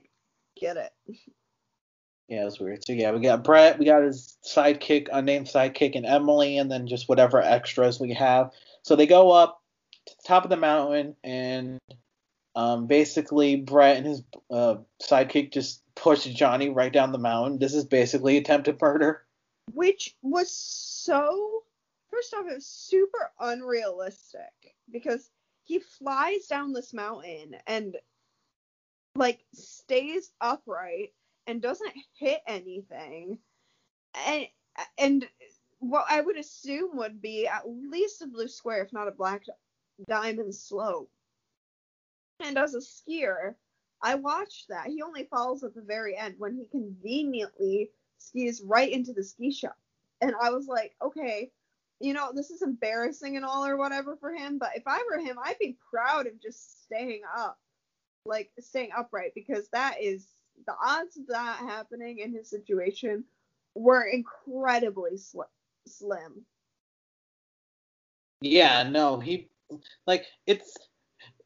get 0.60 0.76
it. 0.76 0.92
Yeah, 2.28 2.42
it 2.42 2.44
was 2.44 2.60
weird. 2.60 2.84
So 2.84 2.92
yeah, 2.92 3.10
we 3.12 3.20
got 3.20 3.44
Brett, 3.44 3.78
we 3.78 3.84
got 3.84 4.02
his 4.02 4.36
sidekick, 4.44 5.08
unnamed 5.12 5.46
sidekick, 5.46 5.96
and 5.96 6.06
Emily, 6.06 6.56
and 6.56 6.70
then 6.70 6.86
just 6.86 7.08
whatever 7.08 7.40
extras 7.40 8.00
we 8.00 8.14
have. 8.14 8.50
So 8.82 8.96
they 8.96 9.06
go 9.06 9.30
up 9.30 9.60
to 10.06 10.14
the 10.16 10.28
top 10.28 10.44
of 10.44 10.50
the 10.50 10.56
mountain, 10.56 11.16
and 11.22 11.78
um, 12.54 12.86
basically 12.86 13.56
Brett 13.56 13.98
and 13.98 14.06
his 14.06 14.22
uh, 14.50 14.76
sidekick 15.02 15.52
just 15.52 15.82
push 15.94 16.24
Johnny 16.24 16.70
right 16.70 16.92
down 16.92 17.12
the 17.12 17.18
mountain. 17.18 17.58
This 17.58 17.74
is 17.74 17.84
basically 17.84 18.36
attempted 18.36 18.80
murder. 18.80 19.24
Which 19.72 20.14
was 20.22 20.50
so 20.50 21.61
first 22.12 22.34
off, 22.34 22.46
it 22.46 22.54
was 22.54 22.66
super 22.66 23.30
unrealistic 23.40 24.76
because 24.90 25.30
he 25.64 25.78
flies 25.78 26.46
down 26.46 26.72
this 26.72 26.92
mountain 26.92 27.56
and 27.66 27.96
like 29.14 29.44
stays 29.54 30.32
upright 30.40 31.12
and 31.46 31.62
doesn't 31.62 31.92
hit 32.14 32.40
anything. 32.46 33.38
And 34.26 34.46
and 34.98 35.28
what 35.78 36.06
I 36.08 36.20
would 36.20 36.36
assume 36.36 36.96
would 36.96 37.20
be 37.20 37.46
at 37.46 37.68
least 37.68 38.22
a 38.22 38.26
blue 38.26 38.48
square, 38.48 38.82
if 38.82 38.92
not 38.92 39.08
a 39.08 39.12
black 39.12 39.44
diamond 40.08 40.54
slope. 40.54 41.10
And 42.40 42.58
as 42.58 42.74
a 42.74 42.78
skier, 42.78 43.54
I 44.02 44.16
watched 44.16 44.68
that. 44.68 44.88
He 44.88 45.02
only 45.02 45.24
falls 45.24 45.62
at 45.62 45.74
the 45.74 45.82
very 45.82 46.16
end 46.16 46.34
when 46.38 46.56
he 46.56 46.66
conveniently 46.66 47.90
skis 48.18 48.62
right 48.64 48.90
into 48.90 49.12
the 49.12 49.22
ski 49.22 49.50
shop. 49.52 49.76
And 50.20 50.34
I 50.40 50.50
was 50.50 50.66
like, 50.66 50.94
okay, 51.02 51.50
you 52.02 52.12
know, 52.12 52.32
this 52.34 52.50
is 52.50 52.62
embarrassing 52.62 53.36
and 53.36 53.44
all 53.44 53.64
or 53.64 53.76
whatever 53.76 54.16
for 54.16 54.32
him, 54.32 54.58
but 54.58 54.70
if 54.74 54.82
I 54.86 55.02
were 55.08 55.18
him, 55.18 55.38
I'd 55.42 55.58
be 55.58 55.76
proud 55.90 56.26
of 56.26 56.40
just 56.40 56.84
staying 56.84 57.22
up, 57.36 57.58
like 58.26 58.50
staying 58.58 58.90
upright, 58.96 59.32
because 59.34 59.68
that 59.68 59.96
is 60.00 60.26
the 60.66 60.74
odds 60.84 61.16
of 61.16 61.28
that 61.28 61.58
happening 61.58 62.18
in 62.18 62.32
his 62.32 62.50
situation 62.50 63.24
were 63.74 64.04
incredibly 64.04 65.12
sli- 65.12 65.44
slim. 65.86 66.44
Yeah, 68.40 68.82
no, 68.82 69.20
he 69.20 69.48
like 70.06 70.26
it's 70.46 70.76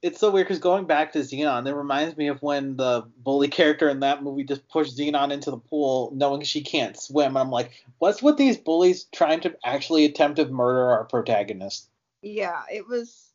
it's 0.06 0.20
so 0.20 0.30
weird 0.30 0.46
because 0.46 0.60
going 0.60 0.84
back 0.84 1.12
to 1.12 1.18
Zenon, 1.18 1.66
it 1.66 1.74
reminds 1.74 2.16
me 2.16 2.28
of 2.28 2.40
when 2.40 2.76
the 2.76 3.02
bully 3.18 3.48
character 3.48 3.88
in 3.88 4.00
that 4.00 4.22
movie 4.22 4.44
just 4.44 4.68
pushed 4.68 4.96
Zenon 4.96 5.32
into 5.32 5.50
the 5.50 5.58
pool, 5.58 6.12
knowing 6.14 6.42
she 6.42 6.62
can't 6.62 6.96
swim. 6.96 7.30
And 7.30 7.38
I'm 7.38 7.50
like, 7.50 7.84
what's 7.98 8.22
with 8.22 8.36
these 8.36 8.56
bullies 8.56 9.04
trying 9.12 9.40
to 9.40 9.56
actually 9.64 10.04
attempt 10.04 10.36
to 10.36 10.46
murder 10.46 10.90
our 10.90 11.04
protagonist? 11.04 11.90
Yeah, 12.22 12.62
it 12.72 12.86
was. 12.86 13.32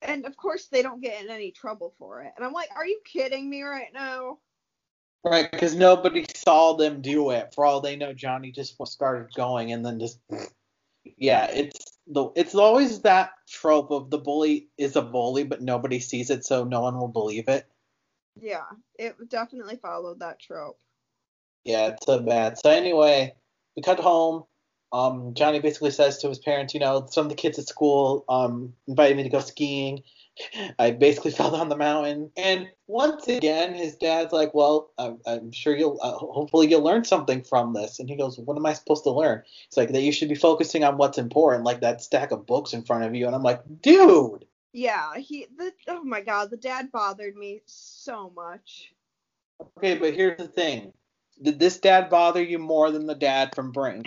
And 0.00 0.26
of 0.26 0.36
course, 0.36 0.66
they 0.66 0.80
don't 0.80 1.02
get 1.02 1.24
in 1.24 1.30
any 1.30 1.50
trouble 1.50 1.92
for 1.98 2.22
it. 2.22 2.32
And 2.36 2.46
I'm 2.46 2.52
like, 2.52 2.70
are 2.76 2.86
you 2.86 3.00
kidding 3.04 3.50
me 3.50 3.62
right 3.62 3.92
now? 3.92 4.38
Right, 5.24 5.50
because 5.50 5.74
nobody 5.74 6.24
saw 6.34 6.74
them 6.74 7.02
do 7.02 7.30
it. 7.30 7.52
For 7.52 7.66
all 7.66 7.80
they 7.80 7.96
know, 7.96 8.14
Johnny 8.14 8.52
just 8.52 8.76
started 8.86 9.34
going 9.34 9.72
and 9.72 9.84
then 9.84 9.98
just 9.98 10.20
yeah, 11.16 11.46
it's 11.46 11.89
the 12.10 12.30
it's 12.34 12.54
always 12.54 13.00
that 13.02 13.30
trope 13.48 13.90
of 13.90 14.10
the 14.10 14.18
bully 14.18 14.68
is 14.76 14.96
a 14.96 15.02
bully, 15.02 15.44
but 15.44 15.62
nobody 15.62 16.00
sees 16.00 16.30
it, 16.30 16.44
so 16.44 16.64
no 16.64 16.80
one 16.80 16.98
will 16.98 17.08
believe 17.08 17.48
it. 17.48 17.66
Yeah, 18.40 18.66
it 18.98 19.16
definitely 19.28 19.76
followed 19.76 20.20
that 20.20 20.40
trope. 20.40 20.78
Yeah, 21.64 21.88
it's 21.88 22.06
so 22.06 22.20
bad. 22.20 22.58
So 22.58 22.70
anyway, 22.70 23.34
we 23.76 23.82
cut 23.82 24.00
home. 24.00 24.44
Um, 24.92 25.34
Johnny 25.34 25.60
basically 25.60 25.90
says 25.92 26.18
to 26.18 26.28
his 26.28 26.38
parents, 26.38 26.74
you 26.74 26.80
know, 26.80 27.06
some 27.10 27.26
of 27.26 27.30
the 27.30 27.36
kids 27.36 27.58
at 27.58 27.68
school 27.68 28.24
um 28.28 28.74
invited 28.88 29.16
me 29.16 29.22
to 29.24 29.28
go 29.28 29.40
skiing. 29.40 30.02
I 30.78 30.92
basically 30.92 31.30
fell 31.38 31.50
down 31.50 31.68
the 31.68 31.76
mountain, 31.76 32.30
and 32.36 32.68
once 32.86 33.28
again, 33.28 33.74
his 33.74 33.96
dad's 33.96 34.32
like, 34.32 34.54
"Well, 34.54 34.90
I'm, 34.98 35.18
I'm 35.26 35.52
sure 35.52 35.76
you'll, 35.76 35.98
uh, 36.02 36.12
hopefully, 36.12 36.68
you'll 36.68 36.82
learn 36.82 37.04
something 37.04 37.42
from 37.42 37.72
this." 37.74 37.98
And 38.00 38.08
he 38.08 38.16
goes, 38.16 38.38
"What 38.38 38.56
am 38.56 38.66
I 38.66 38.72
supposed 38.72 39.04
to 39.04 39.10
learn?" 39.10 39.42
It's 39.66 39.76
like 39.76 39.90
that 39.92 40.02
you 40.02 40.12
should 40.12 40.28
be 40.28 40.34
focusing 40.34 40.84
on 40.84 40.96
what's 40.96 41.18
important, 41.18 41.64
like 41.64 41.80
that 41.80 42.00
stack 42.02 42.30
of 42.32 42.46
books 42.46 42.72
in 42.72 42.82
front 42.84 43.04
of 43.04 43.14
you. 43.14 43.26
And 43.26 43.34
I'm 43.34 43.42
like, 43.42 43.62
"Dude, 43.82 44.46
Yeah, 44.72 45.16
he 45.16 45.46
the 45.56 45.72
oh 45.88 46.02
my 46.04 46.20
god, 46.20 46.50
the 46.50 46.56
dad 46.56 46.90
bothered 46.92 47.36
me 47.36 47.62
so 47.66 48.30
much. 48.34 48.92
okay, 49.78 49.96
but 49.98 50.14
here's 50.14 50.38
the 50.38 50.48
thing: 50.48 50.92
did 51.42 51.58
this 51.58 51.78
dad 51.78 52.08
bother 52.10 52.42
you 52.42 52.58
more 52.58 52.90
than 52.90 53.06
the 53.06 53.14
dad 53.14 53.54
from 53.54 53.72
Brink?" 53.72 54.06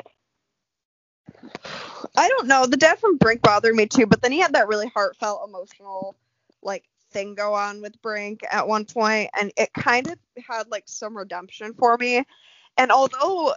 I 2.16 2.28
don't 2.28 2.48
know. 2.48 2.66
The 2.66 2.78
dad 2.78 3.00
from 3.00 3.18
Brink 3.18 3.42
bothered 3.42 3.76
me 3.76 3.86
too, 3.86 4.06
but 4.06 4.22
then 4.22 4.32
he 4.32 4.40
had 4.40 4.54
that 4.54 4.68
really 4.68 4.92
heartfelt, 4.94 5.48
emotional, 5.48 6.16
like 6.62 6.84
thing 7.12 7.36
go 7.36 7.54
on 7.54 7.82
with 7.82 8.02
Brink 8.02 8.42
at 8.50 8.68
one 8.68 8.86
point, 8.86 9.30
and 9.40 9.52
it 9.58 9.74
kind 9.74 10.08
of 10.08 10.18
had 10.46 10.70
like 10.70 10.84
some 10.88 11.16
redemption 11.16 11.74
for 11.74 11.98
me. 11.98 12.24
And 12.78 12.92
although 12.92 13.54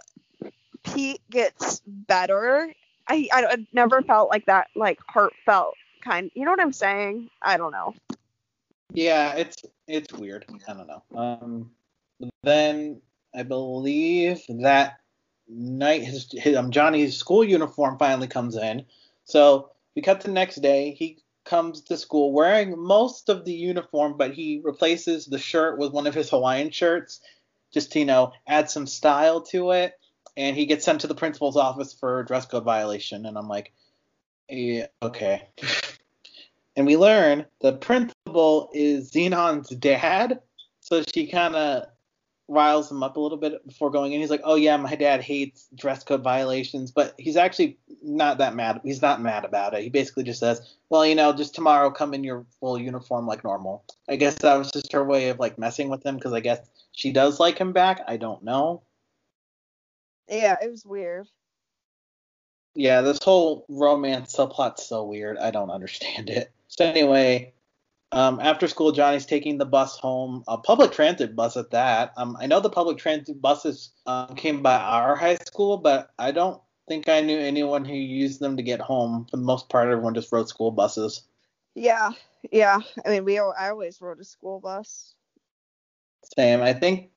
Pete 0.83 1.21
gets 1.29 1.81
better, 1.85 2.71
I 3.07 3.27
I, 3.31 3.65
never 3.73 4.01
felt 4.01 4.29
like 4.29 4.45
that 4.45 4.67
like 4.75 4.99
heartfelt 5.07 5.75
kind. 6.01 6.31
You 6.33 6.45
know 6.45 6.51
what 6.51 6.61
I'm 6.61 6.73
saying? 6.73 7.29
I 7.41 7.57
don't 7.57 7.71
know. 7.71 7.93
Yeah, 8.93 9.33
it's 9.33 9.57
it's 9.87 10.13
weird. 10.13 10.45
I 10.67 10.73
don't 10.73 10.87
know. 10.87 11.03
Um, 11.15 11.71
then 12.43 13.01
I 13.35 13.43
believe 13.43 14.41
that 14.47 14.99
night 15.49 16.03
his, 16.03 16.31
his 16.31 16.55
um, 16.55 16.71
Johnny's 16.71 17.17
school 17.17 17.43
uniform 17.43 17.97
finally 17.97 18.27
comes 18.27 18.55
in. 18.55 18.85
So 19.25 19.71
we 19.95 20.01
cut 20.01 20.21
the 20.21 20.31
next 20.31 20.57
day. 20.57 20.91
He 20.91 21.19
comes 21.45 21.81
to 21.81 21.97
school 21.97 22.33
wearing 22.33 22.77
most 22.77 23.29
of 23.29 23.45
the 23.45 23.53
uniform, 23.53 24.15
but 24.17 24.33
he 24.33 24.61
replaces 24.63 25.25
the 25.25 25.39
shirt 25.39 25.79
with 25.79 25.93
one 25.93 26.07
of 26.07 26.13
his 26.13 26.29
Hawaiian 26.29 26.71
shirts, 26.71 27.21
just 27.73 27.91
to 27.93 27.99
you 27.99 28.05
know 28.05 28.33
add 28.47 28.69
some 28.69 28.87
style 28.87 29.41
to 29.41 29.71
it. 29.71 29.93
And 30.35 30.55
he 30.55 30.65
gets 30.65 30.85
sent 30.85 31.01
to 31.01 31.07
the 31.07 31.15
principal's 31.15 31.57
office 31.57 31.93
for 31.93 32.23
dress 32.23 32.45
code 32.45 32.63
violation. 32.63 33.25
And 33.25 33.37
I'm 33.37 33.47
like, 33.47 33.73
yeah, 34.49 34.87
okay. 35.01 35.47
and 36.75 36.85
we 36.85 36.95
learn 36.95 37.45
the 37.61 37.73
principal 37.73 38.69
is 38.73 39.11
Zenon's 39.11 39.69
dad. 39.69 40.39
So 40.79 41.03
she 41.13 41.27
kind 41.27 41.55
of 41.55 41.87
riles 42.47 42.89
him 42.89 43.03
up 43.03 43.17
a 43.17 43.19
little 43.19 43.37
bit 43.37 43.65
before 43.67 43.91
going 43.91 44.13
in. 44.13 44.21
He's 44.21 44.29
like, 44.29 44.41
"Oh 44.43 44.55
yeah, 44.55 44.77
my 44.77 44.95
dad 44.95 45.21
hates 45.21 45.67
dress 45.75 46.03
code 46.03 46.23
violations," 46.23 46.91
but 46.91 47.13
he's 47.17 47.35
actually 47.35 47.77
not 48.01 48.37
that 48.37 48.55
mad. 48.55 48.81
He's 48.83 49.01
not 49.01 49.21
mad 49.21 49.45
about 49.45 49.73
it. 49.73 49.83
He 49.83 49.89
basically 49.89 50.23
just 50.23 50.39
says, 50.39 50.75
"Well, 50.89 51.05
you 51.05 51.15
know, 51.15 51.33
just 51.33 51.55
tomorrow 51.55 51.91
come 51.91 52.13
in 52.13 52.23
your 52.23 52.45
full 52.59 52.79
uniform 52.79 53.27
like 53.27 53.43
normal." 53.43 53.83
I 54.07 54.15
guess 54.15 54.35
that 54.35 54.55
was 54.55 54.71
just 54.71 54.93
her 54.93 55.03
way 55.03 55.29
of 55.29 55.39
like 55.39 55.57
messing 55.57 55.89
with 55.89 56.05
him 56.05 56.15
because 56.15 56.33
I 56.33 56.39
guess 56.39 56.59
she 56.91 57.11
does 57.11 57.39
like 57.39 57.57
him 57.57 57.73
back. 57.73 58.01
I 58.07 58.17
don't 58.17 58.43
know. 58.43 58.83
Yeah, 60.29 60.55
it 60.61 60.69
was 60.69 60.85
weird. 60.85 61.27
Yeah, 62.75 63.01
this 63.01 63.23
whole 63.23 63.65
romance 63.69 64.35
subplot's 64.35 64.85
so 64.85 65.03
weird. 65.03 65.37
I 65.37 65.51
don't 65.51 65.71
understand 65.71 66.29
it. 66.29 66.51
So 66.67 66.85
anyway, 66.85 67.53
um, 68.11 68.39
after 68.39 68.67
school, 68.67 68.91
Johnny's 68.91 69.25
taking 69.25 69.57
the 69.57 69.65
bus 69.65 69.97
home, 69.97 70.43
a 70.47 70.57
public 70.57 70.91
transit 70.91 71.35
bus 71.35 71.57
at 71.57 71.71
that. 71.71 72.13
Um, 72.15 72.37
I 72.39 72.47
know 72.47 72.59
the 72.59 72.69
public 72.69 72.97
transit 72.97 73.41
buses 73.41 73.91
um, 74.05 74.35
came 74.35 74.61
by 74.61 74.77
our 74.77 75.15
high 75.15 75.35
school, 75.35 75.77
but 75.77 76.11
I 76.17 76.31
don't 76.31 76.61
think 76.87 77.09
I 77.09 77.19
knew 77.19 77.37
anyone 77.37 77.83
who 77.83 77.95
used 77.95 78.39
them 78.39 78.55
to 78.57 78.63
get 78.63 78.79
home. 78.79 79.27
For 79.29 79.37
the 79.37 79.43
most 79.43 79.67
part, 79.67 79.89
everyone 79.89 80.13
just 80.13 80.31
rode 80.31 80.47
school 80.47 80.71
buses. 80.71 81.23
Yeah, 81.75 82.11
yeah. 82.51 82.79
I 83.05 83.09
mean, 83.09 83.25
we 83.25 83.39
I 83.39 83.69
always 83.69 83.99
rode 83.99 84.19
a 84.19 84.23
school 84.23 84.61
bus. 84.61 85.13
Same. 86.37 86.61
I 86.61 86.73
think 86.73 87.09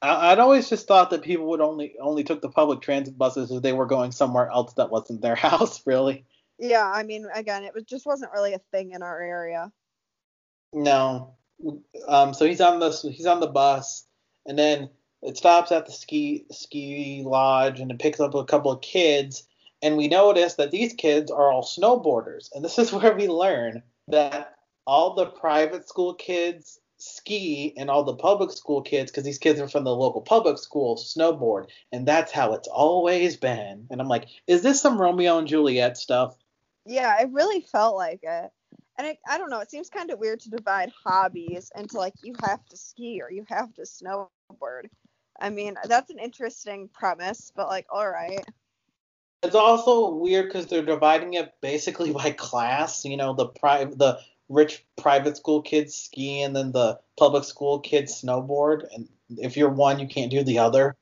I, 0.00 0.32
I'd 0.32 0.38
always 0.38 0.70
just 0.70 0.88
thought 0.88 1.10
that 1.10 1.22
people 1.22 1.48
would 1.50 1.60
only 1.60 1.94
only 2.00 2.24
took 2.24 2.40
the 2.40 2.48
public 2.48 2.80
transit 2.80 3.18
buses 3.18 3.50
if 3.50 3.62
they 3.62 3.74
were 3.74 3.86
going 3.86 4.10
somewhere 4.10 4.48
else 4.48 4.72
that 4.74 4.90
wasn't 4.90 5.20
their 5.20 5.34
house. 5.36 5.86
Really. 5.86 6.24
Yeah, 6.58 6.90
I 6.90 7.02
mean, 7.02 7.26
again, 7.34 7.64
it 7.64 7.74
was 7.74 7.84
just 7.84 8.06
wasn't 8.06 8.32
really 8.32 8.54
a 8.54 8.60
thing 8.70 8.92
in 8.92 9.02
our 9.02 9.20
area. 9.20 9.70
No. 10.72 11.34
Um. 12.08 12.32
So 12.34 12.46
he's 12.46 12.60
on 12.60 12.80
the 12.80 12.90
he's 12.90 13.26
on 13.26 13.40
the 13.40 13.46
bus, 13.46 14.06
and 14.46 14.58
then 14.58 14.90
it 15.22 15.36
stops 15.36 15.72
at 15.72 15.86
the 15.86 15.92
ski 15.92 16.46
ski 16.50 17.22
lodge, 17.24 17.80
and 17.80 17.90
it 17.90 17.98
picks 17.98 18.20
up 18.20 18.34
a 18.34 18.44
couple 18.44 18.70
of 18.70 18.80
kids, 18.80 19.46
and 19.82 19.96
we 19.96 20.08
notice 20.08 20.54
that 20.54 20.70
these 20.70 20.94
kids 20.94 21.30
are 21.30 21.50
all 21.50 21.62
snowboarders, 21.62 22.50
and 22.54 22.64
this 22.64 22.78
is 22.78 22.92
where 22.92 23.14
we 23.14 23.28
learn 23.28 23.82
that 24.08 24.54
all 24.86 25.14
the 25.14 25.26
private 25.26 25.88
school 25.88 26.14
kids 26.14 26.80
ski 27.02 27.72
and 27.78 27.88
all 27.88 28.04
the 28.04 28.14
public 28.14 28.50
school 28.50 28.82
kids 28.82 29.10
because 29.10 29.24
these 29.24 29.38
kids 29.38 29.58
are 29.58 29.68
from 29.68 29.84
the 29.84 29.94
local 29.94 30.20
public 30.20 30.58
school 30.58 30.96
snowboard 30.96 31.64
and 31.92 32.06
that's 32.06 32.30
how 32.30 32.52
it's 32.52 32.68
always 32.68 33.38
been 33.38 33.86
and 33.90 34.02
i'm 34.02 34.06
like 34.08 34.26
is 34.46 34.60
this 34.60 34.82
some 34.82 35.00
romeo 35.00 35.38
and 35.38 35.48
juliet 35.48 35.96
stuff 35.96 36.36
Yeah, 36.86 37.20
it 37.20 37.30
really 37.30 37.60
felt 37.60 37.94
like 37.96 38.20
it. 38.22 38.50
And 39.00 39.08
it, 39.08 39.18
I 39.26 39.38
don't 39.38 39.48
know, 39.48 39.60
it 39.60 39.70
seems 39.70 39.88
kind 39.88 40.10
of 40.10 40.18
weird 40.18 40.40
to 40.40 40.50
divide 40.50 40.92
hobbies 41.02 41.72
into 41.74 41.96
like 41.96 42.12
you 42.22 42.34
have 42.44 42.62
to 42.66 42.76
ski 42.76 43.22
or 43.22 43.32
you 43.32 43.46
have 43.48 43.72
to 43.76 43.82
snowboard. 43.82 44.90
I 45.40 45.48
mean, 45.48 45.78
that's 45.86 46.10
an 46.10 46.18
interesting 46.18 46.86
premise, 46.92 47.50
but 47.56 47.68
like, 47.68 47.86
all 47.88 48.10
right. 48.10 48.44
it's 49.42 49.54
also 49.54 50.10
weird 50.10 50.48
because 50.48 50.66
they're 50.66 50.84
dividing 50.84 51.32
it 51.32 51.54
basically 51.62 52.12
by 52.12 52.30
class 52.32 53.06
you 53.06 53.16
know 53.16 53.32
the 53.32 53.46
private 53.46 53.96
the 53.96 54.18
rich 54.50 54.84
private 54.98 55.34
school 55.34 55.62
kids 55.62 55.94
ski 55.94 56.42
and 56.42 56.54
then 56.54 56.70
the 56.72 57.00
public 57.16 57.44
school 57.44 57.78
kids 57.78 58.20
snowboard 58.20 58.82
and 58.94 59.08
if 59.38 59.56
you're 59.56 59.70
one 59.70 59.98
you 59.98 60.08
can't 60.08 60.30
do 60.30 60.44
the 60.44 60.58
other 60.58 60.94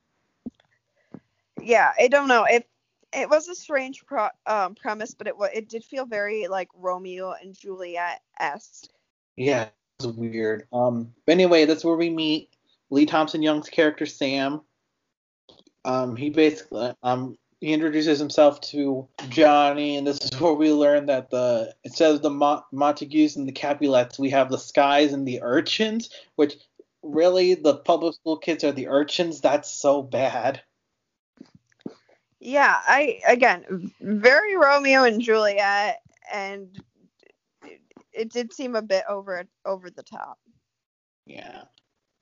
Yeah, 1.61 1.93
I 1.99 2.07
don't 2.07 2.29
know. 2.29 2.45
It 2.45 2.69
it 3.13 3.31
was 3.31 3.49
a 3.49 3.55
strange 3.55 4.05
pro, 4.07 4.29
um, 4.47 4.75
premise, 4.75 5.15
but 5.15 5.27
it 5.27 5.35
it 5.55 5.69
did 5.69 5.85
feel 5.85 6.07
very 6.07 6.47
like 6.49 6.69
Romeo 6.75 7.33
and 7.33 7.59
Juliet 7.59 8.21
esque. 8.39 8.89
Yeah, 9.37 9.63
it 9.63 10.07
was 10.07 10.09
weird. 10.09 10.67
Um, 10.73 11.15
but 11.27 11.33
anyway, 11.33 11.65
that's 11.65 11.85
where 11.85 11.97
we 11.97 12.11
meet 12.11 12.51
Lee 12.91 13.07
Thompson 13.07 13.43
Young's 13.43 13.69
character 13.69 14.07
Sam. 14.07 14.63
Um, 15.85 16.17
he 16.17 16.31
basically 16.31 16.93
um 17.03 17.39
he 17.61 17.73
introduces 17.73 18.19
himself 18.19 18.61
to 18.61 19.09
Johnny, 19.31 19.97
and 19.97 20.07
this 20.07 20.19
is 20.21 20.41
where 20.41 20.53
we 20.53 20.73
learn 20.73 21.07
that 21.07 21.31
the 21.31 21.75
instead 21.85 22.15
of 22.15 22.23
the 22.23 22.31
Mo- 22.31 22.65
Montagues 22.73 23.37
and 23.37 23.49
the 23.49 23.53
Capulets, 23.53 24.19
we 24.19 24.31
have 24.31 24.51
the 24.51 24.59
Skies 24.59 25.13
and 25.13 25.27
the 25.27 25.43
Urchins, 25.43 26.11
which 26.37 26.57
really 27.03 27.55
the 27.55 27.75
public 27.75 28.15
school 28.15 28.37
kids 28.37 28.65
are 28.65 28.73
the 28.73 28.89
urchins. 28.89 29.41
That's 29.41 29.71
so 29.71 30.03
bad. 30.03 30.63
Yeah, 32.41 32.77
I 32.87 33.21
again 33.27 33.93
very 34.01 34.57
Romeo 34.57 35.05
and 35.05 35.21
Juliet, 35.21 36.01
and 36.33 36.81
it, 38.13 38.31
did 38.31 38.53
seem 38.53 38.77
a 38.77 38.83
bit 38.83 39.05
over 39.09 39.45
over 39.65 39.91
the 39.91 40.03
top. 40.03 40.39
Yeah. 41.27 41.63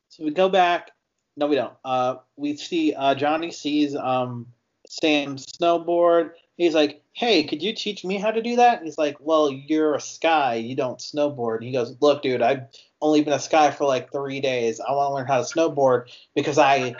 So 0.08 0.24
we 0.24 0.30
go 0.30 0.48
back. 0.48 0.90
No, 1.36 1.46
we 1.46 1.56
don't. 1.56 1.74
Uh, 1.84 2.16
we 2.36 2.56
see 2.56 2.94
uh, 2.94 3.14
Johnny 3.14 3.50
sees 3.50 3.94
um, 3.94 4.46
Sam 4.88 5.36
snowboard. 5.36 6.30
He's 6.56 6.74
like, 6.74 7.02
"Hey, 7.12 7.44
could 7.44 7.62
you 7.62 7.74
teach 7.74 8.02
me 8.02 8.16
how 8.16 8.30
to 8.30 8.40
do 8.40 8.56
that?" 8.56 8.78
And 8.78 8.86
he's 8.86 8.96
like, 8.96 9.16
"Well, 9.20 9.50
you're 9.50 9.94
a 9.94 10.00
sky. 10.00 10.54
You 10.54 10.74
don't 10.74 10.98
snowboard." 10.98 11.56
And 11.56 11.64
he 11.64 11.72
goes, 11.72 11.94
"Look, 12.00 12.22
dude, 12.22 12.40
I've 12.40 12.68
only 13.02 13.22
been 13.22 13.34
a 13.34 13.38
sky 13.38 13.70
for 13.70 13.84
like 13.84 14.10
three 14.10 14.40
days. 14.40 14.80
I 14.80 14.92
want 14.92 15.10
to 15.10 15.14
learn 15.14 15.26
how 15.26 15.38
to 15.38 15.44
snowboard 15.44 16.10
because 16.34 16.58
I, 16.58 16.94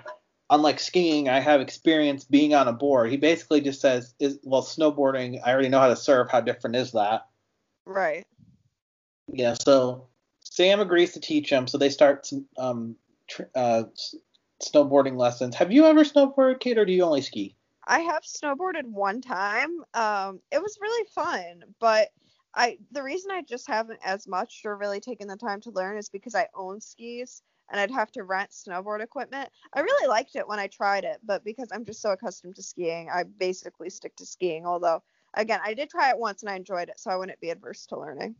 unlike 0.50 0.80
skiing, 0.80 1.28
I 1.28 1.40
have 1.40 1.60
experience 1.60 2.24
being 2.24 2.54
on 2.54 2.68
a 2.68 2.72
board." 2.72 3.10
He 3.10 3.16
basically 3.16 3.60
just 3.60 3.80
says, 3.80 4.14
"Is 4.18 4.38
well, 4.44 4.62
snowboarding. 4.62 5.40
I 5.44 5.52
already 5.52 5.68
know 5.68 5.80
how 5.80 5.88
to 5.88 5.96
surf. 5.96 6.28
How 6.30 6.40
different 6.40 6.76
is 6.76 6.92
that?" 6.92 7.26
Right. 7.84 8.26
Yeah, 9.28 9.54
so 9.54 10.06
Sam 10.40 10.80
agrees 10.80 11.12
to 11.14 11.20
teach 11.20 11.50
him, 11.50 11.66
so 11.66 11.78
they 11.78 11.90
start 11.90 12.26
some 12.26 12.46
um, 12.56 12.96
tr- 13.28 13.50
uh, 13.54 13.84
s- 13.92 14.14
snowboarding 14.62 15.16
lessons. 15.16 15.56
Have 15.56 15.72
you 15.72 15.84
ever 15.86 16.04
snowboarded, 16.04 16.60
Kate, 16.60 16.78
or 16.78 16.84
do 16.84 16.92
you 16.92 17.02
only 17.02 17.22
ski? 17.22 17.56
I 17.86 18.00
have 18.00 18.22
snowboarded 18.24 18.84
one 18.84 19.20
time. 19.20 19.84
Um, 19.94 20.40
it 20.50 20.60
was 20.62 20.78
really 20.80 21.06
fun, 21.14 21.62
but 21.78 22.08
I 22.54 22.78
the 22.90 23.02
reason 23.02 23.30
I 23.30 23.42
just 23.42 23.68
haven't 23.68 24.00
as 24.04 24.26
much 24.26 24.62
or 24.64 24.76
really 24.76 25.00
taken 25.00 25.28
the 25.28 25.36
time 25.36 25.60
to 25.62 25.70
learn 25.70 25.98
is 25.98 26.08
because 26.08 26.34
I 26.34 26.48
own 26.54 26.80
skis 26.80 27.42
and 27.70 27.80
I'd 27.80 27.90
have 27.90 28.12
to 28.12 28.22
rent 28.22 28.50
snowboard 28.50 29.02
equipment. 29.02 29.50
I 29.74 29.80
really 29.80 30.08
liked 30.08 30.36
it 30.36 30.46
when 30.46 30.58
I 30.58 30.66
tried 30.66 31.04
it, 31.04 31.18
but 31.24 31.44
because 31.44 31.68
I'm 31.72 31.84
just 31.84 32.02
so 32.02 32.12
accustomed 32.12 32.56
to 32.56 32.62
skiing, 32.62 33.08
I 33.12 33.24
basically 33.24 33.90
stick 33.90 34.16
to 34.16 34.26
skiing. 34.26 34.66
Although, 34.66 35.02
again, 35.34 35.60
I 35.64 35.74
did 35.74 35.90
try 35.90 36.10
it 36.10 36.18
once 36.18 36.42
and 36.42 36.50
I 36.50 36.56
enjoyed 36.56 36.88
it, 36.88 36.98
so 36.98 37.10
I 37.10 37.16
wouldn't 37.16 37.40
be 37.40 37.50
adverse 37.50 37.86
to 37.86 37.98
learning. 37.98 38.34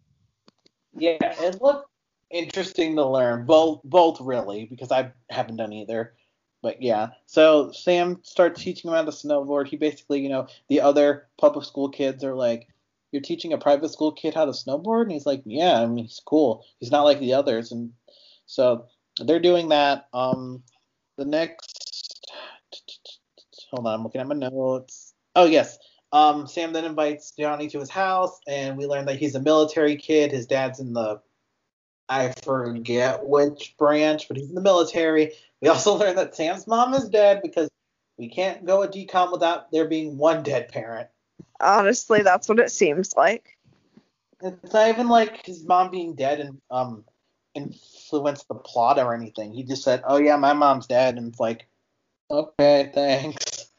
Yeah, 0.97 1.19
it 1.21 1.61
looked 1.61 1.91
interesting 2.31 2.97
to 2.97 3.07
learn. 3.07 3.47
Both, 3.47 3.83
both 3.85 4.21
really, 4.21 4.67
because 4.67 4.91
I 4.91 5.13
haven't 5.31 5.57
done 5.57 5.73
either. 5.73 6.15
But 6.63 6.83
yeah, 6.83 7.09
so 7.27 7.71
Sam 7.71 8.19
starts 8.23 8.63
teaching 8.63 8.91
him 8.91 8.97
how 8.97 9.05
to 9.05 9.11
snowboard. 9.11 9.69
He 9.69 9.77
basically, 9.77 10.21
you 10.21 10.29
know, 10.29 10.49
the 10.69 10.81
other 10.81 11.29
public 11.39 11.65
school 11.65 11.89
kids 11.89 12.25
are 12.25 12.35
like, 12.35 12.67
"You're 13.13 13.23
teaching 13.23 13.53
a 13.53 13.59
private 13.59 13.91
school 13.91 14.11
kid 14.11 14.35
how 14.35 14.47
to 14.47 14.53
snowboard?" 14.53 15.03
And 15.03 15.13
he's 15.13 15.27
like, 15.27 15.43
"Yeah, 15.45 15.81
I 15.81 15.87
mean, 15.87 16.07
he's 16.07 16.21
cool. 16.25 16.65
He's 16.81 16.91
not 16.91 17.05
like 17.05 17.21
the 17.21 17.35
others." 17.35 17.71
And 17.71 17.93
so 18.47 18.87
they're 19.19 19.41
doing 19.41 19.71
that. 19.71 20.09
Um, 20.13 20.63
the 21.17 21.25
next, 21.25 22.31
hold 23.71 23.87
on, 23.87 23.95
I'm 23.95 24.03
looking 24.03 24.21
at 24.21 24.29
my 24.29 24.35
notes. 24.35 25.15
Oh 25.35 25.47
yes, 25.47 25.79
um, 26.13 26.47
Sam 26.47 26.73
then 26.73 26.85
invites 26.85 27.33
Johnny 27.33 27.69
to 27.69 27.81
his 27.81 27.91
house, 27.91 28.39
and 28.47 28.77
we 28.77 28.87
learn 28.87 29.07
that 29.07 29.19
he's 29.19 29.35
a 29.35 29.41
military 29.41 29.97
kid. 29.97 30.33
His 30.33 30.47
dad's 30.47 30.81
in 30.81 30.93
the, 30.93 31.21
I 32.09 32.33
forget 32.43 33.27
which 33.27 33.75
branch, 33.79 34.29
but 34.29 34.37
he's 34.37 34.49
in 34.49 34.55
the 34.55 34.61
military. 34.61 35.33
We 35.61 35.69
also 35.69 35.95
learn 35.99 36.17
that 36.17 36.35
Sam's 36.35 36.67
mom 36.67 36.95
is 36.95 37.09
dead 37.09 37.41
because 37.43 37.69
we 38.19 38.29
can't 38.29 38.65
go 38.65 38.83
a 38.83 38.89
DCOM 38.89 39.33
without 39.33 39.71
there 39.73 39.89
being 39.89 40.17
one 40.17 40.43
dead 40.43 40.69
parent. 40.69 41.09
Honestly, 41.61 42.23
that's 42.23 42.49
what 42.49 42.61
it 42.61 42.71
seems 42.71 43.15
like. 43.17 43.57
It's 44.43 44.73
not 44.73 44.89
even 44.89 45.09
like 45.09 45.47
his 45.47 45.65
mom 45.65 45.91
being 45.91 46.15
dead 46.15 46.41
and 46.41 46.61
um 46.71 47.05
influenced 47.57 48.49
the 48.49 48.55
plot 48.55 48.99
or 48.99 49.15
anything. 49.15 49.53
He 49.53 49.65
just 49.65 49.83
said, 49.83 50.03
"Oh 50.07 50.19
yeah, 50.19 50.37
my 50.37 50.53
mom's 50.53 50.87
dead," 50.87 51.17
and 51.17 51.29
it's 51.29 51.41
like, 51.41 51.67
okay, 52.31 52.91
thanks. 52.95 53.71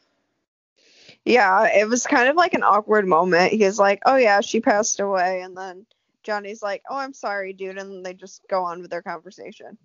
Yeah, 1.26 1.68
it 1.68 1.88
was 1.88 2.08
kind 2.08 2.30
of 2.30 2.36
like 2.36 2.54
an 2.54 2.64
awkward 2.64 3.08
moment. 3.08 3.54
He 3.54 3.64
was 3.64 3.80
like, 3.80 4.02
"Oh 4.06 4.16
yeah, 4.16 4.42
she 4.42 4.60
passed 4.60 5.00
away," 5.00 5.42
and 5.42 5.56
then 5.56 5.86
Johnny's 6.24 6.64
like, 6.64 6.84
"Oh, 6.90 6.98
I'm 6.98 7.14
sorry, 7.14 7.54
dude," 7.54 7.78
and 7.78 8.06
they 8.06 8.14
just 8.14 8.42
go 8.50 8.64
on 8.64 8.82
with 8.82 8.92
their 8.92 9.02
conversation. 9.02 9.78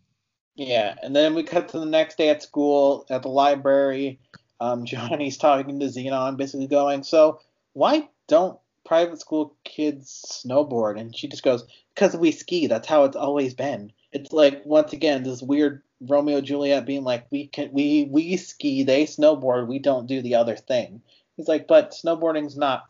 Yeah, 0.54 0.94
and 1.02 1.14
then 1.16 1.34
we 1.34 1.42
cut 1.42 1.68
to 1.70 1.78
the 1.78 1.86
next 1.86 2.18
day 2.18 2.28
at 2.28 2.42
school 2.42 3.06
at 3.10 3.22
the 3.22 3.28
library. 3.28 4.20
Um, 4.60 4.84
Johnny's 4.86 5.36
talking 5.36 5.80
to 5.80 5.86
Zenon, 5.86 6.36
basically 6.36 6.68
going, 6.68 7.02
"So 7.02 7.40
why 7.72 8.08
don't 8.28 8.58
private 8.84 9.20
school 9.20 9.56
kids 9.64 10.42
snowboard?" 10.46 10.98
And 10.98 11.16
she 11.16 11.28
just 11.28 11.42
goes, 11.42 11.66
"Because 11.94 12.16
we 12.16 12.32
ski. 12.32 12.66
That's 12.66 12.88
how 12.88 13.04
it's 13.04 13.16
always 13.16 13.54
been." 13.54 13.92
It's 14.12 14.32
like 14.32 14.64
once 14.66 14.92
again 14.92 15.22
this 15.22 15.42
weird 15.42 15.82
Romeo 16.00 16.40
Juliet 16.40 16.84
being 16.84 17.04
like, 17.04 17.26
"We 17.30 17.46
can 17.46 17.70
we 17.72 18.08
we 18.10 18.36
ski, 18.36 18.82
they 18.82 19.04
snowboard, 19.04 19.66
we 19.68 19.78
don't 19.78 20.06
do 20.06 20.20
the 20.22 20.34
other 20.34 20.56
thing." 20.56 21.02
He's 21.36 21.48
like, 21.48 21.66
"But 21.66 21.92
snowboarding's 21.92 22.56
not 22.56 22.84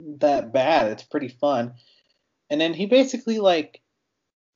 that 0.00 0.52
bad. 0.52 0.90
It's 0.92 1.02
pretty 1.02 1.28
fun." 1.28 1.74
And 2.50 2.60
then 2.60 2.74
he 2.74 2.86
basically 2.86 3.38
like 3.38 3.80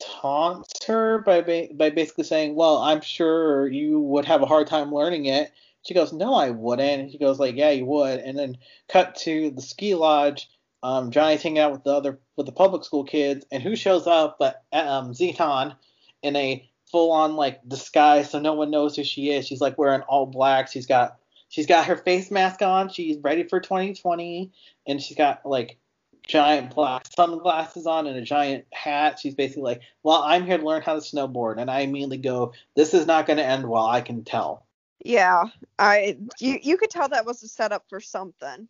taunts 0.01 0.85
her 0.87 1.19
by 1.19 1.41
ba- 1.43 1.69
by 1.75 1.91
basically 1.91 2.25
saying, 2.25 2.55
"Well, 2.55 2.79
I'm 2.79 3.01
sure 3.01 3.69
you 3.69 4.01
would 4.01 4.25
have 4.25 4.43
a 4.43 4.47
hard 4.47 4.67
time 4.67 4.95
learning 4.95 5.27
it." 5.27 5.53
She 5.83 5.95
goes, 5.95 6.13
"No, 6.13 6.35
I 6.35 6.51
wouldn't." 6.51 7.03
And 7.03 7.11
he 7.11 7.19
goes, 7.19 7.39
"Like, 7.41 7.57
yeah, 7.57 7.71
you 7.71 7.87
would." 7.87 8.21
And 8.21 8.39
then 8.39 8.59
cut 8.89 9.17
to 9.17 9.51
the 9.51 9.63
ski 9.63 9.95
lodge. 9.95 10.49
Um, 10.83 11.11
Johnny's 11.11 11.43
hanging 11.43 11.61
out 11.61 11.73
with 11.73 11.85
the 11.85 11.93
other 11.93 12.19
with 12.37 12.47
the 12.47 12.53
public 12.53 12.85
school 12.85 13.05
kids, 13.05 13.47
and 13.53 13.63
who 13.63 13.77
shows 13.77 14.07
up 14.07 14.37
but 14.39 14.63
um, 14.73 15.13
Zenon 15.13 15.77
in 16.23 16.37
a 16.37 16.69
full 16.91 17.11
on 17.13 17.37
like 17.37 17.67
disguise, 17.67 18.31
so 18.31 18.39
no 18.39 18.55
one 18.55 18.71
knows 18.71 18.97
who 18.97 19.05
she 19.05 19.31
is. 19.31 19.47
She's 19.47 19.61
like 19.61 19.79
wearing 19.79 20.03
all 20.03 20.27
black. 20.27 20.71
She's 20.71 20.87
got 20.87 21.19
she's 21.49 21.67
got 21.67 21.87
her 21.87 21.97
face 21.97 22.31
mask 22.31 22.63
on. 22.63 22.89
She's 22.89 23.19
ready 23.19 23.45
for 23.45 23.61
2020, 23.61 24.53
and 24.87 25.03
she's 25.03 25.17
got 25.17 25.45
like 25.45 25.79
giant 26.25 26.75
black 26.75 27.07
sunglasses 27.17 27.87
on 27.87 28.07
and 28.07 28.17
a 28.17 28.23
giant 28.23 28.65
hat. 28.73 29.19
She's 29.19 29.35
basically 29.35 29.63
like, 29.63 29.81
"Well, 30.03 30.23
I'm 30.23 30.45
here 30.47 30.59
to 30.59 30.65
learn 30.65 30.83
how 30.83 30.95
to 30.95 31.01
snowboard," 31.01 31.59
and 31.59 31.71
I 31.71 31.81
immediately 31.81 32.19
go, 32.19 32.53
"This 32.77 32.95
is 32.95 33.07
not 33.07 33.27
going 33.27 33.39
to 33.39 33.45
end 33.45 33.69
well. 33.69 33.87
I 33.87 34.01
can 34.01 34.25
tell." 34.25 34.67
Yeah, 35.05 35.45
I 35.79 36.19
you 36.39 36.59
you 36.63 36.77
could 36.77 36.91
tell 36.91 37.09
that 37.09 37.27
was 37.27 37.43
a 37.43 37.49
setup 37.49 37.89
for 37.89 38.01
something. 38.01 38.69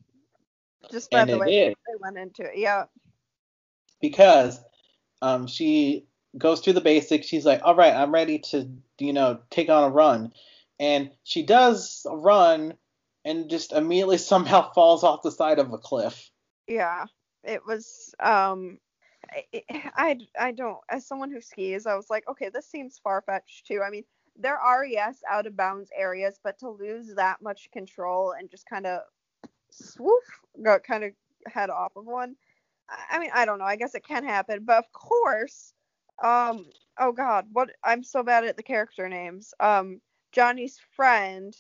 Just 0.91 1.11
by 1.11 1.21
And 1.21 1.31
the 1.31 1.39
way 1.39 1.69
they 1.69 1.95
went 2.01 2.19
into 2.19 2.43
it. 2.43 2.59
Yeah. 2.59 2.85
because 4.01 4.61
um, 5.21 5.47
she 5.47 6.07
goes 6.37 6.61
through 6.61 6.73
the 6.75 6.81
basics. 6.81 7.27
She's 7.27 7.47
like, 7.47 7.61
all 7.63 7.77
right, 7.77 7.95
I'm 7.95 8.13
ready 8.13 8.41
to, 8.51 8.69
you 8.99 9.13
know, 9.13 9.41
take 9.51 9.69
on 9.69 9.85
a 9.85 9.91
run. 9.91 10.33
And 10.81 11.11
she 11.23 11.45
does 11.45 12.05
a 12.11 12.17
run 12.17 12.75
and 13.25 13.49
just 13.49 13.73
immediately 13.73 14.19
somehow 14.19 14.73
falls 14.73 15.05
off 15.05 15.23
the 15.23 15.31
side 15.31 15.59
of 15.59 15.73
a 15.73 15.79
cliff. 15.79 16.31
Yeah, 16.67 17.07
it 17.45 17.65
was. 17.67 18.15
Um, 18.19 18.79
I, 19.31 19.63
I, 19.95 20.19
I 20.39 20.53
don't. 20.53 20.79
As 20.89 21.07
someone 21.07 21.31
who 21.31 21.41
skis, 21.41 21.87
I 21.87 21.95
was 21.95 22.11
like, 22.11 22.29
okay, 22.29 22.51
this 22.53 22.69
seems 22.69 22.99
far 23.03 23.23
fetched 23.23 23.67
too. 23.67 23.83
I 23.87 23.91
mean, 23.91 24.05
there 24.37 24.59
are 24.59 24.85
yes 24.85 25.19
out 25.31 25.47
of 25.47 25.57
bounds 25.57 25.91
areas, 25.97 26.41
but 26.43 26.59
to 26.61 26.71
lose 26.71 27.15
that 27.15 27.43
much 27.43 27.71
control 27.73 28.35
and 28.39 28.51
just 28.51 28.67
kind 28.67 28.87
of 28.87 29.01
swoop, 29.73 30.23
got 30.63 30.85
kind 30.85 31.05
of 31.05 31.13
head 31.47 31.71
off 31.71 31.93
of 31.97 32.07
one. 32.07 32.37
I 33.11 33.19
mean, 33.19 33.31
I 33.33 33.45
don't 33.45 33.59
know. 33.59 33.65
I 33.65 33.77
guess 33.77 33.95
it 33.95 34.07
can 34.07 34.25
happen, 34.25 34.65
but 34.65 34.79
of 34.79 34.93
course, 34.93 35.73
um, 36.23 36.67
oh 36.99 37.13
God, 37.13 37.47
what? 37.53 37.71
I'm 37.83 38.03
so 38.03 38.23
bad 38.23 38.45
at 38.45 38.57
the 38.57 38.63
character 38.63 39.09
names. 39.09 39.55
Um, 39.61 40.01
Johnny's 40.33 40.79
friend, 40.95 41.57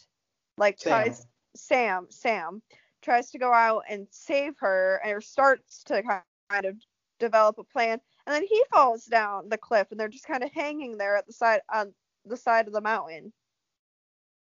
like 0.58 0.78
Sam. 0.78 0.90
tries 0.90 1.26
Sam, 1.54 2.06
Sam 2.10 2.62
tries 3.02 3.30
to 3.30 3.38
go 3.38 3.52
out 3.52 3.84
and 3.88 4.06
save 4.10 4.54
her, 4.60 5.00
or 5.04 5.20
starts 5.20 5.82
to 5.84 6.02
kind 6.50 6.64
of 6.64 6.76
develop 7.18 7.58
a 7.58 7.64
plan, 7.64 8.00
and 8.26 8.34
then 8.34 8.44
he 8.48 8.62
falls 8.72 9.04
down 9.06 9.48
the 9.48 9.58
cliff, 9.58 9.88
and 9.90 9.98
they're 9.98 10.08
just 10.08 10.26
kind 10.26 10.44
of 10.44 10.52
hanging 10.52 10.96
there 10.96 11.16
at 11.16 11.26
the 11.26 11.32
side 11.32 11.60
on 11.72 11.92
the 12.24 12.36
side 12.36 12.66
of 12.66 12.72
the 12.72 12.80
mountain. 12.80 13.32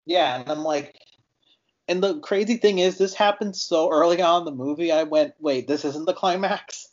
Yeah, 0.06 0.40
and 0.40 0.50
I'm 0.50 0.64
like, 0.64 0.96
and 1.91 2.03
the 2.03 2.20
crazy 2.20 2.57
thing 2.57 2.78
is, 2.78 2.99
this 2.99 3.14
happened 3.14 3.57
so 3.57 3.91
early 3.91 4.22
on 4.22 4.43
in 4.43 4.45
the 4.45 4.53
movie. 4.53 4.93
I 4.93 5.03
went, 5.03 5.34
wait, 5.41 5.66
this 5.66 5.84
isn't 5.84 6.07
the 6.07 6.14
climax. 6.14 6.88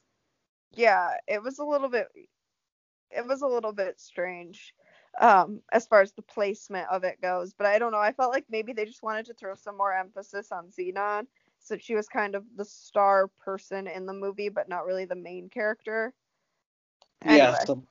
Yeah, 0.73 1.11
it 1.27 1.43
was 1.43 1.59
a 1.59 1.63
little 1.63 1.87
bit. 1.87 2.07
It 3.11 3.25
was 3.25 3.43
a 3.43 3.47
little 3.47 3.73
bit 3.73 4.01
strange, 4.01 4.73
um, 5.21 5.61
as 5.71 5.85
far 5.85 6.01
as 6.01 6.13
the 6.13 6.23
placement 6.23 6.87
of 6.91 7.03
it 7.03 7.21
goes. 7.21 7.53
But 7.53 7.67
I 7.67 7.77
don't 7.77 7.91
know. 7.91 7.99
I 7.99 8.11
felt 8.11 8.33
like 8.33 8.45
maybe 8.49 8.73
they 8.73 8.85
just 8.85 9.03
wanted 9.03 9.27
to 9.27 9.35
throw 9.35 9.53
some 9.53 9.77
more 9.77 9.93
emphasis 9.93 10.51
on 10.51 10.71
Zenon, 10.77 11.27
so 11.59 11.77
she 11.77 11.93
was 11.93 12.07
kind 12.07 12.33
of 12.33 12.43
the 12.55 12.65
star 12.65 13.27
person 13.27 13.85
in 13.85 14.07
the 14.07 14.13
movie, 14.13 14.49
but 14.49 14.67
not 14.67 14.85
really 14.85 15.05
the 15.05 15.15
main 15.15 15.47
character. 15.47 16.11
Yeah. 17.23 17.55
So, 17.65 17.83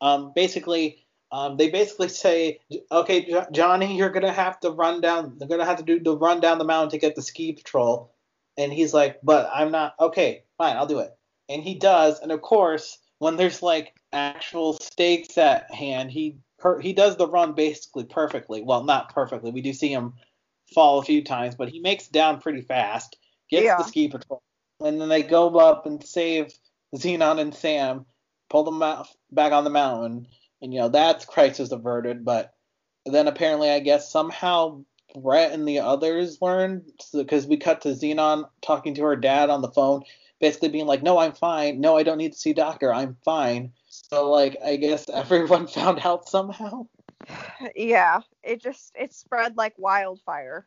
um, 0.00 0.32
basically, 0.36 1.04
um, 1.32 1.56
they 1.56 1.70
basically 1.70 2.08
say, 2.08 2.60
okay, 2.90 3.24
Jo- 3.24 3.46
Johnny, 3.52 3.96
you're 3.96 4.10
gonna 4.10 4.32
have 4.32 4.58
to 4.60 4.70
run 4.70 5.00
down. 5.00 5.36
They're 5.38 5.48
gonna 5.48 5.64
have 5.64 5.78
to 5.78 5.84
do 5.84 6.00
the 6.00 6.16
run 6.16 6.40
down 6.40 6.58
the 6.58 6.64
mountain 6.64 6.90
to 6.90 6.98
get 6.98 7.14
the 7.14 7.22
ski 7.22 7.52
patrol. 7.52 8.12
And 8.58 8.72
he's 8.72 8.92
like, 8.92 9.20
but 9.22 9.48
I'm 9.52 9.70
not. 9.70 9.94
Okay, 10.00 10.44
fine, 10.58 10.76
I'll 10.76 10.86
do 10.86 10.98
it. 10.98 11.16
And 11.48 11.62
he 11.62 11.74
does. 11.74 12.20
And 12.20 12.32
of 12.32 12.42
course, 12.42 12.98
when 13.18 13.36
there's 13.36 13.62
like 13.62 13.94
actual 14.12 14.74
stakes 14.74 15.38
at 15.38 15.72
hand, 15.72 16.10
he 16.10 16.38
per- 16.58 16.80
he 16.80 16.92
does 16.92 17.16
the 17.16 17.28
run 17.28 17.52
basically 17.52 18.04
perfectly. 18.04 18.62
Well, 18.62 18.84
not 18.84 19.14
perfectly. 19.14 19.50
We 19.50 19.62
do 19.62 19.72
see 19.72 19.92
him 19.92 20.14
fall 20.74 20.98
a 20.98 21.04
few 21.04 21.22
times, 21.22 21.54
but 21.54 21.68
he 21.68 21.80
makes 21.80 22.06
it 22.06 22.12
down 22.12 22.40
pretty 22.40 22.62
fast. 22.62 23.16
Gets 23.50 23.64
Yeah. 23.64 23.76
the 23.76 23.84
ski 23.84 24.08
patrol, 24.08 24.42
and 24.80 25.00
then 25.00 25.08
they 25.08 25.22
go 25.22 25.56
up 25.58 25.86
and 25.86 26.04
save 26.04 26.52
Zenon 26.96 27.40
and 27.40 27.54
Sam, 27.54 28.06
pull 28.48 28.64
them 28.64 28.82
out, 28.82 29.08
back 29.30 29.52
on 29.52 29.64
the 29.64 29.70
mountain, 29.70 30.26
and 30.62 30.72
you 30.72 30.80
know 30.80 30.88
that's 30.88 31.24
crisis 31.24 31.72
averted. 31.72 32.24
But 32.24 32.54
then 33.06 33.28
apparently, 33.28 33.70
I 33.70 33.80
guess 33.80 34.10
somehow 34.10 34.84
Brett 35.14 35.52
and 35.52 35.66
the 35.66 35.80
others 35.80 36.40
learned 36.40 36.90
because 37.12 37.46
we 37.46 37.56
cut 37.56 37.82
to 37.82 37.90
Zenon 37.90 38.48
talking 38.62 38.94
to 38.94 39.02
her 39.04 39.16
dad 39.16 39.50
on 39.50 39.62
the 39.62 39.70
phone, 39.70 40.02
basically 40.40 40.68
being 40.68 40.86
like, 40.86 41.02
"No, 41.02 41.18
I'm 41.18 41.32
fine. 41.32 41.80
No, 41.80 41.96
I 41.96 42.02
don't 42.02 42.18
need 42.18 42.32
to 42.32 42.38
see 42.38 42.52
doctor. 42.52 42.92
I'm 42.92 43.16
fine." 43.24 43.72
So 43.88 44.30
like, 44.30 44.56
I 44.64 44.76
guess 44.76 45.08
everyone 45.12 45.66
found 45.66 46.00
out 46.04 46.28
somehow. 46.28 46.86
Yeah, 47.74 48.20
it 48.42 48.62
just 48.62 48.92
it 48.98 49.12
spread 49.14 49.56
like 49.56 49.74
wildfire. 49.78 50.66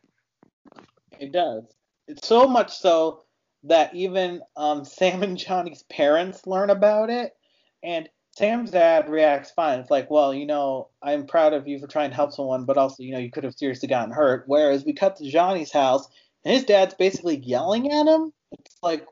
It 1.18 1.32
does. 1.32 1.64
It's 2.06 2.26
so 2.26 2.46
much 2.46 2.76
so 2.76 3.22
that 3.64 3.94
even 3.94 4.42
um, 4.56 4.84
Sam 4.84 5.22
and 5.22 5.38
Johnny's 5.38 5.82
parents 5.84 6.46
learn 6.46 6.70
about 6.70 7.10
it, 7.10 7.34
and 7.82 8.08
Sam's 8.36 8.72
dad 8.72 9.08
reacts 9.08 9.52
fine. 9.52 9.78
It's 9.78 9.90
like, 9.90 10.10
well, 10.10 10.34
you 10.34 10.44
know, 10.44 10.88
I'm 11.00 11.26
proud 11.26 11.52
of 11.52 11.68
you 11.68 11.78
for 11.78 11.86
trying 11.86 12.10
to 12.10 12.16
help 12.16 12.32
someone, 12.32 12.64
but 12.64 12.76
also, 12.76 13.02
you 13.02 13.12
know, 13.12 13.18
you 13.18 13.30
could 13.30 13.44
have 13.44 13.54
seriously 13.54 13.88
gotten 13.88 14.12
hurt. 14.12 14.44
Whereas 14.46 14.84
we 14.84 14.92
cut 14.92 15.16
to 15.16 15.30
Johnny's 15.30 15.70
house, 15.70 16.08
and 16.44 16.52
his 16.52 16.64
dad's 16.64 16.94
basically 16.94 17.36
yelling 17.36 17.92
at 17.92 18.06
him. 18.06 18.32
It's 18.52 18.76
like, 18.82 19.06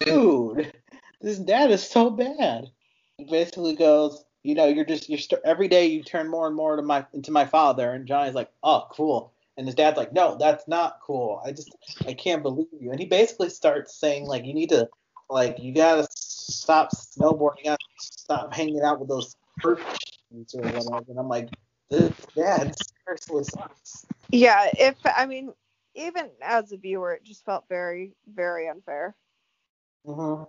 dude, 0.00 0.72
this 1.20 1.38
dad 1.38 1.70
is 1.70 1.88
so 1.88 2.10
bad. 2.10 2.66
He 3.18 3.24
basically 3.24 3.76
goes, 3.76 4.24
you 4.42 4.56
know, 4.56 4.66
you're 4.66 4.84
just 4.84 5.08
you're 5.08 5.18
st- 5.18 5.42
every 5.44 5.68
day 5.68 5.86
you 5.86 6.02
turn 6.02 6.28
more 6.28 6.46
and 6.46 6.56
more 6.56 6.74
to 6.74 6.82
my 6.82 7.06
into 7.12 7.30
my 7.30 7.44
father, 7.44 7.92
and 7.92 8.06
Johnny's 8.06 8.34
like, 8.34 8.50
oh, 8.62 8.86
cool. 8.90 9.32
And 9.56 9.66
his 9.66 9.74
dad's 9.74 9.96
like, 9.98 10.12
no, 10.12 10.36
that's 10.38 10.66
not 10.66 11.00
cool. 11.02 11.42
I 11.44 11.52
just, 11.52 11.76
I 12.06 12.14
can't 12.14 12.42
believe 12.42 12.66
you. 12.80 12.92
And 12.92 12.98
he 12.98 13.04
basically 13.04 13.50
starts 13.50 13.94
saying, 13.94 14.26
like, 14.26 14.46
you 14.46 14.54
need 14.54 14.70
to, 14.70 14.88
like, 15.28 15.58
you 15.58 15.74
gotta 15.74 16.06
stop 16.50 16.90
snowboarding. 16.92 17.64
Gotta 17.64 17.78
stop 17.98 18.52
hanging 18.52 18.82
out 18.82 19.00
with 19.00 19.08
those 19.08 19.36
persons 19.60 20.54
or 20.54 20.62
whatever. 20.62 21.04
And 21.08 21.18
I'm 21.18 21.28
like, 21.28 21.48
this 21.90 22.12
dad 22.36 22.74
seriously 23.06 23.44
sucks. 23.44 24.06
Yeah, 24.30 24.70
if 24.78 24.96
I 25.04 25.26
mean, 25.26 25.52
even 25.94 26.30
as 26.42 26.72
a 26.72 26.76
viewer, 26.76 27.14
it 27.14 27.24
just 27.24 27.44
felt 27.44 27.64
very, 27.68 28.12
very 28.32 28.68
unfair. 28.68 29.14
hmm 30.04 30.44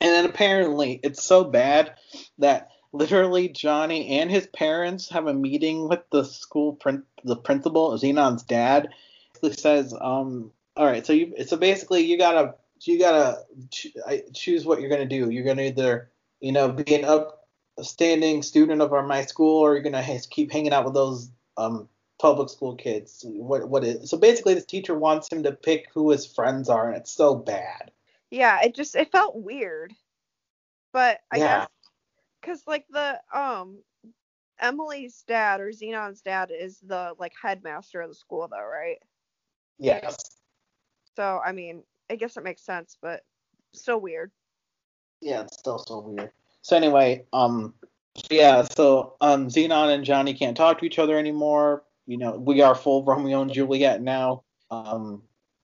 And 0.00 0.10
then 0.10 0.24
apparently 0.26 1.00
it's 1.02 1.22
so 1.22 1.44
bad 1.44 1.94
that 2.38 2.68
literally 2.92 3.48
Johnny 3.48 4.18
and 4.20 4.30
his 4.30 4.46
parents 4.48 5.08
have 5.10 5.26
a 5.26 5.34
meeting 5.34 5.88
with 5.88 6.00
the 6.10 6.24
school 6.24 6.74
prin- 6.74 7.04
the 7.24 7.36
principal, 7.36 7.96
Zenon's 7.98 8.42
dad. 8.42 8.90
He 9.40 9.52
says, 9.52 9.94
um, 9.98 10.52
all 10.76 10.86
right, 10.86 11.04
so 11.04 11.12
you 11.12 11.44
so 11.46 11.56
basically 11.56 12.02
you 12.02 12.18
gotta 12.18 12.54
you 12.90 12.98
gotta 12.98 13.44
ch- 13.70 13.96
choose 14.34 14.64
what 14.64 14.80
you're 14.80 14.90
gonna 14.90 15.06
do. 15.06 15.30
You're 15.30 15.44
gonna 15.44 15.62
either 15.62 16.10
you 16.40 16.52
know 16.52 16.72
be 16.72 16.94
an 16.94 17.04
upstanding 17.78 18.42
student 18.42 18.82
of 18.82 18.92
our 18.92 19.02
my 19.06 19.22
school, 19.22 19.60
or 19.60 19.74
you're 19.74 19.82
gonna 19.82 20.04
keep 20.30 20.50
hanging 20.50 20.72
out 20.72 20.84
with 20.84 20.94
those 20.94 21.30
um 21.56 21.88
public 22.20 22.48
school 22.48 22.76
kids. 22.76 23.24
What 23.26 23.68
what 23.68 23.84
is 23.84 24.10
so 24.10 24.16
basically 24.16 24.54
this 24.54 24.64
teacher 24.64 24.94
wants 24.94 25.30
him 25.30 25.42
to 25.44 25.52
pick 25.52 25.88
who 25.92 26.10
his 26.10 26.26
friends 26.26 26.68
are, 26.68 26.88
and 26.88 26.96
it's 26.96 27.12
so 27.12 27.34
bad. 27.34 27.90
Yeah, 28.30 28.62
it 28.62 28.74
just 28.74 28.96
it 28.96 29.12
felt 29.12 29.36
weird. 29.36 29.92
But 30.92 31.20
I 31.30 31.38
Yeah. 31.38 31.58
guess 31.58 31.68
because 32.40 32.66
like 32.66 32.86
the 32.90 33.20
um 33.32 33.78
Emily's 34.58 35.24
dad 35.26 35.60
or 35.60 35.72
Zenon's 35.72 36.22
dad 36.22 36.50
is 36.56 36.78
the 36.80 37.14
like 37.18 37.32
headmaster 37.40 38.00
of 38.00 38.08
the 38.08 38.14
school 38.14 38.48
though, 38.48 38.64
right? 38.64 38.98
Yes. 39.78 40.16
So 41.16 41.40
I 41.44 41.52
mean, 41.52 41.82
I 42.10 42.16
guess 42.16 42.36
it 42.36 42.44
makes 42.44 42.62
sense, 42.62 42.96
but 43.00 43.22
still 43.72 44.00
weird. 44.00 44.30
Yeah, 45.20 45.42
it's 45.42 45.58
still 45.58 45.78
so 45.78 46.00
weird. 46.00 46.30
So 46.62 46.76
anyway, 46.76 47.24
um, 47.32 47.74
yeah, 48.30 48.62
so 48.62 49.14
um, 49.20 49.48
Zenon 49.48 49.94
and 49.94 50.04
Johnny 50.04 50.34
can't 50.34 50.56
talk 50.56 50.78
to 50.78 50.84
each 50.84 50.98
other 50.98 51.18
anymore. 51.18 51.84
You 52.06 52.18
know, 52.18 52.32
we 52.32 52.60
are 52.60 52.74
full 52.74 53.04
Romeo 53.04 53.42
and 53.42 53.52
Juliet 53.52 54.02
now. 54.02 54.42
Um, 54.70 55.22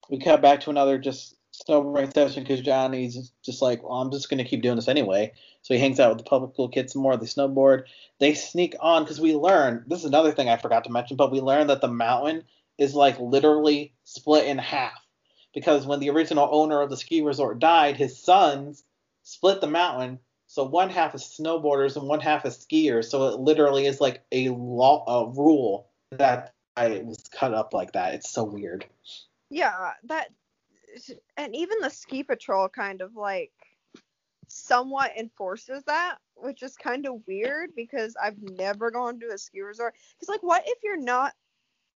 we 0.08 0.18
cut 0.18 0.40
back 0.40 0.60
to 0.60 0.70
another 0.70 0.98
just 0.98 1.36
snowboarding 1.52 2.12
session 2.14 2.42
because 2.42 2.60
Johnny's 2.60 3.32
just 3.44 3.60
like, 3.60 3.82
well, 3.82 4.00
I'm 4.00 4.10
just 4.10 4.30
gonna 4.30 4.44
keep 4.44 4.62
doing 4.62 4.76
this 4.76 4.88
anyway. 4.88 5.32
So 5.62 5.74
he 5.74 5.80
hangs 5.80 6.00
out 6.00 6.10
with 6.10 6.18
the 6.18 6.24
public 6.24 6.52
school 6.52 6.68
kids 6.68 6.92
some 6.92 7.02
more. 7.02 7.16
They 7.16 7.26
snowboard. 7.26 7.84
They 8.20 8.34
sneak 8.34 8.74
on 8.80 9.02
because 9.02 9.20
we 9.20 9.34
learn. 9.34 9.84
This 9.86 10.00
is 10.00 10.06
another 10.06 10.32
thing 10.32 10.48
I 10.48 10.56
forgot 10.56 10.84
to 10.84 10.90
mention, 10.90 11.16
but 11.16 11.32
we 11.32 11.40
learn 11.40 11.66
that 11.66 11.80
the 11.80 11.88
mountain 11.88 12.44
is 12.78 12.94
like 12.94 13.18
literally 13.18 13.92
split 14.04 14.46
in 14.46 14.58
half 14.58 14.92
because 15.54 15.86
when 15.86 16.00
the 16.00 16.10
original 16.10 16.48
owner 16.50 16.80
of 16.82 16.90
the 16.90 16.96
ski 16.96 17.22
resort 17.22 17.58
died, 17.58 17.96
his 17.96 18.18
sons 18.18 18.84
split 19.22 19.60
the 19.60 19.66
mountain. 19.66 20.18
So 20.46 20.64
one 20.64 20.88
half 20.88 21.14
is 21.14 21.22
snowboarders 21.22 21.96
and 21.96 22.08
one 22.08 22.20
half 22.20 22.46
is 22.46 22.56
skiers. 22.56 23.06
So 23.06 23.28
it 23.28 23.40
literally 23.40 23.86
is 23.86 24.00
like 24.00 24.22
a 24.32 24.48
law, 24.48 25.04
a 25.06 25.30
rule 25.30 25.88
that 26.12 26.54
I 26.76 27.02
was 27.04 27.22
cut 27.30 27.52
up 27.52 27.74
like 27.74 27.92
that. 27.92 28.14
It's 28.14 28.30
so 28.30 28.44
weird. 28.44 28.86
Yeah, 29.50 29.92
that 30.04 30.28
and 31.36 31.54
even 31.54 31.78
the 31.80 31.90
ski 31.90 32.22
patrol 32.22 32.68
kind 32.68 33.02
of 33.02 33.14
like 33.14 33.52
somewhat 34.48 35.12
enforces 35.18 35.82
that, 35.84 36.16
which 36.34 36.62
is 36.62 36.76
kind 36.76 37.06
of 37.06 37.20
weird 37.26 37.70
because 37.76 38.16
I've 38.20 38.38
never 38.40 38.90
gone 38.90 39.20
to 39.20 39.28
a 39.28 39.38
ski 39.38 39.60
resort. 39.60 39.94
Cuz 40.18 40.28
like 40.28 40.42
what 40.42 40.62
if 40.66 40.78
you're 40.82 41.00
not 41.00 41.34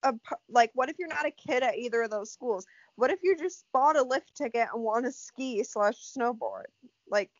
a 0.03 0.13
like 0.49 0.71
what 0.73 0.89
if 0.89 0.97
you're 0.99 1.07
not 1.07 1.25
a 1.25 1.31
kid 1.31 1.63
at 1.63 1.77
either 1.77 2.01
of 2.01 2.11
those 2.11 2.31
schools? 2.31 2.65
What 2.95 3.11
if 3.11 3.19
you 3.23 3.35
just 3.37 3.65
bought 3.73 3.97
a 3.97 4.03
lift 4.03 4.35
ticket 4.35 4.67
and 4.73 4.83
want 4.83 5.05
to 5.05 5.11
ski 5.11 5.63
slash 5.63 5.95
snowboard? 5.95 6.65
Like 7.09 7.31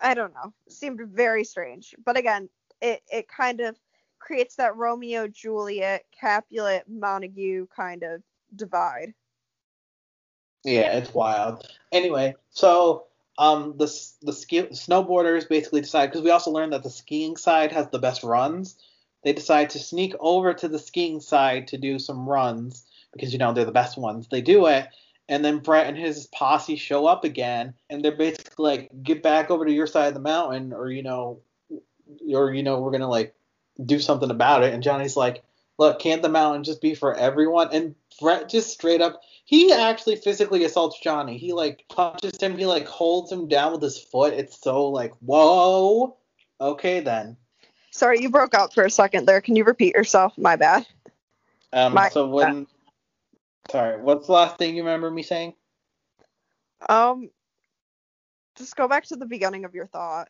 I 0.00 0.14
don't 0.14 0.34
know. 0.34 0.52
seemed 0.68 1.00
very 1.08 1.44
strange. 1.44 1.94
But 2.04 2.16
again, 2.16 2.48
it 2.80 3.02
it 3.10 3.28
kind 3.28 3.60
of 3.60 3.76
creates 4.18 4.56
that 4.56 4.76
Romeo 4.76 5.28
Juliet 5.28 6.04
Capulet 6.18 6.84
Montague 6.88 7.66
kind 7.74 8.02
of 8.02 8.22
divide. 8.54 9.14
Yeah, 10.64 10.96
it's 10.96 11.14
wild. 11.14 11.66
Anyway, 11.92 12.34
so 12.50 13.06
um, 13.38 13.74
the 13.76 13.86
the 14.22 14.32
ski- 14.32 14.72
snowboarders 14.72 15.48
basically 15.48 15.80
decide 15.80 16.06
because 16.06 16.22
we 16.22 16.30
also 16.30 16.50
learned 16.50 16.72
that 16.72 16.82
the 16.82 16.90
skiing 16.90 17.36
side 17.36 17.72
has 17.72 17.88
the 17.88 17.98
best 17.98 18.22
runs. 18.22 18.76
They 19.22 19.32
decide 19.32 19.70
to 19.70 19.78
sneak 19.78 20.14
over 20.20 20.54
to 20.54 20.68
the 20.68 20.78
skiing 20.78 21.20
side 21.20 21.68
to 21.68 21.78
do 21.78 21.98
some 21.98 22.28
runs 22.28 22.85
because 23.16 23.32
you 23.32 23.38
know 23.38 23.52
they're 23.52 23.64
the 23.64 23.72
best 23.72 23.96
ones. 23.96 24.28
They 24.30 24.40
do 24.40 24.66
it, 24.66 24.88
and 25.28 25.44
then 25.44 25.58
Brett 25.58 25.86
and 25.86 25.96
his 25.96 26.26
posse 26.28 26.76
show 26.76 27.06
up 27.06 27.24
again, 27.24 27.74
and 27.90 28.04
they're 28.04 28.16
basically 28.16 28.64
like, 28.64 28.90
"Get 29.02 29.22
back 29.22 29.50
over 29.50 29.64
to 29.64 29.72
your 29.72 29.86
side 29.86 30.08
of 30.08 30.14
the 30.14 30.20
mountain, 30.20 30.72
or 30.72 30.90
you 30.90 31.02
know, 31.02 31.40
or 32.32 32.52
you 32.52 32.62
know, 32.62 32.80
we're 32.80 32.92
gonna 32.92 33.08
like 33.08 33.34
do 33.84 33.98
something 33.98 34.30
about 34.30 34.62
it." 34.62 34.72
And 34.72 34.82
Johnny's 34.82 35.16
like, 35.16 35.42
"Look, 35.78 35.98
can't 35.98 36.22
the 36.22 36.28
mountain 36.28 36.64
just 36.64 36.80
be 36.80 36.94
for 36.94 37.14
everyone?" 37.14 37.68
And 37.72 37.94
Brett 38.20 38.48
just 38.48 38.70
straight 38.70 39.00
up, 39.00 39.20
he 39.46 39.72
actually 39.72 40.16
physically 40.16 40.64
assaults 40.64 40.98
Johnny. 41.00 41.38
He 41.38 41.52
like 41.52 41.84
punches 41.88 42.40
him. 42.40 42.58
He 42.58 42.66
like 42.66 42.86
holds 42.86 43.30
him 43.30 43.48
down 43.48 43.72
with 43.72 43.82
his 43.82 43.98
foot. 43.98 44.34
It's 44.34 44.60
so 44.60 44.88
like, 44.88 45.12
whoa. 45.20 46.16
Okay 46.60 47.00
then. 47.00 47.36
Sorry, 47.92 48.20
you 48.20 48.28
broke 48.28 48.54
up 48.54 48.74
for 48.74 48.84
a 48.84 48.90
second 48.90 49.26
there. 49.26 49.40
Can 49.40 49.56
you 49.56 49.64
repeat 49.64 49.94
yourself? 49.94 50.36
My 50.36 50.56
bad. 50.56 50.86
Um. 51.72 51.94
My- 51.94 52.08
so 52.08 52.28
when, 52.28 52.66
sorry, 53.70 54.00
what's 54.00 54.26
the 54.26 54.32
last 54.32 54.58
thing 54.58 54.76
you 54.76 54.82
remember 54.82 55.10
me 55.10 55.22
saying? 55.22 55.54
Um, 56.88 57.30
just 58.56 58.76
go 58.76 58.88
back 58.88 59.04
to 59.06 59.16
the 59.16 59.26
beginning 59.26 59.64
of 59.64 59.74
your 59.74 59.86
thought. 59.86 60.28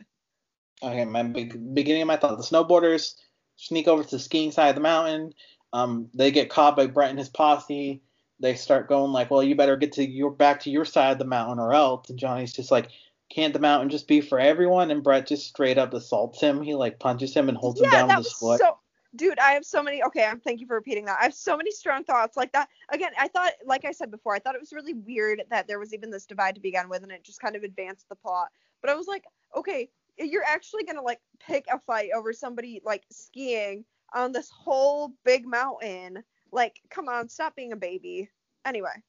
Okay, 0.82 1.04
my 1.04 1.22
big, 1.22 1.74
beginning 1.74 2.02
of 2.02 2.08
my 2.08 2.16
thought. 2.16 2.36
The 2.36 2.44
snowboarders 2.44 3.14
sneak 3.56 3.88
over 3.88 4.04
to 4.04 4.10
the 4.10 4.18
skiing 4.18 4.52
side 4.52 4.70
of 4.70 4.74
the 4.74 4.80
mountain. 4.80 5.32
Um, 5.72 6.08
they 6.14 6.30
get 6.30 6.50
caught 6.50 6.76
by 6.76 6.86
Brett 6.86 7.10
and 7.10 7.18
his 7.18 7.28
posse. 7.28 8.02
They 8.38 8.54
start 8.54 8.88
going 8.88 9.12
like, 9.12 9.30
"Well, 9.30 9.42
you 9.42 9.54
better 9.54 9.76
get 9.76 9.92
to 9.92 10.06
your 10.06 10.30
back 10.30 10.60
to 10.60 10.70
your 10.70 10.84
side 10.84 11.12
of 11.12 11.18
the 11.18 11.24
mountain, 11.24 11.58
or 11.58 11.72
else." 11.72 12.10
And 12.10 12.18
Johnny's 12.18 12.52
just 12.52 12.70
like, 12.70 12.90
"Can't 13.30 13.54
the 13.54 13.58
mountain 13.58 13.88
just 13.88 14.06
be 14.06 14.20
for 14.20 14.38
everyone?" 14.38 14.90
And 14.90 15.02
Brett 15.02 15.26
just 15.26 15.46
straight 15.46 15.78
up 15.78 15.94
assaults 15.94 16.40
him. 16.40 16.62
He 16.62 16.74
like 16.74 16.98
punches 16.98 17.34
him 17.34 17.48
and 17.48 17.56
holds 17.56 17.80
him 17.80 17.90
down 17.90 18.08
with 18.08 18.18
his 18.18 18.32
foot. 18.32 18.60
so. 18.60 18.78
Dude, 19.14 19.38
I 19.38 19.52
have 19.52 19.64
so 19.64 19.82
many. 19.82 20.02
Okay, 20.02 20.24
I'm 20.24 20.40
thank 20.40 20.60
you 20.60 20.66
for 20.66 20.74
repeating 20.74 21.04
that. 21.06 21.18
I 21.20 21.24
have 21.24 21.34
so 21.34 21.56
many 21.56 21.70
strong 21.70 22.04
thoughts 22.04 22.36
like 22.36 22.52
that. 22.52 22.68
Again, 22.90 23.12
I 23.18 23.28
thought, 23.28 23.52
like 23.64 23.84
I 23.84 23.92
said 23.92 24.10
before, 24.10 24.34
I 24.34 24.38
thought 24.38 24.54
it 24.54 24.60
was 24.60 24.72
really 24.72 24.94
weird 24.94 25.42
that 25.50 25.68
there 25.68 25.78
was 25.78 25.94
even 25.94 26.10
this 26.10 26.26
divide 26.26 26.54
to 26.56 26.60
begin 26.60 26.88
with, 26.88 27.02
and 27.02 27.12
it 27.12 27.22
just 27.22 27.40
kind 27.40 27.56
of 27.56 27.62
advanced 27.62 28.08
the 28.08 28.16
plot. 28.16 28.48
But 28.80 28.90
I 28.90 28.94
was 28.94 29.06
like, 29.06 29.24
okay, 29.56 29.88
you're 30.18 30.44
actually 30.44 30.84
gonna 30.84 31.02
like 31.02 31.20
pick 31.38 31.66
a 31.72 31.78
fight 31.78 32.10
over 32.14 32.32
somebody 32.32 32.80
like 32.84 33.04
skiing 33.10 33.84
on 34.14 34.32
this 34.32 34.50
whole 34.50 35.12
big 35.24 35.46
mountain. 35.46 36.22
Like, 36.52 36.80
come 36.90 37.08
on, 37.08 37.28
stop 37.28 37.54
being 37.56 37.72
a 37.72 37.76
baby. 37.76 38.30
Anyway, 38.64 39.02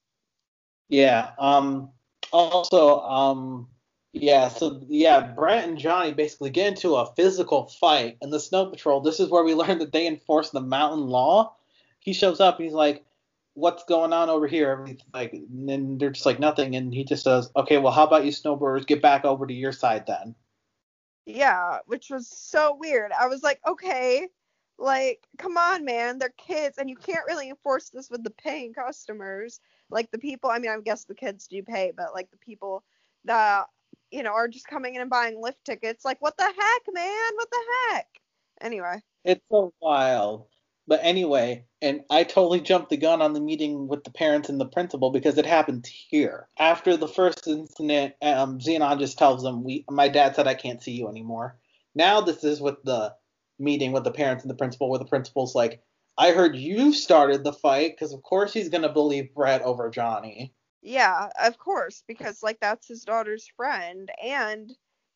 Yeah. 0.89 1.32
Um. 1.39 1.91
Also, 2.32 3.02
um. 3.02 3.68
Yeah. 4.14 4.47
So 4.49 4.82
yeah, 4.88 5.22
Brett 5.22 5.68
and 5.68 5.78
Johnny 5.78 6.14
basically 6.14 6.49
get 6.49 6.68
into 6.68 6.95
a 6.95 7.14
physical 7.16 7.68
fight, 7.68 8.18
and 8.22 8.32
the 8.32 8.39
Snow 8.39 8.68
Patrol. 8.68 9.01
This 9.01 9.20
is 9.20 9.30
where 9.30 9.43
we 9.43 9.53
learn 9.55 9.80
that 9.80 9.91
they 9.91 10.08
enforce 10.08 10.49
the 10.49 10.62
mountain 10.62 11.08
law. 11.08 11.55
He 11.99 12.14
shows 12.14 12.39
up. 12.39 12.58
And 12.58 12.66
he's 12.66 12.74
like, 12.74 13.05
"What's 13.53 13.84
going 13.84 14.14
on 14.14 14.30
over 14.30 14.47
here?" 14.47 14.74
And 14.74 15.03
like, 15.14 15.34
and 15.34 15.70
then 15.70 15.97
they're 15.97 16.12
just 16.12 16.26
like 16.26 16.39
nothing, 16.39 16.76
and 16.76 16.93
he 16.93 17.03
just 17.03 17.24
says, 17.24 17.51
"Okay, 17.55 17.78
well, 17.78 17.93
how 17.93 18.05
about 18.05 18.26
you 18.26 18.32
snowboarders 18.32 18.88
get 18.88 19.01
back 19.01 19.26
over 19.26 19.45
to 19.45 19.53
your 19.53 19.74
side 19.74 20.05
then?" 20.08 20.36
yeah, 21.28 21.80
which 21.86 22.10
was 22.10 22.28
so 22.28 22.76
weird. 22.80 23.12
I 23.12 23.28
was 23.28 23.43
like, 23.43 23.60
okay, 23.68 24.28
like, 24.80 25.28
come 25.38 25.58
on, 25.58 25.84
man, 25.84 26.20
they're 26.20 26.34
kids, 26.38 26.78
and 26.78 26.89
you 26.89 26.95
can't 26.95 27.26
really 27.28 27.49
enforce 27.49 27.89
this 27.89 28.10
with 28.10 28.24
the 28.24 28.30
paying 28.30 28.74
customers. 28.74 29.60
Like 29.89 30.10
the 30.10 30.20
people, 30.20 30.49
I 30.49 30.60
mean, 30.60 30.72
I 30.72 30.80
guess 30.80 31.03
the 31.03 31.16
kids 31.16 31.47
do 31.47 31.62
pay, 31.64 31.91
but 31.95 32.14
like 32.14 32.32
the 32.32 32.38
people 32.38 32.84
that, 33.26 33.66
you 34.12 34.24
know, 34.24 34.34
are 34.34 34.47
just 34.47 34.68
coming 34.68 34.95
in 34.95 35.01
and 35.01 35.10
buying 35.10 35.41
lift 35.41 35.64
tickets, 35.66 36.05
like, 36.05 36.22
what 36.22 36.38
the 36.38 36.43
heck, 36.43 36.93
man? 36.93 37.32
What 37.36 37.49
the 37.51 37.64
heck? 37.91 38.08
Anyway, 38.62 39.01
It's 39.24 39.43
so 39.51 39.74
wild. 39.82 40.47
But 40.88 41.01
anyway, 41.03 41.66
and 41.82 42.01
I 42.10 42.24
totally 42.24 42.62
jumped 42.62 42.89
the 42.89 42.97
gun 42.97 43.22
on 43.22 43.34
the 43.34 43.41
meeting 43.41 43.89
with 43.89 44.05
the 44.05 44.10
parents 44.10 44.47
and 44.47 44.60
the 44.60 44.66
principal 44.66 45.12
because 45.12 45.38
it 45.38 45.45
happened 45.45 45.86
here. 45.86 46.47
After 46.58 46.95
the 46.95 47.10
first 47.10 47.45
incident, 47.45 48.16
um, 48.22 48.60
Zenon 48.60 48.97
just 48.97 49.18
tells 49.18 49.43
them, 49.43 49.66
"We, 49.66 49.84
my 49.89 50.08
dad 50.08 50.36
said 50.36 50.47
I 50.47 50.53
can't 50.53 50.82
see 50.82 50.93
you 50.93 51.10
anymore." 51.10 51.60
Now 51.93 52.22
this 52.22 52.43
is 52.45 52.62
with 52.62 52.82
the 52.84 53.14
meeting 53.60 53.91
with 53.91 54.05
the 54.05 54.12
parents 54.12 54.43
and 54.43 54.49
the 54.49 54.55
principal, 54.55 54.89
where 54.89 54.99
the 54.99 55.05
principal's 55.05 55.55
like, 55.55 55.84
"I 56.18 56.32
heard 56.32 56.55
you 56.55 56.93
started 56.93 57.43
the 57.43 57.53
fight 57.53 57.91
because 57.91 58.14
of 58.14 58.24
course 58.24 58.53
he's 58.53 58.70
gonna 58.70 58.91
believe 58.91 59.36
Brett 59.36 59.62
over 59.64 59.89
Johnny." 59.89 60.53
Yeah, 60.88 61.29
of 61.43 61.57
course, 61.57 62.03
because 62.07 62.41
like 62.41 62.59
that's 62.61 62.88
his 62.88 63.03
daughter's 63.03 63.47
friend 63.57 64.09
and 64.23 64.71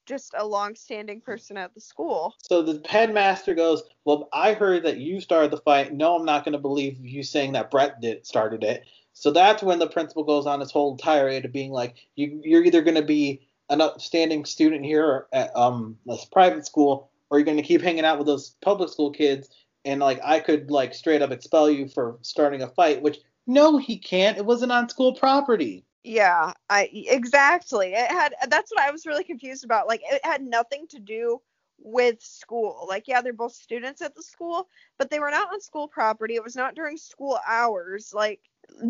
just 0.06 0.34
a 0.38 0.46
long-standing 0.46 1.22
person 1.22 1.58
at 1.58 1.74
the 1.74 1.80
school. 1.80 2.36
So 2.44 2.62
the 2.62 2.86
headmaster 2.88 3.54
goes, 3.54 3.84
"Well, 4.04 4.28
I 4.34 4.54
heard 4.54 4.84
that 4.84 4.98
you 4.98 5.22
started 5.22 5.52
the 5.52 5.58
fight. 5.58 5.94
No, 5.94 6.16
I'm 6.16 6.26
not 6.26 6.44
going 6.44 6.54
to 6.54 6.60
believe 6.60 6.98
you 7.00 7.24
saying 7.24 7.54
that 7.54 7.72
Brett 7.72 8.02
did 8.02 8.26
started 8.26 8.64
it." 8.64 8.84
So 9.14 9.32
that's 9.32 9.64
when 9.64 9.80
the 9.80 9.88
principal 9.88 10.24
goes 10.24 10.46
on 10.46 10.60
his 10.60 10.72
whole 10.72 10.98
tirade 10.98 11.46
of 11.46 11.54
being 11.54 11.72
like, 11.72 11.96
you, 12.16 12.42
"You're 12.44 12.66
either 12.66 12.82
going 12.82 12.96
to 12.96 13.02
be 13.02 13.48
an 13.70 13.80
upstanding 13.80 14.44
student 14.44 14.84
here 14.84 15.28
at 15.32 15.56
um 15.56 15.98
this 16.06 16.26
private 16.26 16.66
school, 16.66 17.10
or 17.30 17.38
you're 17.38 17.46
going 17.46 17.56
to 17.58 17.64
keep 17.64 17.82
hanging 17.82 18.04
out 18.06 18.18
with 18.18 18.28
those 18.28 18.56
public 18.62 18.90
school 18.90 19.12
kids, 19.12 19.50
and 19.86 20.02
like 20.02 20.20
I 20.22 20.42
could 20.42 20.70
like 20.70 20.94
straight 20.94 21.22
up 21.22 21.32
expel 21.32 21.70
you 21.70 21.88
for 21.88 22.18
starting 22.24 22.62
a 22.62 22.68
fight." 22.68 23.02
Which 23.02 23.20
no, 23.48 23.78
he 23.78 23.98
can't. 23.98 24.38
It 24.38 24.46
wasn't 24.46 24.72
on 24.72 24.90
school 24.90 25.14
property. 25.14 25.86
Yeah, 26.04 26.54
I 26.70 26.90
exactly. 26.92 27.94
It 27.94 28.10
had 28.10 28.34
that's 28.50 28.72
what 28.72 28.82
I 28.82 28.92
was 28.92 29.06
really 29.06 29.24
confused 29.24 29.64
about. 29.64 29.88
Like 29.88 30.02
it 30.04 30.22
had 30.24 30.42
nothing 30.42 30.88
to 30.90 31.00
do 31.00 31.42
with 31.80 32.22
school. 32.22 32.86
Like 32.90 33.08
yeah, 33.08 33.22
they're 33.22 33.34
both 33.34 33.54
students 33.54 34.02
at 34.02 34.16
the 34.16 34.24
school, 34.24 34.68
but 34.98 35.10
they 35.10 35.20
were 35.20 35.32
not 35.32 35.54
on 35.54 35.62
school 35.62 35.88
property. 35.88 36.36
It 36.36 36.44
was 36.44 36.56
not 36.56 36.76
during 36.76 36.98
school 36.98 37.40
hours. 37.48 38.14
Like 38.14 38.40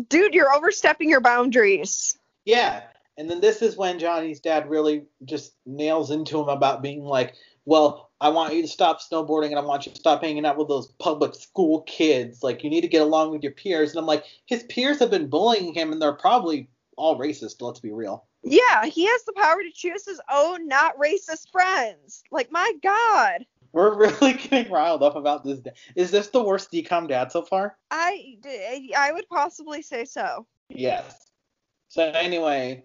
dude, 0.08 0.34
you're 0.34 0.54
overstepping 0.54 1.10
your 1.10 1.20
boundaries. 1.20 2.18
Yeah. 2.44 2.82
And 3.18 3.30
then 3.30 3.40
this 3.40 3.60
is 3.60 3.76
when 3.76 3.98
Johnny's 3.98 4.40
dad 4.40 4.70
really 4.70 5.04
just 5.24 5.54
nails 5.66 6.10
into 6.10 6.40
him 6.40 6.48
about 6.48 6.82
being 6.82 7.04
like, 7.04 7.34
well, 7.66 8.10
I 8.22 8.28
want 8.28 8.54
you 8.54 8.62
to 8.62 8.68
stop 8.68 9.00
snowboarding 9.00 9.48
and 9.48 9.58
I 9.58 9.62
want 9.62 9.84
you 9.84 9.90
to 9.90 9.98
stop 9.98 10.22
hanging 10.22 10.46
out 10.46 10.56
with 10.56 10.68
those 10.68 10.86
public 11.00 11.34
school 11.34 11.82
kids. 11.82 12.40
Like, 12.40 12.62
you 12.62 12.70
need 12.70 12.82
to 12.82 12.88
get 12.88 13.02
along 13.02 13.32
with 13.32 13.42
your 13.42 13.50
peers. 13.50 13.90
And 13.90 13.98
I'm 13.98 14.06
like, 14.06 14.24
his 14.46 14.62
peers 14.64 15.00
have 15.00 15.10
been 15.10 15.26
bullying 15.26 15.74
him 15.74 15.90
and 15.90 16.00
they're 16.00 16.12
probably 16.12 16.68
all 16.96 17.18
racist, 17.18 17.60
let's 17.60 17.80
be 17.80 17.90
real. 17.90 18.24
Yeah, 18.44 18.86
he 18.86 19.06
has 19.06 19.24
the 19.24 19.32
power 19.32 19.56
to 19.60 19.72
choose 19.74 20.06
his 20.06 20.20
own 20.32 20.68
not 20.68 20.96
racist 20.98 21.50
friends. 21.50 22.22
Like 22.30 22.52
my 22.52 22.72
god. 22.80 23.44
We're 23.72 23.94
really 24.20 24.34
getting 24.34 24.72
riled 24.72 25.02
up 25.02 25.16
about 25.16 25.44
this. 25.44 25.58
Is 25.96 26.12
this 26.12 26.28
the 26.28 26.44
worst 26.44 26.70
DCOM 26.70 27.08
dad 27.08 27.32
so 27.32 27.42
far? 27.42 27.76
I 27.90 28.36
I 28.96 29.10
would 29.12 29.28
possibly 29.28 29.82
say 29.82 30.04
so. 30.04 30.46
Yes. 30.68 31.30
So 31.88 32.04
anyway, 32.04 32.84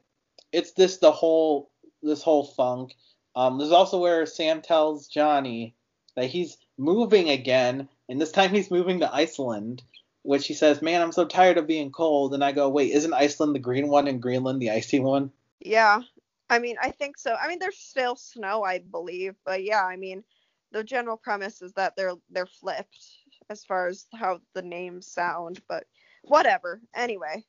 it's 0.52 0.74
this 0.74 0.98
the 0.98 1.12
whole 1.12 1.70
this 2.02 2.24
whole 2.24 2.46
funk. 2.46 2.94
Um, 3.38 3.60
this 3.60 3.68
is 3.68 3.72
also 3.72 4.00
where 4.00 4.26
Sam 4.26 4.64
tells 4.64 5.08
Johnny 5.08 5.76
that 6.16 6.26
he's 6.26 6.58
moving 6.80 7.30
again, 7.30 7.88
and 8.10 8.20
this 8.20 8.32
time 8.32 8.50
he's 8.50 8.72
moving 8.72 9.00
to 9.02 9.14
Iceland. 9.14 9.84
Which 10.24 10.48
he 10.48 10.56
says, 10.56 10.82
"Man, 10.82 11.02
I'm 11.02 11.12
so 11.14 11.24
tired 11.24 11.58
of 11.58 11.68
being 11.68 11.92
cold." 11.92 12.34
And 12.34 12.44
I 12.44 12.52
go, 12.52 12.68
"Wait, 12.68 12.92
isn't 12.92 13.14
Iceland 13.14 13.54
the 13.56 13.60
green 13.60 13.88
one 13.90 14.08
and 14.08 14.22
Greenland 14.22 14.60
the 14.60 14.72
icy 14.72 15.00
one?" 15.00 15.32
Yeah. 15.60 16.02
I 16.50 16.60
mean, 16.60 16.78
I 16.82 16.90
think 16.92 17.18
so. 17.18 17.36
I 17.36 17.48
mean, 17.48 17.60
there's 17.60 17.78
still 17.78 18.16
snow, 18.16 18.64
I 18.64 18.80
believe, 18.80 19.36
but 19.46 19.64
yeah, 19.64 19.86
I 19.86 19.98
mean, 19.98 20.24
the 20.72 20.84
general 20.84 21.16
premise 21.16 21.62
is 21.62 21.74
that 21.74 21.96
they're 21.96 22.16
they're 22.32 22.48
flipped 22.48 23.06
as 23.50 23.64
far 23.64 23.88
as 23.88 24.08
how 24.14 24.42
the 24.54 24.64
names 24.64 25.08
sound, 25.08 25.62
but 25.70 25.86
whatever. 26.24 26.82
Anyway, 26.96 27.46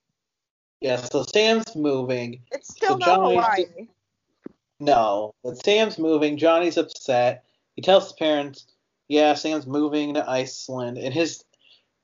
Yeah. 0.80 0.96
So 0.96 1.24
Sam's 1.24 1.74
moving. 1.74 2.42
it's 2.52 2.74
still 2.74 2.90
So 2.90 2.96
not 2.98 3.06
Johnny's 3.06 3.38
Hawaii. 3.38 3.88
No, 4.80 5.34
but 5.42 5.62
Sam's 5.64 5.98
moving. 5.98 6.36
Johnny's 6.36 6.76
upset. 6.76 7.44
He 7.74 7.82
tells 7.82 8.04
his 8.04 8.12
parents, 8.12 8.66
"Yeah, 9.08 9.34
Sam's 9.34 9.66
moving 9.66 10.14
to 10.14 10.28
Iceland." 10.28 10.98
And 10.98 11.12
his, 11.12 11.44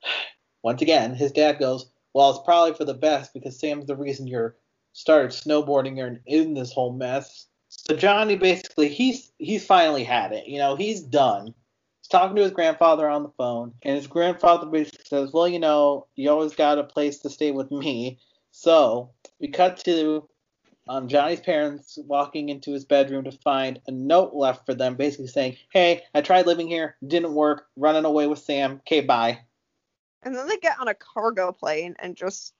once 0.62 0.82
again, 0.82 1.14
his 1.14 1.32
dad 1.32 1.58
goes, 1.58 1.90
"Well, 2.14 2.30
it's 2.30 2.44
probably 2.44 2.74
for 2.74 2.84
the 2.84 2.94
best 2.94 3.32
because 3.32 3.58
Sam's 3.58 3.86
the 3.86 3.96
reason 3.96 4.26
you're 4.26 4.56
started 4.92 5.30
snowboarding 5.30 5.98
or 6.02 6.20
in 6.26 6.54
this 6.54 6.72
whole 6.72 6.92
mess." 6.92 7.46
So 7.68 7.94
Johnny 7.96 8.36
basically 8.36 8.88
he's 8.88 9.32
he's 9.38 9.64
finally 9.64 10.04
had 10.04 10.32
it. 10.32 10.46
You 10.48 10.58
know, 10.58 10.74
he's 10.74 11.00
done. 11.00 11.54
He's 12.00 12.08
talking 12.08 12.36
to 12.36 12.42
his 12.42 12.52
grandfather 12.52 13.08
on 13.08 13.22
the 13.22 13.32
phone, 13.38 13.74
and 13.82 13.96
his 13.96 14.08
grandfather 14.08 14.66
basically 14.66 15.04
says, 15.04 15.32
"Well, 15.32 15.46
you 15.48 15.60
know, 15.60 16.06
you 16.16 16.28
always 16.30 16.54
got 16.54 16.78
a 16.78 16.84
place 16.84 17.20
to 17.20 17.30
stay 17.30 17.52
with 17.52 17.70
me." 17.70 18.18
So 18.50 19.10
we 19.38 19.48
cut 19.48 19.78
to 19.84 20.28
um, 20.88 21.08
Johnny's 21.08 21.40
parents 21.40 21.98
walking 22.06 22.48
into 22.50 22.72
his 22.72 22.84
bedroom 22.84 23.24
to 23.24 23.32
find 23.32 23.80
a 23.86 23.90
note 23.90 24.34
left 24.34 24.66
for 24.66 24.74
them, 24.74 24.96
basically 24.96 25.28
saying, 25.28 25.56
"Hey, 25.72 26.02
I 26.14 26.20
tried 26.20 26.46
living 26.46 26.68
here, 26.68 26.96
didn't 27.06 27.34
work, 27.34 27.68
running 27.76 28.04
away 28.04 28.26
with 28.26 28.38
Sam. 28.38 28.76
Okay, 28.80 29.00
bye." 29.00 29.40
And 30.22 30.34
then 30.34 30.48
they 30.48 30.56
get 30.58 30.78
on 30.80 30.88
a 30.88 30.94
cargo 30.94 31.52
plane 31.52 31.94
and 31.98 32.16
just 32.16 32.54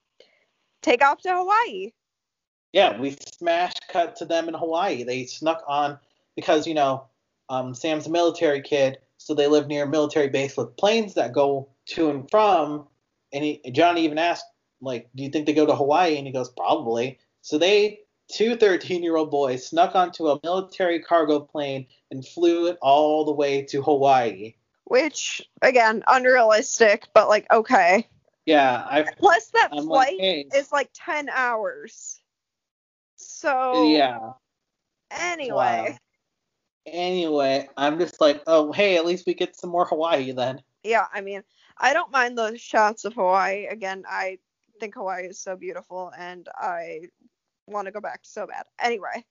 take 0.83 1.03
off 1.03 1.21
to 1.23 1.35
Hawaii. 1.35 1.93
yeah, 2.73 2.99
we 2.99 3.17
smash 3.39 3.73
cut 3.89 4.17
to 4.17 4.25
them 4.25 4.49
in 4.49 4.55
Hawaii. 4.55 5.05
They 5.05 5.27
snuck 5.27 5.63
on 5.67 5.99
because 6.37 6.67
you 6.67 6.75
know 6.75 7.07
um, 7.49 7.75
Sam's 7.75 8.07
a 8.07 8.11
military 8.11 8.61
kid, 8.63 8.99
so 9.17 9.35
they 9.35 9.47
live 9.47 9.69
near 9.69 9.85
a 9.85 9.89
military 9.89 10.29
base 10.29 10.57
with 10.57 10.77
planes 10.77 11.15
that 11.15 11.33
go 11.33 11.69
to 11.87 12.11
and 12.11 12.31
from. 12.31 12.87
And 13.33 13.45
he, 13.45 13.61
Johnny 13.73 14.05
even 14.05 14.19
asked, 14.19 14.47
like, 14.81 15.09
do 15.15 15.23
you 15.23 15.31
think 15.31 15.47
they 15.47 15.53
go 15.53 15.67
to 15.67 15.75
Hawaii? 15.75 16.17
And 16.17 16.27
he 16.27 16.33
goes, 16.33 16.49
probably. 16.51 17.19
So 17.43 17.59
they, 17.59 18.01
two 18.31 18.57
13 18.57 19.03
year 19.03 19.17
old 19.17 19.31
boys, 19.31 19.67
snuck 19.67 19.95
onto 19.95 20.29
a 20.29 20.41
military 20.43 21.01
cargo 21.01 21.41
plane 21.41 21.87
and 22.11 22.27
flew 22.27 22.67
it 22.67 22.79
all 22.83 23.25
the 23.25 23.33
way 23.33 23.63
to 23.63 23.83
Hawaii. 23.83 24.55
Which, 24.85 25.43
again, 25.63 26.03
unrealistic, 26.07 27.09
but 27.15 27.29
like, 27.29 27.47
okay. 27.53 28.07
Yeah, 28.47 28.85
I. 28.87 29.05
Plus, 29.19 29.47
that 29.55 29.71
I'm 29.73 29.85
flight 29.85 30.13
like, 30.13 30.21
hey. 30.21 30.47
is 30.55 30.73
like 30.73 30.91
10 30.95 31.29
hours. 31.31 32.21
So. 33.17 33.89
Yeah. 33.89 34.19
Anyway. 35.11 35.89
Wow. 35.91 35.97
Anyway, 36.87 37.67
I'm 37.79 37.99
just 37.99 38.21
like, 38.21 38.43
oh, 38.47 38.71
hey, 38.73 38.97
at 38.99 39.07
least 39.07 39.27
we 39.27 39.33
get 39.33 39.57
some 39.57 39.71
more 39.71 39.87
Hawaii 39.87 40.33
then. 40.33 40.61
Yeah, 40.83 41.07
I 41.15 41.23
mean, 41.23 41.43
I 41.79 41.95
don't 41.95 42.13
mind 42.13 42.37
the 42.37 42.59
shots 42.59 43.07
of 43.07 43.15
Hawaii. 43.15 43.67
Again, 43.67 44.05
I 44.07 44.39
think 44.81 44.95
Hawaii 44.95 45.25
is 45.25 45.41
so 45.41 45.57
beautiful 45.57 46.13
and 46.19 46.47
I 46.55 47.09
want 47.67 47.87
to 47.87 47.93
go 47.93 48.01
back 48.01 48.21
so 48.23 48.47
bad. 48.47 48.65
Anyway. 48.79 49.25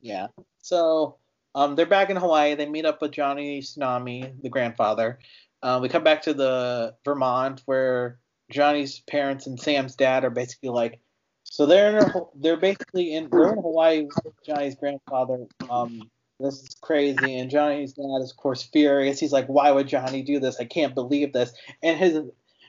Yeah. 0.00 0.28
So, 0.62 1.16
um, 1.54 1.76
they're 1.76 1.86
back 1.86 2.10
in 2.10 2.16
Hawaii. 2.16 2.54
They 2.54 2.66
meet 2.66 2.84
up 2.84 3.02
with 3.02 3.12
Johnny 3.12 3.60
Tsunami, 3.60 4.40
the 4.42 4.48
grandfather. 4.48 5.18
Uh, 5.62 5.78
we 5.82 5.88
come 5.88 6.04
back 6.04 6.22
to 6.22 6.34
the 6.34 6.94
Vermont 7.04 7.62
where 7.66 8.18
Johnny's 8.50 9.00
parents 9.00 9.46
and 9.46 9.58
Sam's 9.58 9.96
dad 9.96 10.24
are 10.24 10.30
basically 10.30 10.68
like, 10.68 11.00
so 11.44 11.66
they're 11.66 12.12
they're 12.34 12.58
basically 12.58 13.14
in 13.14 13.28
they're 13.30 13.52
in 13.52 13.58
Hawaii 13.58 14.02
with 14.02 14.34
Johnny's 14.44 14.76
grandfather. 14.76 15.46
Um, 15.70 16.10
this 16.38 16.62
is 16.62 16.76
crazy. 16.80 17.38
And 17.38 17.50
Johnny's 17.50 17.94
dad 17.94 18.20
is 18.22 18.30
of 18.30 18.36
course 18.36 18.62
furious. 18.62 19.18
He's 19.18 19.32
like, 19.32 19.46
why 19.46 19.70
would 19.70 19.88
Johnny 19.88 20.22
do 20.22 20.38
this? 20.38 20.60
I 20.60 20.64
can't 20.64 20.94
believe 20.94 21.32
this. 21.32 21.52
And 21.82 21.98
his 21.98 22.20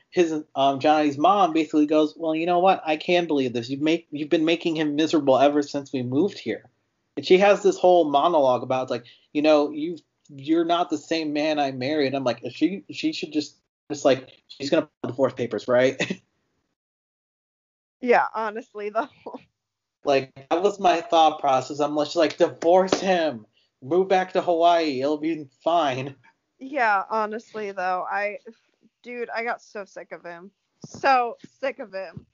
his 0.10 0.34
um 0.56 0.80
Johnny's 0.80 1.18
mom 1.18 1.54
basically 1.54 1.86
goes, 1.86 2.14
well, 2.18 2.36
you 2.36 2.46
know 2.46 2.60
what? 2.60 2.82
I 2.86 2.98
can 2.98 3.28
believe 3.28 3.54
this. 3.54 3.70
You've 3.70 3.82
make 3.82 4.08
you've 4.12 4.30
been 4.30 4.46
making 4.46 4.76
him 4.76 4.96
miserable 4.96 5.38
ever 5.38 5.62
since 5.62 5.94
we 5.94 6.02
moved 6.02 6.40
here. 6.40 6.70
And 7.16 7.26
she 7.26 7.38
has 7.38 7.64
this 7.64 7.78
whole 7.78 8.10
monologue 8.10 8.64
about 8.64 8.90
like, 8.90 9.06
you 9.34 9.42
know, 9.42 9.72
you 9.72 9.98
you're 10.30 10.66
not 10.66 10.90
the 10.90 10.98
same 10.98 11.34
man 11.34 11.60
I 11.60 11.72
married. 11.72 12.14
I'm 12.14 12.24
like, 12.24 12.42
she 12.52 12.84
she 12.92 13.14
should 13.14 13.34
just 13.34 13.56
just 13.92 14.06
like 14.06 14.30
she's 14.48 14.70
gonna 14.70 14.90
put 15.04 15.10
divorce 15.10 15.34
papers, 15.34 15.68
right? 15.68 16.22
yeah, 18.02 18.26
honestly 18.34 18.90
though. 18.90 19.08
like 20.06 20.34
that 20.50 20.62
was 20.62 20.80
my 20.80 21.02
thought 21.02 21.40
process. 21.40 21.80
I'm 21.80 21.96
just 21.98 22.16
like 22.16 22.38
divorce 22.38 23.00
him 23.00 23.46
move 23.82 24.08
back 24.08 24.34
to 24.34 24.42
Hawaii. 24.42 25.02
It'll 25.02 25.18
be 25.18 25.48
fine. 25.64 26.16
Yeah, 26.60 27.04
honestly 27.10 27.72
though, 27.72 28.06
I 28.10 28.40
dude, 29.04 29.30
I 29.30 29.44
got 29.44 29.62
so 29.62 29.86
sick 29.86 30.12
of 30.12 30.24
him. 30.24 30.52
So 30.86 31.38
sick 31.60 31.80
of 31.80 31.94
him. 31.94 32.26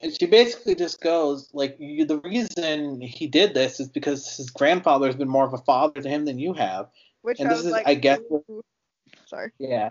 And 0.00 0.12
she 0.18 0.26
basically 0.26 0.74
just 0.74 1.00
goes 1.00 1.48
like, 1.52 1.76
you, 1.78 2.04
the 2.04 2.18
reason 2.18 3.00
he 3.00 3.28
did 3.28 3.54
this 3.54 3.78
is 3.78 3.88
because 3.88 4.36
his 4.36 4.50
grandfather 4.50 5.06
has 5.06 5.14
been 5.14 5.28
more 5.28 5.46
of 5.46 5.54
a 5.54 5.58
father 5.58 6.02
to 6.02 6.08
him 6.08 6.24
than 6.24 6.38
you 6.38 6.54
have. 6.54 6.88
Which 7.22 7.38
and 7.38 7.48
I 7.48 7.54
this 7.54 7.64
is, 7.64 7.70
like, 7.70 7.86
I 7.86 7.94
guess. 7.94 8.18
Ooh. 8.30 8.64
Sorry. 9.26 9.52
Yeah. 9.58 9.90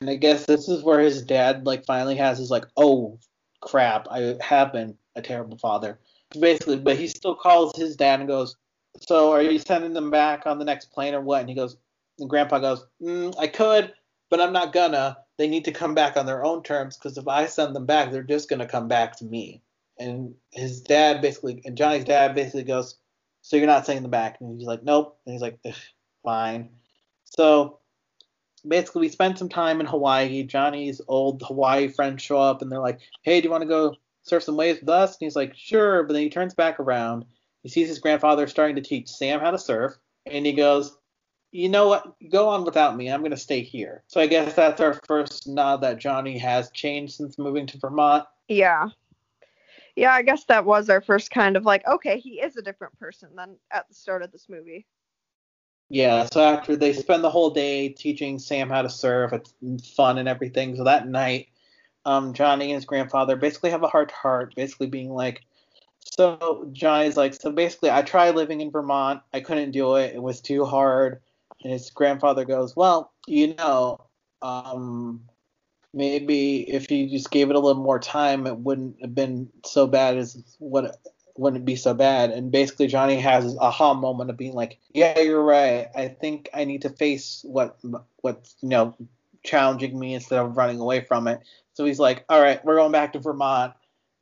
And 0.00 0.10
I 0.10 0.16
guess 0.16 0.44
this 0.44 0.68
is 0.68 0.84
where 0.84 1.00
his 1.00 1.22
dad 1.22 1.66
like 1.66 1.86
finally 1.86 2.16
has 2.16 2.38
his 2.38 2.50
like, 2.50 2.66
oh 2.76 3.18
crap, 3.60 4.06
I 4.10 4.36
have 4.40 4.72
been 4.72 4.96
a 5.16 5.22
terrible 5.22 5.58
father. 5.58 5.98
Basically, 6.38 6.76
but 6.76 6.98
he 6.98 7.08
still 7.08 7.34
calls 7.34 7.74
his 7.74 7.96
dad 7.96 8.20
and 8.20 8.28
goes, 8.28 8.54
so 9.00 9.32
are 9.32 9.42
you 9.42 9.58
sending 9.58 9.94
them 9.94 10.10
back 10.10 10.46
on 10.46 10.58
the 10.58 10.64
next 10.64 10.92
plane 10.92 11.14
or 11.14 11.22
what? 11.22 11.40
And 11.40 11.48
he 11.48 11.54
goes, 11.54 11.78
and 12.18 12.28
Grandpa 12.28 12.58
goes, 12.58 12.86
mm, 13.00 13.34
I 13.38 13.46
could, 13.46 13.92
but 14.28 14.40
I'm 14.40 14.52
not 14.52 14.72
gonna. 14.72 15.16
They 15.38 15.48
need 15.48 15.64
to 15.66 15.72
come 15.72 15.94
back 15.94 16.16
on 16.16 16.26
their 16.26 16.44
own 16.44 16.62
terms 16.62 16.96
because 16.96 17.16
if 17.16 17.28
I 17.28 17.46
send 17.46 17.74
them 17.74 17.86
back, 17.86 18.10
they're 18.10 18.22
just 18.22 18.48
gonna 18.48 18.66
come 18.66 18.88
back 18.88 19.16
to 19.18 19.24
me. 19.24 19.62
And 19.98 20.34
his 20.52 20.80
dad 20.80 21.22
basically, 21.22 21.62
and 21.64 21.76
Johnny's 21.76 22.04
dad 22.04 22.34
basically 22.34 22.64
goes, 22.64 22.96
so 23.42 23.56
you're 23.56 23.66
not 23.66 23.86
sending 23.86 24.02
them 24.02 24.10
back? 24.10 24.38
And 24.40 24.58
he's 24.58 24.66
like, 24.66 24.82
nope. 24.82 25.18
And 25.24 25.32
he's 25.32 25.42
like, 25.42 25.58
fine. 26.24 26.70
So 27.24 27.78
basically, 28.66 29.02
we 29.02 29.08
spent 29.08 29.38
some 29.38 29.48
time 29.48 29.80
in 29.80 29.86
Hawaii. 29.86 30.42
Johnny's 30.42 31.00
old 31.08 31.42
Hawaii 31.46 31.88
friends 31.88 32.22
show 32.22 32.38
up 32.38 32.62
and 32.62 32.70
they're 32.70 32.80
like, 32.80 33.00
hey, 33.22 33.40
do 33.40 33.46
you 33.46 33.50
want 33.50 33.62
to 33.62 33.68
go 33.68 33.96
surf 34.22 34.42
some 34.42 34.56
waves 34.56 34.80
with 34.80 34.88
us? 34.88 35.12
And 35.12 35.26
he's 35.26 35.36
like, 35.36 35.54
sure. 35.56 36.02
But 36.02 36.12
then 36.14 36.22
he 36.22 36.30
turns 36.30 36.54
back 36.54 36.80
around 36.80 37.24
he 37.62 37.68
sees 37.68 37.88
his 37.88 37.98
grandfather 37.98 38.46
starting 38.46 38.76
to 38.76 38.82
teach 38.82 39.08
Sam 39.08 39.40
how 39.40 39.50
to 39.50 39.58
surf, 39.58 39.98
and 40.26 40.46
he 40.46 40.52
goes, 40.52 40.96
you 41.50 41.68
know 41.68 41.88
what? 41.88 42.14
Go 42.30 42.48
on 42.48 42.64
without 42.64 42.96
me. 42.96 43.10
I'm 43.10 43.20
going 43.20 43.30
to 43.30 43.36
stay 43.36 43.62
here. 43.62 44.02
So 44.06 44.20
I 44.20 44.26
guess 44.26 44.54
that's 44.54 44.80
our 44.80 44.94
first 45.06 45.48
nod 45.48 45.78
that 45.82 45.98
Johnny 45.98 46.38
has 46.38 46.70
changed 46.70 47.14
since 47.14 47.38
moving 47.38 47.66
to 47.66 47.78
Vermont. 47.78 48.26
Yeah. 48.48 48.88
Yeah, 49.96 50.12
I 50.12 50.22
guess 50.22 50.44
that 50.44 50.64
was 50.64 50.88
our 50.90 51.00
first 51.00 51.30
kind 51.30 51.56
of 51.56 51.64
like, 51.64 51.86
okay, 51.86 52.18
he 52.18 52.40
is 52.40 52.56
a 52.56 52.62
different 52.62 52.98
person 52.98 53.30
than 53.34 53.56
at 53.70 53.88
the 53.88 53.94
start 53.94 54.22
of 54.22 54.30
this 54.30 54.48
movie. 54.48 54.86
Yeah, 55.90 56.26
so 56.30 56.42
after 56.42 56.76
they 56.76 56.92
spend 56.92 57.24
the 57.24 57.30
whole 57.30 57.50
day 57.50 57.88
teaching 57.88 58.38
Sam 58.38 58.68
how 58.68 58.82
to 58.82 58.90
surf, 58.90 59.32
it's 59.32 59.88
fun 59.90 60.18
and 60.18 60.28
everything. 60.28 60.76
So 60.76 60.84
that 60.84 61.08
night, 61.08 61.48
um, 62.04 62.34
Johnny 62.34 62.66
and 62.66 62.74
his 62.74 62.84
grandfather 62.84 63.36
basically 63.36 63.70
have 63.70 63.82
a 63.82 63.88
heart 63.88 64.10
to 64.10 64.14
heart, 64.14 64.54
basically 64.54 64.86
being 64.86 65.10
like, 65.10 65.42
so 65.98 66.68
Johnny's 66.72 67.16
like, 67.16 67.34
so 67.34 67.50
basically, 67.50 67.90
I 67.90 68.02
tried 68.02 68.34
living 68.34 68.60
in 68.60 68.70
Vermont. 68.70 69.22
I 69.32 69.40
couldn't 69.40 69.72
do 69.72 69.96
it. 69.96 70.14
It 70.14 70.22
was 70.22 70.40
too 70.40 70.64
hard. 70.64 71.20
And 71.62 71.72
his 71.72 71.90
grandfather 71.90 72.44
goes, 72.44 72.76
well, 72.76 73.12
you 73.26 73.54
know, 73.54 74.06
um, 74.42 75.22
maybe 75.92 76.60
if 76.70 76.90
you 76.90 77.08
just 77.08 77.30
gave 77.30 77.50
it 77.50 77.56
a 77.56 77.60
little 77.60 77.82
more 77.82 77.98
time, 77.98 78.46
it 78.46 78.56
wouldn't 78.56 79.00
have 79.00 79.14
been 79.14 79.48
so 79.64 79.86
bad 79.86 80.16
as 80.16 80.42
what 80.58 80.96
wouldn't 81.36 81.64
be 81.64 81.76
so 81.76 81.94
bad. 81.94 82.30
And 82.30 82.50
basically, 82.50 82.86
Johnny 82.86 83.16
has 83.16 83.44
this 83.44 83.56
aha 83.58 83.94
moment 83.94 84.30
of 84.30 84.36
being 84.36 84.54
like, 84.54 84.78
yeah, 84.92 85.18
you're 85.18 85.42
right. 85.42 85.88
I 85.94 86.08
think 86.08 86.48
I 86.54 86.64
need 86.64 86.82
to 86.82 86.90
face 86.90 87.44
what 87.44 87.78
what's 88.20 88.56
you 88.60 88.68
know 88.68 88.94
challenging 89.44 89.98
me 89.98 90.14
instead 90.14 90.38
of 90.38 90.56
running 90.56 90.80
away 90.80 91.00
from 91.00 91.28
it. 91.28 91.40
So 91.74 91.84
he's 91.84 92.00
like, 92.00 92.24
all 92.28 92.40
right, 92.40 92.64
we're 92.64 92.76
going 92.76 92.92
back 92.92 93.12
to 93.12 93.18
Vermont. 93.18 93.72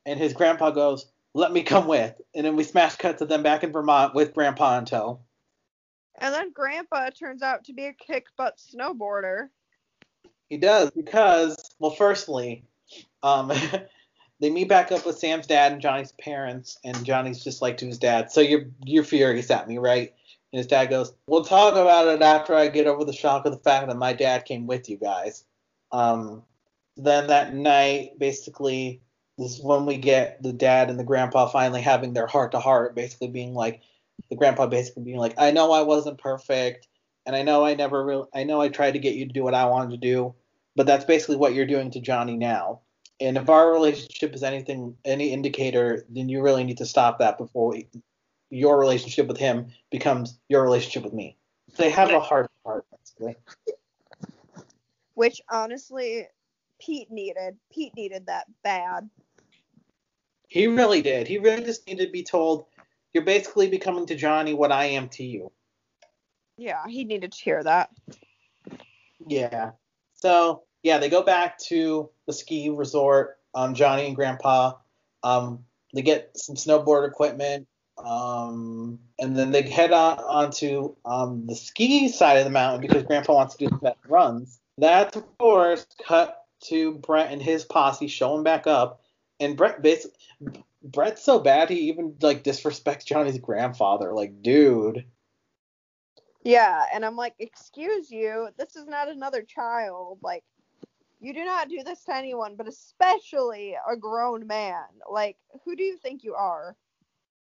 And 0.05 0.21
his 0.21 0.35
grandpa 0.35 0.71
goes, 0.71 1.07
let 1.35 1.53
me 1.53 1.63
come 1.63 1.87
with. 1.87 2.15
And 2.35 2.47
then 2.47 2.55
we 2.57 2.65
smash 2.65 2.97
cut 2.97 3.19
to 3.19 3.27
them 3.27 3.43
back 3.43 3.65
in 3.65 3.73
Vermont 3.73 4.15
with 4.15 4.35
Grandpa 4.35 4.79
in 4.79 4.85
tow. 4.85 5.21
And 6.19 6.35
then 6.35 6.53
Grandpa 6.53 7.11
turns 7.11 7.43
out 7.43 7.65
to 7.65 7.73
be 7.73 7.87
a 7.87 7.93
kick 7.93 8.27
butt 8.37 8.59
snowboarder. 8.59 9.49
He 10.49 10.57
does 10.57 10.91
because, 10.91 11.75
well, 11.79 11.91
firstly, 11.91 12.65
um, 13.23 13.53
they 14.41 14.51
meet 14.51 14.69
back 14.69 14.93
up 14.93 15.05
with 15.05 15.19
Sam's 15.19 15.47
dad 15.47 15.73
and 15.73 15.81
Johnny's 15.81 16.13
parents, 16.13 16.79
and 16.85 17.05
Johnny's 17.05 17.43
just 17.43 17.63
like 17.63 17.77
to 17.79 17.87
his 17.87 17.99
dad, 17.99 18.31
"So 18.31 18.41
you're 18.41 18.67
you're 18.85 19.05
furious 19.05 19.51
at 19.51 19.69
me, 19.69 19.79
right?" 19.79 20.15
And 20.53 20.59
his 20.59 20.67
dad 20.67 20.87
goes, 20.87 21.13
"We'll 21.27 21.45
talk 21.45 21.75
about 21.75 22.09
it 22.09 22.23
after 22.23 22.55
I 22.55 22.69
get 22.69 22.87
over 22.87 23.05
the 23.05 23.13
shock 23.13 23.45
of 23.45 23.53
the 23.53 23.59
fact 23.59 23.89
that 23.89 23.97
my 23.97 24.13
dad 24.13 24.45
came 24.45 24.67
with 24.67 24.89
you 24.89 24.97
guys." 24.97 25.45
Um, 25.93 26.45
then 26.97 27.27
that 27.27 27.55
night, 27.55 28.19
basically, 28.19 29.01
this 29.39 29.59
is 29.59 29.63
when 29.63 29.85
we 29.85 29.99
get 29.99 30.43
the 30.43 30.53
dad 30.53 30.91
and 30.91 30.99
the 30.99 31.05
grandpa 31.05 31.47
finally 31.49 31.83
having 31.83 32.15
their 32.15 32.27
heart 32.27 32.53
to 32.53 32.61
heart, 32.61 32.95
basically 32.95 33.29
being 33.29 33.55
like, 33.55 33.83
the 34.31 34.37
grandpa 34.37 34.67
basically 34.67 35.05
being 35.05 35.19
like, 35.19 35.35
I 35.39 35.51
know 35.51 35.73
I 35.73 35.83
wasn't 35.83 36.19
perfect, 36.19 36.89
and 37.25 37.35
I 37.35 37.43
know 37.43 37.65
I 37.65 37.75
never 37.75 38.05
really, 38.05 38.27
I 38.35 38.45
know 38.45 38.61
I 38.61 38.69
tried 38.69 38.93
to 38.93 38.99
get 38.99 39.15
you 39.15 39.27
to 39.27 39.33
do 39.33 39.43
what 39.43 39.55
I 39.55 39.67
wanted 39.67 39.91
to 39.93 39.97
do, 39.97 40.35
but 40.75 40.87
that's 40.87 41.05
basically 41.05 41.37
what 41.37 41.55
you're 41.55 41.67
doing 41.67 41.91
to 41.93 42.01
Johnny 42.01 42.37
now. 42.37 42.81
And 43.21 43.37
if 43.37 43.49
our 43.49 43.73
relationship 43.73 44.35
is 44.35 44.43
anything, 44.43 44.97
any 45.05 45.33
indicator, 45.33 46.05
then 46.11 46.29
you 46.29 46.43
really 46.43 46.65
need 46.65 46.79
to 46.79 46.87
stop 46.87 47.19
that 47.19 47.39
before 47.39 47.71
we, 47.71 47.89
your 48.51 48.79
relationship 48.79 49.27
with 49.27 49.39
him 49.39 49.69
becomes 49.91 50.39
your 50.49 50.63
relationship 50.63 51.03
with 51.03 51.15
me. 51.15 51.37
They 51.79 51.91
have 51.91 52.11
a 52.11 52.21
hard 52.21 52.49
heart, 52.65 52.85
basically. 52.91 53.37
Which 55.15 55.41
honestly, 55.51 56.27
Pete 56.79 57.11
needed. 57.11 57.57
Pete 57.73 57.95
needed 57.97 58.27
that 58.27 58.47
bad. 58.63 59.09
He 60.49 60.67
really 60.67 61.03
did. 61.03 61.27
He 61.27 61.39
really 61.39 61.65
just 61.65 61.87
needed 61.87 62.07
to 62.07 62.13
be 62.13 62.23
told, 62.23 62.67
you're 63.17 63.25
basically 63.25 63.67
becoming 63.67 64.05
to 64.05 64.15
Johnny 64.15 64.53
what 64.53 64.71
I 64.71 64.85
am 64.85 65.09
to 65.09 65.25
you. 65.25 65.51
Yeah, 66.59 66.87
he 66.87 67.03
needed 67.05 67.33
to 67.33 67.43
hear 67.43 67.63
that. 67.65 67.89
Yeah. 69.27 69.71
So, 70.17 70.65
yeah, 70.83 70.99
they 70.99 71.09
go 71.09 71.23
back 71.23 71.59
to 71.61 72.11
the 72.27 72.35
ski 72.35 72.69
resort. 72.69 73.39
Um, 73.55 73.73
Johnny 73.73 74.07
and 74.07 74.15
Grandpa. 74.15 74.75
Um, 75.23 75.65
they 75.95 76.03
get 76.03 76.37
some 76.37 76.57
snowboard 76.57 77.09
equipment. 77.09 77.67
Um, 77.97 78.99
and 79.19 79.35
then 79.35 79.51
they 79.51 79.63
head 79.63 79.93
on 79.93 80.19
onto 80.19 80.95
um, 81.07 81.47
the 81.47 81.57
ski 81.57 82.11
side 82.11 82.37
of 82.37 82.45
the 82.45 82.51
mountain 82.51 82.83
because 82.83 83.03
Grandpa 83.05 83.33
wants 83.33 83.57
to 83.57 83.67
do 83.67 83.79
the 83.81 83.95
runs. 84.07 84.61
That's 84.77 85.17
of 85.17 85.39
course 85.39 85.87
cut 86.07 86.45
to 86.65 86.97
Brett 86.97 87.33
and 87.33 87.41
his 87.41 87.65
posse 87.65 88.09
showing 88.09 88.43
back 88.43 88.67
up 88.67 89.01
and 89.41 89.57
Brett 89.57 89.81
basically 89.81 90.19
Brett's 90.93 91.23
so 91.23 91.39
bad 91.39 91.71
he 91.71 91.89
even 91.89 92.17
like 92.21 92.45
disrespects 92.45 93.05
Johnny's 93.05 93.39
grandfather. 93.39 94.13
Like, 94.13 94.43
dude. 94.43 95.05
Yeah, 96.45 96.85
and 96.95 97.05
I'm 97.05 97.17
like, 97.17 97.35
excuse 97.41 98.11
you, 98.11 98.49
this 98.57 98.77
is 98.77 98.87
not 98.87 99.09
another 99.09 99.43
child. 99.43 100.19
Like, 100.23 100.45
you 101.21 101.35
do 101.35 101.45
not 101.45 101.69
do 101.69 101.83
this 101.85 102.05
to 102.05 102.15
anyone, 102.15 102.55
but 102.55 102.69
especially 102.69 103.75
a 103.91 103.97
grown 103.97 104.47
man. 104.47 104.85
Like, 105.11 105.37
who 105.65 105.75
do 105.75 105.83
you 105.83 105.97
think 105.97 106.23
you 106.23 106.35
are? 106.35 106.77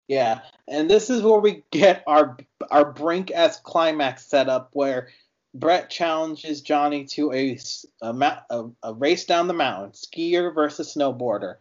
Yeah, 0.07 0.41
and 0.67 0.89
this 0.89 1.11
is 1.11 1.23
where 1.23 1.39
we 1.39 1.65
get 1.71 2.03
our 2.07 2.39
our 2.71 2.93
brink 2.93 3.31
esque 3.35 3.63
climax 3.63 4.25
set 4.25 4.49
up 4.49 4.71
where 4.73 5.09
Brett 5.55 5.91
challenges 5.91 6.63
Johnny 6.63 7.05
to 7.07 7.33
a, 7.33 7.59
a, 8.01 8.65
a 8.83 8.95
race 8.95 9.25
down 9.25 9.49
the 9.49 9.55
mountain, 9.55 9.93
skier 9.93 10.55
versus 10.55 10.95
snowboarder. 10.95 11.57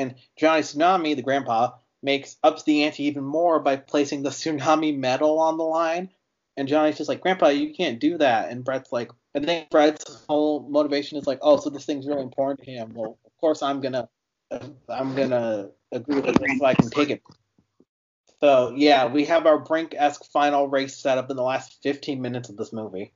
And 0.00 0.14
Johnny 0.36 0.62
Tsunami, 0.62 1.14
the 1.14 1.22
grandpa, 1.22 1.72
makes 2.02 2.36
ups 2.42 2.62
the 2.64 2.84
ante 2.84 3.04
even 3.04 3.24
more 3.24 3.60
by 3.60 3.76
placing 3.76 4.22
the 4.22 4.30
tsunami 4.40 4.96
medal 4.96 5.38
on 5.38 5.58
the 5.58 5.64
line. 5.64 6.10
And 6.56 6.68
Johnny's 6.68 6.98
just 6.98 7.08
like, 7.08 7.20
Grandpa, 7.20 7.48
you 7.48 7.72
can't 7.72 8.00
do 8.00 8.18
that. 8.18 8.50
And 8.50 8.64
Brett's 8.64 8.92
like, 8.92 9.10
I 9.34 9.40
think 9.40 9.70
Brett's 9.70 10.24
whole 10.28 10.68
motivation 10.68 11.16
is 11.16 11.26
like, 11.26 11.38
oh, 11.42 11.56
so 11.56 11.70
this 11.70 11.86
thing's 11.86 12.06
really 12.06 12.22
important 12.22 12.60
to 12.64 12.70
him. 12.70 12.92
Well, 12.94 13.18
of 13.24 13.36
course 13.38 13.62
I'm 13.62 13.80
gonna, 13.80 14.08
I'm 14.88 15.14
gonna 15.14 15.70
agree 15.92 16.16
with 16.16 16.26
it 16.40 16.58
so 16.58 16.64
I 16.64 16.74
can 16.74 16.90
take 16.90 17.10
it. 17.10 17.22
So 18.40 18.72
yeah, 18.74 19.06
we 19.06 19.26
have 19.26 19.46
our 19.46 19.58
Brink-esque 19.58 20.24
final 20.24 20.66
race 20.68 20.96
set 20.96 21.18
up 21.18 21.30
in 21.30 21.36
the 21.36 21.42
last 21.42 21.78
15 21.82 22.20
minutes 22.20 22.48
of 22.48 22.56
this 22.56 22.72
movie. 22.72 23.12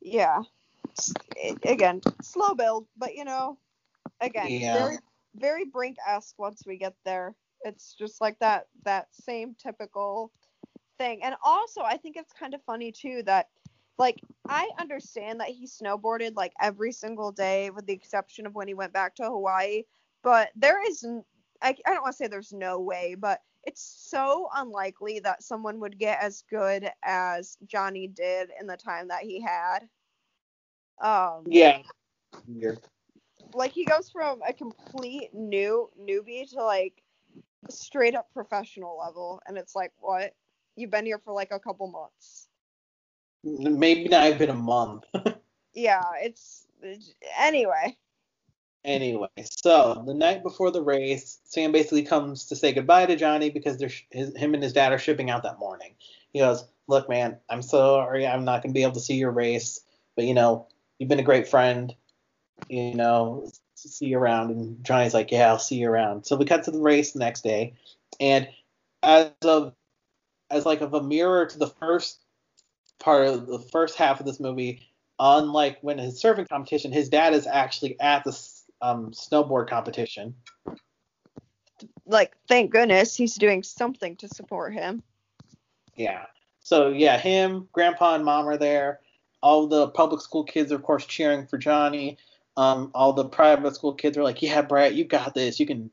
Yeah. 0.00 0.42
Again, 1.64 2.00
slow 2.22 2.54
build, 2.54 2.86
but 2.96 3.14
you 3.14 3.24
know, 3.24 3.56
again, 4.20 4.48
yeah. 4.48 4.74
very 4.74 4.98
very 5.34 5.64
Brink-esque 5.64 6.38
once 6.38 6.62
we 6.66 6.76
get 6.76 6.94
there. 7.04 7.34
It's 7.64 7.94
just 7.94 8.20
like 8.20 8.38
that 8.38 8.66
that 8.84 9.08
same 9.12 9.54
typical 9.54 10.32
thing. 10.98 11.22
And 11.22 11.34
also, 11.44 11.82
I 11.82 11.96
think 11.96 12.16
it's 12.16 12.32
kind 12.32 12.54
of 12.54 12.62
funny 12.64 12.92
too 12.92 13.22
that 13.26 13.48
like 13.98 14.20
I 14.48 14.68
understand 14.78 15.40
that 15.40 15.48
he 15.48 15.66
snowboarded 15.66 16.34
like 16.34 16.52
every 16.60 16.92
single 16.92 17.32
day 17.32 17.70
with 17.70 17.86
the 17.86 17.92
exception 17.92 18.46
of 18.46 18.54
when 18.54 18.66
he 18.66 18.74
went 18.74 18.94
back 18.94 19.14
to 19.16 19.24
Hawaii, 19.24 19.82
but 20.22 20.50
there 20.56 20.82
is 20.88 21.04
I, 21.62 21.76
I 21.86 21.92
don't 21.92 22.02
want 22.02 22.14
to 22.14 22.16
say 22.16 22.26
there's 22.26 22.52
no 22.52 22.80
way, 22.80 23.14
but 23.18 23.40
it's 23.64 23.82
so 24.08 24.48
unlikely 24.56 25.20
that 25.20 25.42
someone 25.42 25.80
would 25.80 25.98
get 25.98 26.18
as 26.22 26.44
good 26.48 26.90
as 27.04 27.58
Johnny 27.66 28.08
did 28.08 28.50
in 28.58 28.66
the 28.66 28.76
time 28.76 29.08
that 29.08 29.22
he 29.22 29.40
had. 29.40 29.80
Um, 31.02 31.44
yeah. 31.46 31.82
Weird. 32.46 32.80
Like 33.52 33.72
he 33.72 33.84
goes 33.84 34.10
from 34.10 34.40
a 34.46 34.52
complete 34.52 35.34
new 35.34 35.90
newbie 36.00 36.48
to 36.50 36.62
like 36.62 37.02
straight 37.68 38.14
up 38.14 38.32
professional 38.32 38.98
level, 38.98 39.40
and 39.46 39.58
it's 39.58 39.74
like, 39.74 39.92
what? 39.98 40.34
You've 40.76 40.90
been 40.90 41.06
here 41.06 41.18
for 41.18 41.32
like 41.32 41.50
a 41.50 41.58
couple 41.58 41.88
months. 41.88 42.48
Maybe 43.42 44.08
not 44.08 44.28
even 44.28 44.50
a 44.50 44.54
month. 44.54 45.04
yeah, 45.74 46.04
it's 46.22 46.66
anyway. 47.38 47.96
Anyway, 48.82 49.28
so 49.62 50.02
the 50.06 50.14
night 50.14 50.42
before 50.42 50.70
the 50.70 50.82
race, 50.82 51.38
Sam 51.44 51.70
basically 51.70 52.02
comes 52.02 52.46
to 52.46 52.56
say 52.56 52.72
goodbye 52.72 53.06
to 53.06 53.16
Johnny 53.16 53.50
because 53.50 53.76
they're 53.76 53.90
his, 54.10 54.34
him 54.34 54.54
and 54.54 54.62
his 54.62 54.72
dad 54.72 54.92
are 54.92 54.98
shipping 54.98 55.28
out 55.28 55.42
that 55.42 55.58
morning. 55.58 55.94
He 56.32 56.38
goes, 56.38 56.64
"Look, 56.86 57.08
man, 57.08 57.38
I'm 57.50 57.60
sorry, 57.60 58.26
I'm 58.26 58.44
not 58.44 58.62
gonna 58.62 58.72
be 58.72 58.82
able 58.82 58.94
to 58.94 59.00
see 59.00 59.16
your 59.16 59.32
race, 59.32 59.80
but 60.16 60.24
you 60.24 60.32
know, 60.32 60.66
you've 60.98 61.10
been 61.10 61.20
a 61.20 61.24
great 61.24 61.46
friend. 61.46 61.94
You 62.68 62.94
know, 62.94 63.50
see 63.74 64.06
you 64.06 64.18
around." 64.18 64.50
And 64.50 64.84
Johnny's 64.84 65.14
like, 65.14 65.30
"Yeah, 65.30 65.48
I'll 65.48 65.58
see 65.58 65.76
you 65.76 65.90
around." 65.90 66.26
So 66.26 66.36
we 66.36 66.44
cut 66.44 66.64
to 66.64 66.70
the 66.70 66.80
race 66.80 67.12
the 67.12 67.18
next 67.18 67.42
day, 67.42 67.74
and 68.18 68.48
as 69.02 69.30
of 69.42 69.74
as 70.50 70.66
like 70.66 70.80
of 70.80 70.94
a 70.94 71.02
mirror 71.02 71.46
to 71.46 71.58
the 71.58 71.66
first 71.66 72.20
part 72.98 73.26
of 73.26 73.46
the 73.46 73.58
first 73.58 73.96
half 73.96 74.20
of 74.20 74.26
this 74.26 74.40
movie, 74.40 74.88
unlike 75.18 75.78
when 75.80 75.98
his 75.98 76.22
surfing 76.22 76.48
competition, 76.48 76.92
his 76.92 77.08
dad 77.08 77.32
is 77.32 77.46
actually 77.46 77.98
at 78.00 78.24
the 78.24 78.36
um, 78.82 79.12
snowboard 79.12 79.68
competition. 79.68 80.34
Like, 82.06 82.36
thank 82.48 82.70
goodness 82.70 83.16
he's 83.16 83.36
doing 83.36 83.62
something 83.62 84.16
to 84.16 84.28
support 84.28 84.74
him. 84.74 85.02
Yeah. 85.94 86.24
So 86.60 86.88
yeah, 86.88 87.18
him, 87.18 87.68
grandpa, 87.72 88.14
and 88.14 88.24
mom 88.24 88.48
are 88.48 88.56
there. 88.56 89.00
All 89.42 89.66
the 89.66 89.88
public 89.88 90.20
school 90.20 90.44
kids 90.44 90.72
are 90.72 90.76
of 90.76 90.82
course 90.82 91.06
cheering 91.06 91.46
for 91.46 91.58
Johnny. 91.58 92.18
Um, 92.60 92.90
all 92.94 93.14
the 93.14 93.24
private 93.24 93.74
school 93.74 93.94
kids 93.94 94.18
are 94.18 94.22
like, 94.22 94.42
"Yeah, 94.42 94.60
Brett, 94.60 94.94
you 94.94 95.06
got 95.06 95.32
this. 95.32 95.58
You 95.58 95.64
can 95.64 95.90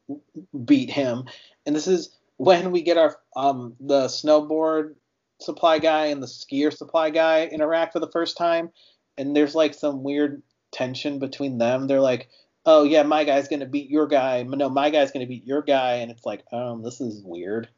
beat 0.66 0.90
him." 0.90 1.24
And 1.66 1.74
this 1.74 1.88
is 1.88 2.14
when 2.36 2.72
we 2.72 2.82
get 2.82 2.98
our 2.98 3.18
um 3.38 3.74
the 3.80 4.08
snowboard 4.08 4.96
supply 5.40 5.80
guy 5.80 6.08
and 6.08 6.22
the 6.22 6.28
skier 6.28 6.76
supply 6.76 7.10
guy 7.10 7.46
interact 7.46 7.94
for 7.94 8.02
the 8.02 8.12
first 8.12 8.36
time, 8.36 8.70
and 9.18 9.34
there's 9.34 9.56
like 9.56 9.76
some 9.76 10.04
weird 10.04 10.44
tension 10.74 11.20
between 11.20 11.58
them. 11.58 11.88
They're 11.88 12.02
like, 12.02 12.28
oh 12.66 12.84
yeah, 12.84 13.04
my 13.04 13.24
guy's 13.24 13.48
gonna 13.48 13.66
beat 13.66 13.90
your 13.90 14.06
guy. 14.06 14.44
No, 14.44 14.68
my 14.70 14.90
guy's 14.90 15.12
gonna 15.12 15.26
beat 15.26 15.48
your 15.48 15.62
guy, 15.62 15.94
and 15.94 16.12
it's 16.12 16.26
like, 16.26 16.44
um, 16.52 16.84
this 16.84 17.00
is 17.00 17.24
weird. 17.24 17.70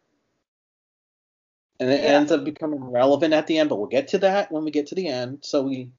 And 1.79 1.91
it 1.91 2.01
yeah. 2.01 2.09
ends 2.09 2.31
up 2.31 2.43
becoming 2.43 2.83
relevant 2.83 3.35
at 3.35 3.45
the 3.45 3.59
end, 3.59 3.69
but 3.69 3.77
we'll 3.77 3.87
get 3.87 4.07
to 4.09 4.17
that 4.17 4.51
when 4.51 4.63
we 4.63 4.71
get 4.71 4.87
to 4.87 4.95
the 4.95 5.07
end. 5.07 5.41
So 5.43 5.61
we 5.61 5.91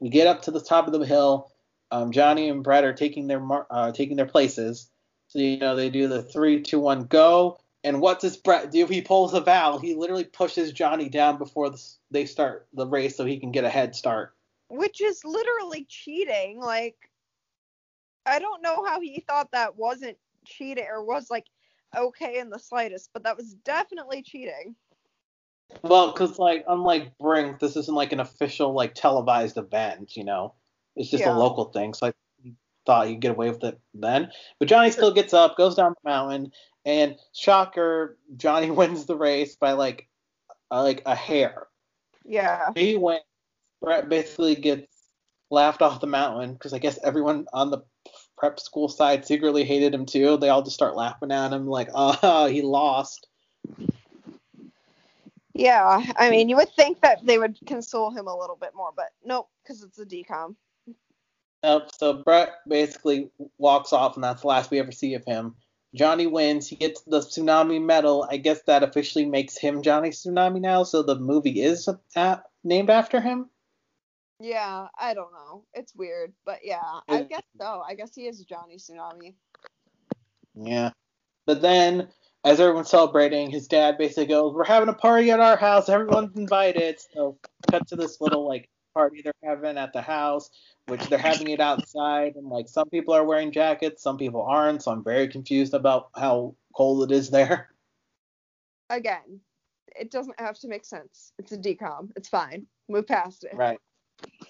we 0.00 0.08
get 0.08 0.26
up 0.26 0.40
to 0.42 0.50
the 0.50 0.62
top 0.62 0.86
of 0.86 0.94
the 0.94 1.04
hill. 1.04 1.51
Um, 1.92 2.10
Johnny 2.10 2.48
and 2.48 2.64
Brett 2.64 2.84
are 2.84 2.94
taking 2.94 3.26
their 3.26 3.42
uh, 3.70 3.92
taking 3.92 4.16
their 4.16 4.26
places. 4.26 4.88
So 5.28 5.38
you 5.38 5.58
know 5.58 5.76
they 5.76 5.90
do 5.90 6.08
the 6.08 6.22
three, 6.22 6.62
two, 6.62 6.80
one, 6.80 7.04
go. 7.04 7.60
And 7.84 8.00
what 8.00 8.20
does 8.20 8.36
Brett 8.36 8.70
do? 8.70 8.82
If 8.84 8.88
he 8.88 9.02
pulls 9.02 9.34
a 9.34 9.40
Val. 9.40 9.78
He 9.78 9.94
literally 9.94 10.24
pushes 10.24 10.72
Johnny 10.72 11.08
down 11.08 11.36
before 11.36 11.68
the, 11.68 11.82
they 12.10 12.24
start 12.24 12.66
the 12.72 12.86
race 12.86 13.16
so 13.16 13.24
he 13.24 13.38
can 13.38 13.52
get 13.52 13.64
a 13.64 13.68
head 13.68 13.94
start. 13.94 14.34
Which 14.68 15.02
is 15.02 15.22
literally 15.24 15.84
cheating. 15.88 16.60
Like 16.60 16.96
I 18.24 18.38
don't 18.38 18.62
know 18.62 18.84
how 18.84 19.00
he 19.00 19.20
thought 19.28 19.52
that 19.52 19.76
wasn't 19.76 20.16
cheating 20.46 20.86
or 20.90 21.04
was 21.04 21.30
like 21.30 21.46
okay 21.94 22.38
in 22.38 22.48
the 22.48 22.58
slightest, 22.58 23.10
but 23.12 23.24
that 23.24 23.36
was 23.36 23.52
definitely 23.64 24.22
cheating. 24.22 24.76
Well, 25.82 26.12
because 26.12 26.38
like 26.38 26.64
unlike 26.66 27.18
Brink, 27.18 27.58
this 27.58 27.76
isn't 27.76 27.94
like 27.94 28.12
an 28.12 28.20
official 28.20 28.72
like 28.72 28.94
televised 28.94 29.58
event, 29.58 30.16
you 30.16 30.24
know. 30.24 30.54
It's 30.96 31.10
just 31.10 31.24
yeah. 31.24 31.34
a 31.34 31.38
local 31.38 31.66
thing, 31.66 31.94
so 31.94 32.08
I 32.08 32.12
thought 32.86 33.08
you'd 33.08 33.20
get 33.20 33.32
away 33.32 33.48
with 33.48 33.64
it 33.64 33.78
then. 33.94 34.30
But 34.58 34.68
Johnny 34.68 34.90
still 34.90 35.12
gets 35.12 35.32
up, 35.32 35.56
goes 35.56 35.74
down 35.74 35.94
the 36.02 36.10
mountain, 36.10 36.52
and 36.84 37.16
shocker, 37.32 38.18
Johnny 38.36 38.70
wins 38.70 39.06
the 39.06 39.16
race 39.16 39.56
by 39.56 39.72
like 39.72 40.08
uh, 40.70 40.82
like 40.82 41.02
a 41.06 41.14
hair. 41.14 41.66
Yeah. 42.24 42.70
He 42.74 42.96
went. 42.96 43.22
Brett 43.80 44.08
basically 44.08 44.54
gets 44.54 44.86
laughed 45.50 45.82
off 45.82 46.00
the 46.00 46.06
mountain 46.06 46.52
because 46.52 46.72
I 46.72 46.78
guess 46.78 46.98
everyone 47.02 47.46
on 47.52 47.70
the 47.70 47.82
prep 48.38 48.60
school 48.60 48.88
side 48.88 49.26
secretly 49.26 49.64
hated 49.64 49.92
him 49.92 50.06
too. 50.06 50.36
They 50.36 50.48
all 50.48 50.62
just 50.62 50.74
start 50.74 50.96
laughing 50.96 51.32
at 51.32 51.52
him 51.52 51.66
like, 51.66 51.88
"Oh, 51.94 52.46
he 52.50 52.62
lost." 52.62 53.26
Yeah, 55.54 56.02
I 56.16 56.30
mean, 56.30 56.48
you 56.48 56.56
would 56.56 56.70
think 56.70 57.02
that 57.02 57.26
they 57.26 57.38
would 57.38 57.58
console 57.66 58.10
him 58.10 58.26
a 58.26 58.36
little 58.36 58.56
bit 58.56 58.70
more, 58.74 58.90
but 58.96 59.10
nope, 59.24 59.48
because 59.62 59.82
it's 59.82 59.98
a 59.98 60.06
DCOM. 60.06 60.56
Nope. 61.62 61.90
So 61.96 62.12
Brett 62.14 62.50
basically 62.66 63.30
walks 63.58 63.92
off, 63.92 64.16
and 64.16 64.24
that's 64.24 64.42
the 64.42 64.48
last 64.48 64.70
we 64.70 64.80
ever 64.80 64.92
see 64.92 65.14
of 65.14 65.24
him. 65.24 65.54
Johnny 65.94 66.26
wins. 66.26 66.68
He 66.68 66.76
gets 66.76 67.02
the 67.02 67.20
tsunami 67.20 67.82
medal. 67.82 68.26
I 68.30 68.38
guess 68.38 68.62
that 68.62 68.82
officially 68.82 69.26
makes 69.26 69.58
him 69.58 69.82
Johnny 69.82 70.10
Tsunami 70.10 70.60
now. 70.60 70.84
So 70.84 71.02
the 71.02 71.18
movie 71.18 71.60
is 71.60 71.88
at, 72.16 72.44
named 72.64 72.90
after 72.90 73.20
him. 73.20 73.50
Yeah, 74.40 74.88
I 74.98 75.14
don't 75.14 75.32
know. 75.32 75.64
It's 75.74 75.94
weird, 75.94 76.32
but 76.44 76.60
yeah, 76.64 76.80
I 77.08 77.22
guess 77.22 77.42
so. 77.60 77.82
I 77.86 77.94
guess 77.94 78.14
he 78.14 78.26
is 78.26 78.42
Johnny 78.44 78.76
Tsunami. 78.76 79.34
Yeah. 80.54 80.90
But 81.46 81.62
then, 81.62 82.08
as 82.44 82.58
everyone's 82.58 82.90
celebrating, 82.90 83.50
his 83.50 83.68
dad 83.68 83.98
basically 83.98 84.26
goes, 84.26 84.54
We're 84.54 84.64
having 84.64 84.88
a 84.88 84.94
party 84.94 85.30
at 85.30 85.40
our 85.40 85.56
house. 85.56 85.88
Everyone's 85.88 86.36
invited. 86.36 86.98
So, 87.14 87.38
cut 87.70 87.86
to 87.88 87.96
this 87.96 88.20
little, 88.20 88.46
like, 88.48 88.68
party 88.94 89.22
they're 89.22 89.32
having 89.42 89.78
at 89.78 89.92
the 89.92 90.02
house, 90.02 90.50
which 90.86 91.04
they're 91.06 91.18
having 91.18 91.48
it 91.48 91.60
outside. 91.60 92.36
And, 92.36 92.48
like, 92.48 92.68
some 92.68 92.88
people 92.88 93.14
are 93.14 93.24
wearing 93.24 93.52
jackets, 93.52 94.02
some 94.02 94.18
people 94.18 94.42
aren't. 94.42 94.82
So, 94.82 94.92
I'm 94.92 95.04
very 95.04 95.28
confused 95.28 95.74
about 95.74 96.10
how 96.16 96.54
cold 96.74 97.10
it 97.10 97.14
is 97.14 97.30
there. 97.30 97.70
Again, 98.90 99.40
it 99.98 100.10
doesn't 100.10 100.38
have 100.38 100.58
to 100.60 100.68
make 100.68 100.84
sense. 100.84 101.32
It's 101.38 101.52
a 101.52 101.58
DCOM. 101.58 102.10
It's 102.16 102.28
fine. 102.28 102.66
Move 102.88 103.06
past 103.06 103.44
it. 103.44 103.54
Right. 103.54 103.78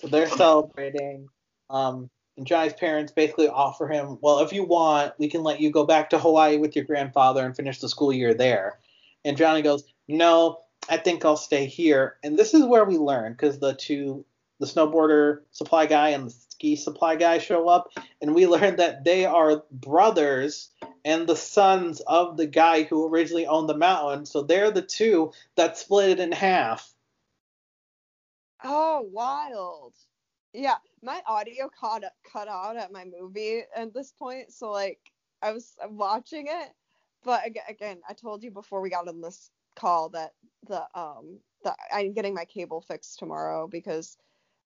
So 0.00 0.08
they're 0.08 0.28
celebrating. 0.28 1.28
Um, 1.70 2.10
and 2.36 2.46
Johnny's 2.46 2.72
parents 2.72 3.12
basically 3.12 3.48
offer 3.48 3.88
him, 3.88 4.18
well, 4.20 4.40
if 4.40 4.52
you 4.52 4.64
want, 4.64 5.12
we 5.18 5.28
can 5.28 5.42
let 5.42 5.60
you 5.60 5.70
go 5.70 5.84
back 5.84 6.10
to 6.10 6.18
Hawaii 6.18 6.56
with 6.56 6.74
your 6.74 6.84
grandfather 6.84 7.44
and 7.44 7.54
finish 7.54 7.78
the 7.78 7.88
school 7.88 8.12
year 8.12 8.34
there. 8.34 8.78
And 9.24 9.36
Johnny 9.36 9.62
goes, 9.62 9.84
no, 10.08 10.60
I 10.88 10.96
think 10.96 11.24
I'll 11.24 11.36
stay 11.36 11.66
here. 11.66 12.16
And 12.22 12.38
this 12.38 12.54
is 12.54 12.64
where 12.64 12.84
we 12.84 12.96
learn 12.96 13.32
because 13.32 13.58
the 13.58 13.74
two, 13.74 14.24
the 14.62 14.68
snowboarder 14.68 15.40
supply 15.50 15.86
guy 15.86 16.10
and 16.10 16.28
the 16.28 16.30
ski 16.30 16.76
supply 16.76 17.16
guy 17.16 17.38
show 17.38 17.68
up, 17.68 17.90
and 18.20 18.32
we 18.32 18.46
learn 18.54 18.76
that 18.76 19.02
they 19.02 19.26
are 19.26 19.64
brothers 19.72 20.70
and 21.04 21.26
the 21.26 21.34
sons 21.34 22.00
of 22.06 22.36
the 22.36 22.46
guy 22.46 22.84
who 22.84 23.08
originally 23.08 23.44
owned 23.44 23.68
the 23.68 23.76
mountain. 23.76 24.24
So 24.24 24.42
they're 24.42 24.70
the 24.70 24.82
two 24.82 25.32
that 25.56 25.76
split 25.76 26.10
it 26.10 26.20
in 26.20 26.30
half. 26.30 26.94
Oh, 28.62 29.04
wild. 29.10 29.94
Yeah, 30.52 30.76
my 31.02 31.20
audio 31.26 31.68
caught 31.68 32.04
cut 32.32 32.46
out 32.46 32.76
at 32.76 32.92
my 32.92 33.04
movie 33.04 33.62
at 33.74 33.92
this 33.92 34.12
point, 34.12 34.52
so 34.52 34.70
like 34.70 35.00
I 35.42 35.50
was 35.50 35.74
watching 35.88 36.46
it, 36.48 36.68
but 37.24 37.40
again, 37.68 37.98
I 38.08 38.12
told 38.12 38.44
you 38.44 38.52
before 38.52 38.80
we 38.80 38.90
got 38.90 39.08
on 39.08 39.20
this 39.20 39.50
call 39.74 40.10
that 40.10 40.34
the 40.68 40.86
um 40.94 41.38
that 41.64 41.76
I'm 41.92 42.12
getting 42.12 42.34
my 42.34 42.44
cable 42.44 42.80
fixed 42.80 43.18
tomorrow 43.18 43.66
because 43.66 44.18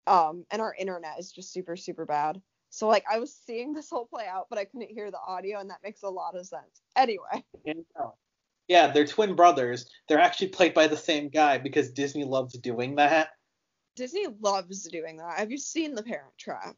um 0.08 0.45
and 0.51 0.62
our 0.62 0.76
internet 0.76 1.20
is 1.20 1.32
just 1.32 1.51
super 1.51 1.76
super 1.76 2.06
bad. 2.06 2.41
So 2.70 2.88
like 2.88 3.06
I 3.10 3.20
was 3.20 3.34
seeing 3.34 3.74
this 3.74 3.89
whole 3.89 4.06
play 4.06 4.26
out, 4.28 4.47
but 4.49 4.60
I 4.60 4.66
couldn't 4.66 4.91
hear 4.91 5.12
the 5.12 5.20
audio, 5.26 5.60
and 5.60 5.70
that 5.70 5.80
makes 5.84 6.03
a 6.03 6.10
lot 6.10 6.36
of 6.36 6.45
sense. 6.45 6.82
Anyway. 6.95 7.43
Yeah, 8.68 8.88
they're 8.88 9.06
twin 9.06 9.36
brothers. 9.36 9.89
They're 10.08 10.20
actually 10.20 10.47
played 10.47 10.74
by 10.74 10.88
the 10.88 10.97
same 10.97 11.30
guy 11.30 11.58
because 11.58 11.91
Disney 11.91 12.24
loves 12.24 12.58
doing 12.58 12.95
that. 12.95 13.30
Disney 13.95 14.26
loves 14.41 14.84
doing 14.89 15.18
that. 15.18 15.38
Have 15.38 15.51
you 15.51 15.58
seen 15.58 15.95
The 15.95 16.03
Parent 16.03 16.38
Trap? 16.38 16.76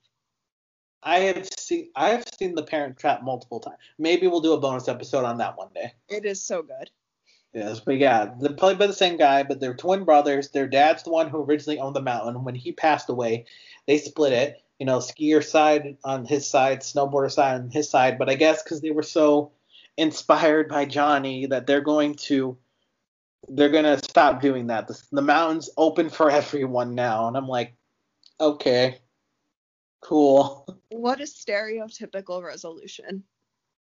I 1.01 1.19
have 1.19 1.47
seen 1.57 1.89
I 1.95 2.09
have 2.09 2.25
seen 2.38 2.55
The 2.55 2.63
Parent 2.63 2.97
Trap 2.97 3.23
multiple 3.23 3.59
times. 3.59 3.78
Maybe 3.97 4.28
we'll 4.28 4.41
do 4.41 4.53
a 4.53 4.59
bonus 4.59 4.88
episode 4.88 5.25
on 5.25 5.38
that 5.38 5.57
one 5.57 5.69
day. 5.73 5.93
It 6.09 6.25
is 6.25 6.43
so 6.43 6.61
good. 6.61 6.91
Yes, 7.54 7.80
but 7.80 7.98
yeah, 7.98 8.34
they're 8.39 8.54
played 8.54 8.78
by 8.78 8.88
the 8.88 8.93
same 8.93 9.18
guy, 9.18 9.43
but 9.43 9.60
they're 9.60 9.74
twin 9.74 10.04
brothers. 10.04 10.50
Their 10.50 10.68
dad's 10.68 11.04
the 11.04 11.10
one 11.10 11.30
who 11.30 11.43
originally 11.43 11.80
owned 11.80 11.95
the 11.95 12.02
mountain. 12.02 12.43
When 12.43 12.56
he 12.56 12.72
passed 12.72 13.10
away, 13.10 13.45
they 13.88 13.98
split 13.98 14.34
it. 14.34 14.62
You 14.80 14.86
know, 14.86 15.00
skier 15.00 15.43
side 15.43 15.98
on 16.04 16.26
his 16.26 16.48
side, 16.48 16.82
snowboarder 16.82 17.32
side 17.32 17.56
on 17.56 17.72
his 17.72 17.89
side. 17.89 18.20
But 18.20 18.30
I 18.30 18.36
guess 18.36 18.62
because 18.62 18.82
they 18.82 18.91
were 18.91 19.02
so 19.02 19.52
inspired 19.98 20.70
by 20.70 20.86
Johnny 20.86 21.48
that 21.48 21.66
they're 21.66 21.82
going 21.82 22.16
to 22.16 22.58
they're 23.50 23.70
gonna 23.70 23.98
stop 23.98 24.41
doing 24.41 24.68
that. 24.68 24.88
The, 24.88 25.02
the 25.12 25.22
mountain's 25.22 25.70
open 25.78 26.10
for 26.10 26.30
everyone 26.32 26.95
now, 26.95 27.28
and 27.28 27.38
I'm 27.38 27.48
like, 27.48 27.76
okay, 28.39 29.00
cool. 30.02 30.68
What 30.89 31.22
a 31.22 31.24
stereotypical 31.24 32.43
resolution. 32.43 33.24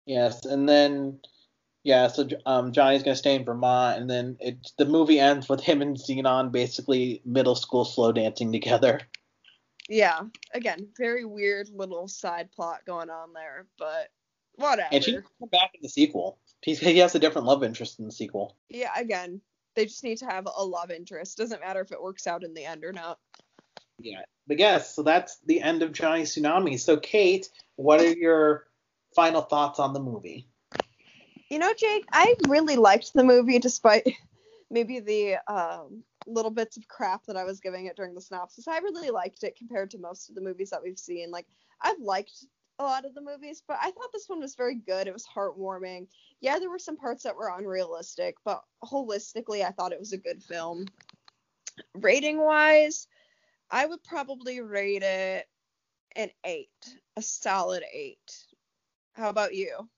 Yes, 0.05 0.45
and 0.45 0.67
then 0.67 1.19
yeah, 1.87 2.07
so 2.07 2.27
um, 2.45 2.73
Johnny's 2.73 3.01
gonna 3.01 3.15
stay 3.15 3.35
in 3.35 3.45
Vermont, 3.45 4.01
and 4.01 4.09
then 4.09 4.35
it 4.41 4.73
the 4.77 4.83
movie 4.83 5.21
ends 5.21 5.47
with 5.47 5.61
him 5.61 5.81
and 5.81 5.95
Zenon 5.95 6.51
basically 6.51 7.21
middle 7.23 7.55
school 7.55 7.85
slow 7.85 8.11
dancing 8.11 8.51
together. 8.51 8.99
Yeah, 9.87 10.23
again, 10.53 10.89
very 10.97 11.23
weird 11.23 11.69
little 11.69 12.09
side 12.09 12.51
plot 12.51 12.81
going 12.85 13.09
on 13.09 13.31
there, 13.31 13.67
but 13.79 14.09
whatever. 14.55 14.89
And 14.91 15.01
she 15.01 15.13
come 15.13 15.49
back 15.49 15.71
in 15.75 15.79
the 15.81 15.87
sequel. 15.87 16.39
He's, 16.61 16.77
he 16.77 16.97
has 16.97 17.15
a 17.15 17.19
different 17.19 17.47
love 17.47 17.63
interest 17.63 17.99
in 17.99 18.05
the 18.05 18.11
sequel. 18.11 18.57
Yeah, 18.67 18.91
again, 18.97 19.39
they 19.77 19.85
just 19.85 20.03
need 20.03 20.17
to 20.17 20.25
have 20.25 20.45
a 20.45 20.65
love 20.65 20.91
interest. 20.91 21.37
Doesn't 21.37 21.61
matter 21.61 21.79
if 21.79 21.93
it 21.93 22.03
works 22.03 22.27
out 22.27 22.43
in 22.43 22.53
the 22.53 22.65
end 22.65 22.83
or 22.83 22.91
not. 22.91 23.17
Yeah. 23.97 24.23
But 24.45 24.59
yes, 24.59 24.93
so 24.93 25.03
that's 25.03 25.37
the 25.45 25.61
end 25.61 25.83
of 25.83 25.93
Johnny 25.93 26.23
Tsunami. 26.23 26.77
So 26.81 26.97
Kate, 26.97 27.47
what 27.77 28.01
are 28.01 28.11
your 28.11 28.67
final 29.15 29.41
thoughts 29.41 29.79
on 29.79 29.93
the 29.93 30.01
movie? 30.01 30.49
You 31.49 31.59
know, 31.59 31.73
Jake, 31.73 32.05
I 32.11 32.35
really 32.47 32.75
liked 32.75 33.13
the 33.13 33.23
movie 33.23 33.59
despite 33.59 34.05
maybe 34.69 34.99
the 34.99 35.37
um, 35.51 36.03
little 36.25 36.51
bits 36.51 36.77
of 36.77 36.87
crap 36.87 37.25
that 37.25 37.37
I 37.37 37.45
was 37.45 37.61
giving 37.61 37.85
it 37.85 37.95
during 37.95 38.13
the 38.13 38.21
synopsis. 38.21 38.67
I 38.67 38.79
really 38.79 39.09
liked 39.09 39.43
it 39.43 39.57
compared 39.57 39.91
to 39.91 39.97
most 39.97 40.29
of 40.29 40.35
the 40.35 40.41
movies 40.41 40.69
that 40.71 40.83
we've 40.83 40.99
seen. 40.99 41.31
Like 41.31 41.45
I've 41.81 41.99
liked 41.99 42.45
a 42.79 42.83
lot 42.83 43.05
of 43.05 43.15
the 43.15 43.21
movies, 43.21 43.63
but 43.67 43.77
I 43.81 43.91
thought 43.91 44.11
this 44.13 44.27
one 44.27 44.39
was 44.39 44.55
very 44.55 44.75
good. 44.75 45.07
It 45.07 45.13
was 45.13 45.25
heartwarming. 45.25 46.07
Yeah, 46.41 46.59
there 46.59 46.69
were 46.69 46.79
some 46.79 46.97
parts 46.97 47.23
that 47.23 47.35
were 47.35 47.55
unrealistic, 47.57 48.35
but 48.45 48.61
holistically, 48.83 49.65
I 49.65 49.71
thought 49.71 49.93
it 49.93 49.99
was 49.99 50.13
a 50.13 50.17
good 50.17 50.43
film. 50.43 50.85
Rating 51.95 52.39
wise, 52.39 53.07
I 53.71 53.85
would 53.85 54.03
probably 54.03 54.61
rate 54.61 55.03
it 55.03 55.47
an 56.15 56.29
eight, 56.43 56.69
a 57.15 57.21
solid 57.21 57.83
eight. 57.93 58.45
How 59.13 59.29
about 59.29 59.55
you? 59.55 59.89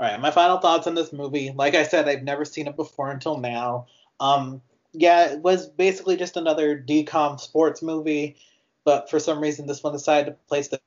All 0.00 0.06
right, 0.06 0.18
my 0.18 0.30
final 0.30 0.56
thoughts 0.56 0.86
on 0.86 0.94
this 0.94 1.12
movie. 1.12 1.52
Like 1.54 1.74
I 1.74 1.82
said, 1.82 2.08
I've 2.08 2.22
never 2.22 2.46
seen 2.46 2.66
it 2.66 2.74
before 2.74 3.10
until 3.10 3.36
now. 3.36 3.86
Um, 4.18 4.62
yeah, 4.94 5.30
it 5.30 5.40
was 5.40 5.68
basically 5.68 6.16
just 6.16 6.38
another 6.38 6.74
DCOM 6.74 7.38
sports 7.38 7.82
movie, 7.82 8.36
but 8.86 9.10
for 9.10 9.20
some 9.20 9.40
reason, 9.42 9.66
this 9.66 9.82
one 9.82 9.92
decided 9.92 10.24
to 10.30 10.36
place 10.48 10.68
the 10.68 10.80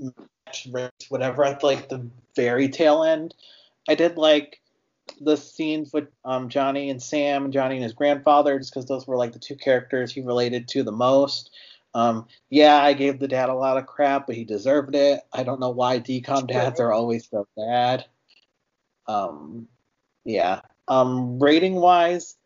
match 0.00 0.66
race, 0.72 0.90
whatever 1.10 1.44
at 1.44 1.62
like 1.62 1.90
the 1.90 2.04
very 2.34 2.68
tail 2.68 3.04
end. 3.04 3.36
I 3.88 3.94
did 3.94 4.16
like 4.16 4.60
the 5.20 5.36
scenes 5.36 5.92
with 5.92 6.08
um, 6.24 6.48
Johnny 6.48 6.90
and 6.90 7.00
Sam, 7.00 7.52
Johnny 7.52 7.76
and 7.76 7.84
his 7.84 7.92
grandfather, 7.92 8.58
just 8.58 8.74
because 8.74 8.86
those 8.86 9.06
were 9.06 9.16
like 9.16 9.32
the 9.32 9.38
two 9.38 9.54
characters 9.54 10.10
he 10.10 10.22
related 10.22 10.66
to 10.70 10.82
the 10.82 10.90
most. 10.90 11.52
Um, 11.94 12.26
yeah, 12.48 12.76
I 12.76 12.94
gave 12.94 13.18
the 13.18 13.28
dad 13.28 13.48
a 13.48 13.54
lot 13.54 13.76
of 13.76 13.86
crap, 13.86 14.26
but 14.26 14.36
he 14.36 14.44
deserved 14.44 14.94
it. 14.94 15.20
I 15.32 15.42
don't 15.42 15.60
know 15.60 15.70
why 15.70 16.00
DCOM 16.00 16.46
dads 16.46 16.80
are 16.80 16.92
always 16.92 17.28
so 17.28 17.46
bad. 17.56 18.06
Um, 19.06 19.68
yeah. 20.24 20.60
Um, 20.88 21.38
rating 21.38 21.74
wise, 21.74 22.36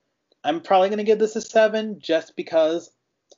I'm 0.42 0.60
probably 0.60 0.90
gonna 0.90 1.04
give 1.04 1.18
this 1.18 1.36
a 1.36 1.40
seven, 1.40 2.00
just 2.00 2.36
because, 2.36 2.90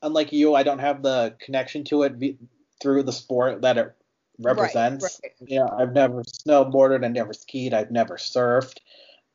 unlike 0.03 0.33
you, 0.33 0.55
I 0.55 0.63
don't 0.63 0.79
have 0.79 1.03
the 1.03 1.37
connection 1.41 1.85
to 1.85 2.05
it 2.05 2.37
through 2.81 3.03
the 3.03 3.13
sport 3.13 3.63
that 3.63 3.79
it 3.79 3.95
represents. 4.39 5.05
Right, 5.05 5.33
right. 5.41 5.51
Yeah, 5.51 5.67
I've 5.77 5.93
never 5.93 6.23
snowboarded, 6.23 7.05
I 7.05 7.09
never 7.09 7.33
skied, 7.33 7.75
I've 7.75 7.91
never 7.91 8.17
surfed. 8.17 8.79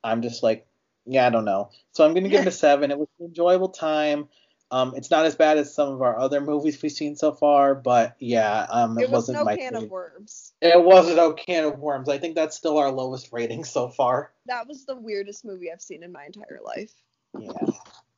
I'm 0.04 0.22
just 0.22 0.44
like, 0.44 0.66
yeah, 1.06 1.28
I 1.28 1.30
don't 1.30 1.46
know. 1.46 1.70
So 1.92 2.06
I'm 2.06 2.14
gonna 2.14 2.30
give 2.30 2.42
it 2.42 2.48
a 2.48 2.52
seven. 2.68 2.92
It 2.92 2.98
was 2.98 3.10
an 3.20 3.28
enjoyable 3.28 3.70
time. 3.70 4.28
Um, 4.74 4.96
it's 4.96 5.12
not 5.12 5.28
as 5.28 5.36
bad 5.36 5.60
as 5.60 5.72
some 5.72 5.90
of 5.90 6.02
our 6.02 6.18
other 6.18 6.42
movies 6.42 6.82
we've 6.82 6.92
seen 6.92 7.16
so 7.16 7.32
far, 7.32 7.76
but 7.76 8.16
yeah, 8.18 8.66
um, 8.72 8.98
it, 8.98 9.04
it 9.04 9.12
was 9.12 9.30
not 9.30 9.40
no 9.40 9.46
my 9.46 9.56
can 9.56 9.74
favorite. 9.74 9.86
of 9.86 9.92
worms. 9.92 10.54
It 10.62 10.84
wasn't 10.84 11.18
no 11.18 11.34
can 11.34 11.66
of 11.66 11.78
worms. 11.78 12.10
I 12.10 12.18
think 12.18 12.34
that's 12.34 12.58
still 12.58 12.80
our 12.80 12.92
lowest 12.92 13.32
rating 13.32 13.66
so 13.66 13.88
far. 13.88 14.32
That 14.48 14.68
was 14.68 14.86
the 14.86 14.96
weirdest 14.96 15.46
movie 15.46 15.72
I've 15.72 15.80
seen 15.80 16.02
in 16.02 16.12
my 16.12 16.26
entire 16.26 16.60
life. 16.66 16.92
Yeah. 17.38 17.52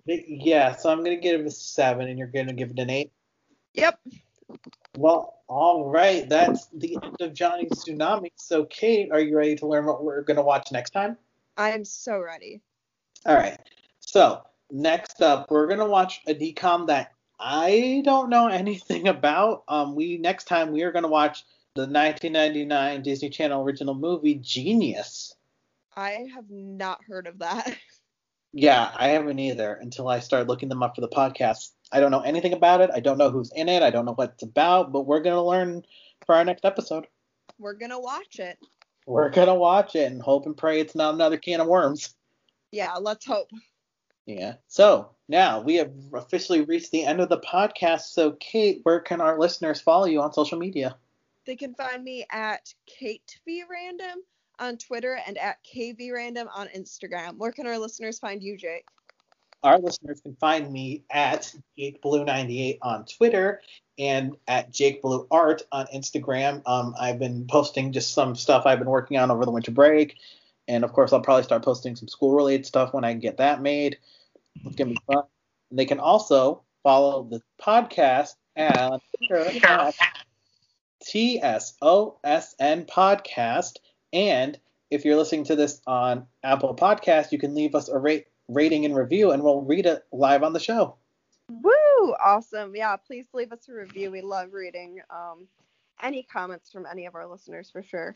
Yeah, 0.06 0.76
so 0.78 0.90
I'm 0.90 1.00
gonna 1.04 1.18
give 1.18 1.42
it 1.42 1.46
a 1.46 1.52
seven, 1.52 2.08
and 2.08 2.18
you're 2.18 2.30
gonna 2.30 2.54
give 2.54 2.72
it 2.72 2.80
an 2.80 2.90
eight. 2.90 3.12
Yep. 3.74 4.00
Well, 4.98 5.42
all 5.48 5.90
right. 5.90 6.30
That's 6.30 6.68
the 6.68 6.98
end 7.04 7.18
of 7.20 7.34
Johnny's 7.34 7.72
Tsunami. 7.72 8.32
So, 8.36 8.64
Kate, 8.64 9.12
are 9.12 9.20
you 9.20 9.36
ready 9.36 9.56
to 9.58 9.68
learn 9.68 9.86
what 9.86 10.04
we're 10.04 10.22
going 10.22 10.38
to 10.38 10.44
watch 10.44 10.72
next 10.72 10.92
time? 10.92 11.18
I'm 11.58 11.84
so 11.84 12.18
ready. 12.20 12.62
All 13.26 13.36
right. 13.36 13.60
So, 14.00 14.44
next 14.76 15.22
up, 15.22 15.50
we're 15.50 15.68
going 15.68 15.80
to 15.80 15.86
watch 15.86 16.22
a 16.28 16.36
DCOM 16.36 16.88
that 16.88 17.14
I 17.40 18.02
don't 18.06 18.30
know 18.30 18.48
anything 18.48 19.08
about. 19.08 19.64
Um, 19.68 19.96
we 19.96 20.18
next 20.18 20.46
time 20.46 20.72
we 20.72 20.84
are 20.84 20.92
going 20.92 21.04
to 21.04 21.10
watch 21.10 21.44
the 21.76 21.82
1999 21.82 23.02
Disney 23.02 23.30
Channel 23.30 23.64
original 23.64 23.96
movie 23.96 24.36
Genius. 24.36 25.36
I 25.96 26.28
have 26.34 26.50
not 26.50 27.00
heard 27.08 27.28
of 27.28 27.40
that. 27.40 27.76
Yeah, 28.58 28.90
I 28.96 29.10
haven't 29.10 29.38
either 29.38 29.74
until 29.74 30.08
I 30.08 30.22
started 30.22 30.48
looking 30.48 30.70
them 30.70 30.82
up 30.82 30.96
for 30.96 31.02
the 31.02 31.10
podcast. 31.10 31.72
I 31.92 32.00
don't 32.00 32.10
know 32.10 32.22
anything 32.22 32.54
about 32.54 32.80
it. 32.80 32.90
I 32.94 33.02
don't 33.02 33.18
know 33.18 33.30
who's 33.30 33.52
in 33.54 33.68
it. 33.68 33.84
I 33.84 33.90
don't 33.90 34.06
know 34.06 34.14
what 34.14 34.36
it's 34.36 34.44
about, 34.44 34.94
but 34.94 35.02
we're 35.02 35.20
going 35.20 35.36
to 35.36 35.42
learn 35.42 35.84
for 36.26 36.36
our 36.36 36.46
next 36.46 36.64
episode. 36.64 37.06
We're 37.60 37.74
going 37.74 37.92
to 37.92 38.00
watch 38.00 38.40
it. 38.40 38.58
We're 39.06 39.30
going 39.30 39.50
to 39.50 39.56
watch 39.56 39.98
it 39.98 40.10
and 40.10 40.22
hope 40.22 40.46
and 40.46 40.56
pray 40.56 40.80
it's 40.80 40.96
not 40.96 41.16
another 41.16 41.36
can 41.36 41.60
of 41.60 41.68
worms. 41.68 42.16
Yeah, 42.72 42.94
let's 42.94 43.26
hope. 43.26 43.50
Yeah. 44.26 44.56
So 44.68 45.10
now 45.28 45.62
we 45.62 45.76
have 45.76 45.92
officially 46.14 46.62
reached 46.62 46.92
the 46.92 47.04
end 47.04 47.20
of 47.20 47.30
the 47.30 47.40
podcast. 47.40 48.14
So, 48.14 48.32
Kate, 48.34 48.82
where 48.84 49.00
can 49.00 49.22
our 49.22 49.40
listeners 49.40 49.82
follow 49.82 50.06
you 50.06 50.22
on 50.22 50.34
social 50.34 50.58
media? 50.58 50.96
They 51.46 51.56
can 51.56 51.76
find 51.76 52.04
me 52.04 52.26
at 52.32 52.74
Kate 52.88 53.40
V 53.46 53.64
Random 53.70 54.24
on 54.58 54.78
Twitter 54.78 55.20
and 55.28 55.38
at 55.38 55.58
KV 55.64 56.12
Random 56.12 56.48
on 56.56 56.68
Instagram. 56.70 57.38
Where 57.38 57.52
can 57.52 57.68
our 57.68 57.78
listeners 57.78 58.18
find 58.18 58.42
you, 58.42 58.58
Jake? 58.58 58.86
our 59.66 59.80
listeners 59.80 60.22
can 60.22 60.36
find 60.36 60.72
me 60.72 61.04
at 61.10 61.52
JakeBlue98 61.78 62.78
on 62.84 63.06
Twitter 63.06 63.62
and 63.98 64.36
at 64.48 64.72
JakeBlueArt 64.72 65.64
on 65.72 65.88
Instagram. 65.88 66.62
Um, 66.68 66.96
I've 67.00 67.18
been 67.18 67.48
posting 67.48 67.92
just 67.92 68.14
some 68.14 68.36
stuff 68.36 68.68
I've 68.68 68.78
been 68.78 68.90
working 68.90 69.18
on 69.18 69.32
over 69.32 69.44
the 69.44 69.52
winter 69.52 69.72
break. 69.72 70.18
And 70.68 70.84
of 70.84 70.94
course, 70.94 71.14
I'll 71.14 71.22
probably 71.22 71.44
start 71.44 71.64
posting 71.64 71.96
some 71.96 72.08
school 72.08 72.36
related 72.36 72.66
stuff 72.66 72.94
when 72.94 73.04
I 73.04 73.14
get 73.14 73.38
that 73.38 73.62
made. 73.62 73.98
It's 74.64 74.76
going 74.76 74.90
to 74.90 74.96
be 74.96 75.02
fun. 75.06 75.24
And 75.70 75.80
they 75.80 75.86
can 75.86 76.00
also 76.00 76.64
follow 76.84 77.24
the 77.24 77.42
podcast 77.62 78.36
at 78.56 79.02
TSOSN 81.04 82.88
Podcast. 82.88 83.76
And 84.14 84.60
if 84.90 85.06
you're 85.06 85.18
listening 85.18 85.44
to 85.46 85.56
this 85.56 85.82
on 85.86 86.26
Apple 86.44 86.76
Podcast, 86.76 87.32
you 87.32 87.38
can 87.38 87.54
leave 87.56 87.76
us 87.76 87.90
a 87.90 87.98
rate 87.98 88.28
rating 88.48 88.86
and 88.86 88.96
review, 88.96 89.32
and 89.32 89.44
we'll 89.44 89.62
read 89.62 89.86
it 89.86 90.06
live 90.12 90.44
on 90.44 90.54
the 90.54 90.60
show. 90.60 90.96
Woo! 91.50 92.14
Awesome. 92.24 92.76
Yeah, 92.76 92.96
please 92.96 93.26
leave 93.34 93.52
us 93.52 93.68
a 93.70 93.74
review. 93.74 94.12
We 94.12 94.22
love 94.22 94.54
reading 94.54 95.00
um, 95.10 95.48
any 96.02 96.24
comments 96.24 96.72
from 96.72 96.86
any 96.86 97.06
of 97.06 97.16
our 97.16 97.28
listeners 97.28 97.70
for 97.72 97.84
sure. 97.84 98.16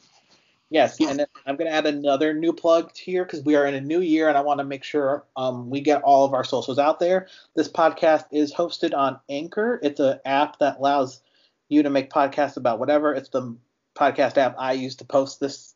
Yes, 0.71 0.99
and 0.99 1.25
I'm 1.47 1.55
going 1.55 1.69
to 1.69 1.75
add 1.75 1.87
another 1.87 2.31
new 2.33 2.53
plug 2.53 2.95
here 2.95 3.25
because 3.25 3.43
we 3.43 3.55
are 3.55 3.65
in 3.65 3.73
a 3.73 3.81
new 3.81 4.01
year 4.01 4.29
and 4.29 4.37
I 4.37 4.41
want 4.41 4.59
to 4.59 4.63
make 4.63 4.83
sure 4.83 5.23
um, 5.35 5.71
we 5.71 5.81
get 5.81 6.03
all 6.03 6.25
of 6.25 6.33
our 6.35 6.43
socials 6.43 6.77
out 6.77 6.99
there. 6.99 7.27
This 7.55 7.67
podcast 7.67 8.25
is 8.31 8.53
hosted 8.53 8.95
on 8.95 9.19
Anchor. 9.29 9.79
It's 9.81 9.99
an 9.99 10.19
app 10.25 10.59
that 10.59 10.77
allows 10.77 11.21
you 11.69 11.81
to 11.81 11.89
make 11.89 12.11
podcasts 12.11 12.57
about 12.57 12.77
whatever. 12.77 13.15
It's 13.15 13.29
the 13.29 13.55
podcast 13.95 14.37
app 14.37 14.55
I 14.59 14.73
use 14.73 14.95
to 14.97 15.05
post 15.05 15.39
this 15.39 15.73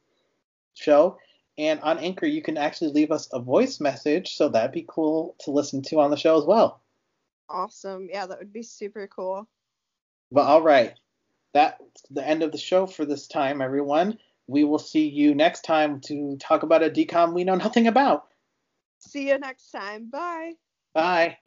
show. 0.75 1.17
And 1.57 1.79
on 1.81 1.97
Anchor, 1.97 2.27
you 2.27 2.43
can 2.43 2.57
actually 2.57 2.91
leave 2.91 3.11
us 3.11 3.27
a 3.31 3.39
voice 3.39 3.79
message, 3.79 4.35
so 4.35 4.49
that'd 4.49 4.71
be 4.71 4.85
cool 4.87 5.35
to 5.39 5.51
listen 5.51 5.81
to 5.83 5.99
on 5.99 6.11
the 6.11 6.17
show 6.17 6.37
as 6.37 6.45
well. 6.45 6.81
Awesome. 7.49 8.09
Yeah, 8.11 8.27
that 8.27 8.39
would 8.39 8.53
be 8.53 8.63
super 8.63 9.07
cool. 9.07 9.47
Well, 10.29 10.45
all 10.45 10.61
right, 10.61 10.93
that's 11.53 12.03
the 12.09 12.27
end 12.27 12.41
of 12.41 12.51
the 12.51 12.57
show 12.57 12.87
for 12.87 13.05
this 13.05 13.27
time, 13.27 13.61
everyone. 13.61 14.17
We 14.47 14.63
will 14.63 14.79
see 14.79 15.07
you 15.07 15.33
next 15.35 15.61
time 15.61 16.01
to 16.01 16.37
talk 16.37 16.63
about 16.63 16.83
a 16.83 16.89
DCOM 16.89 17.33
we 17.33 17.43
know 17.43 17.55
nothing 17.55 17.87
about. 17.87 18.27
See 18.99 19.29
you 19.29 19.37
next 19.37 19.71
time. 19.71 20.09
Bye. 20.09 20.53
Bye. 20.93 21.37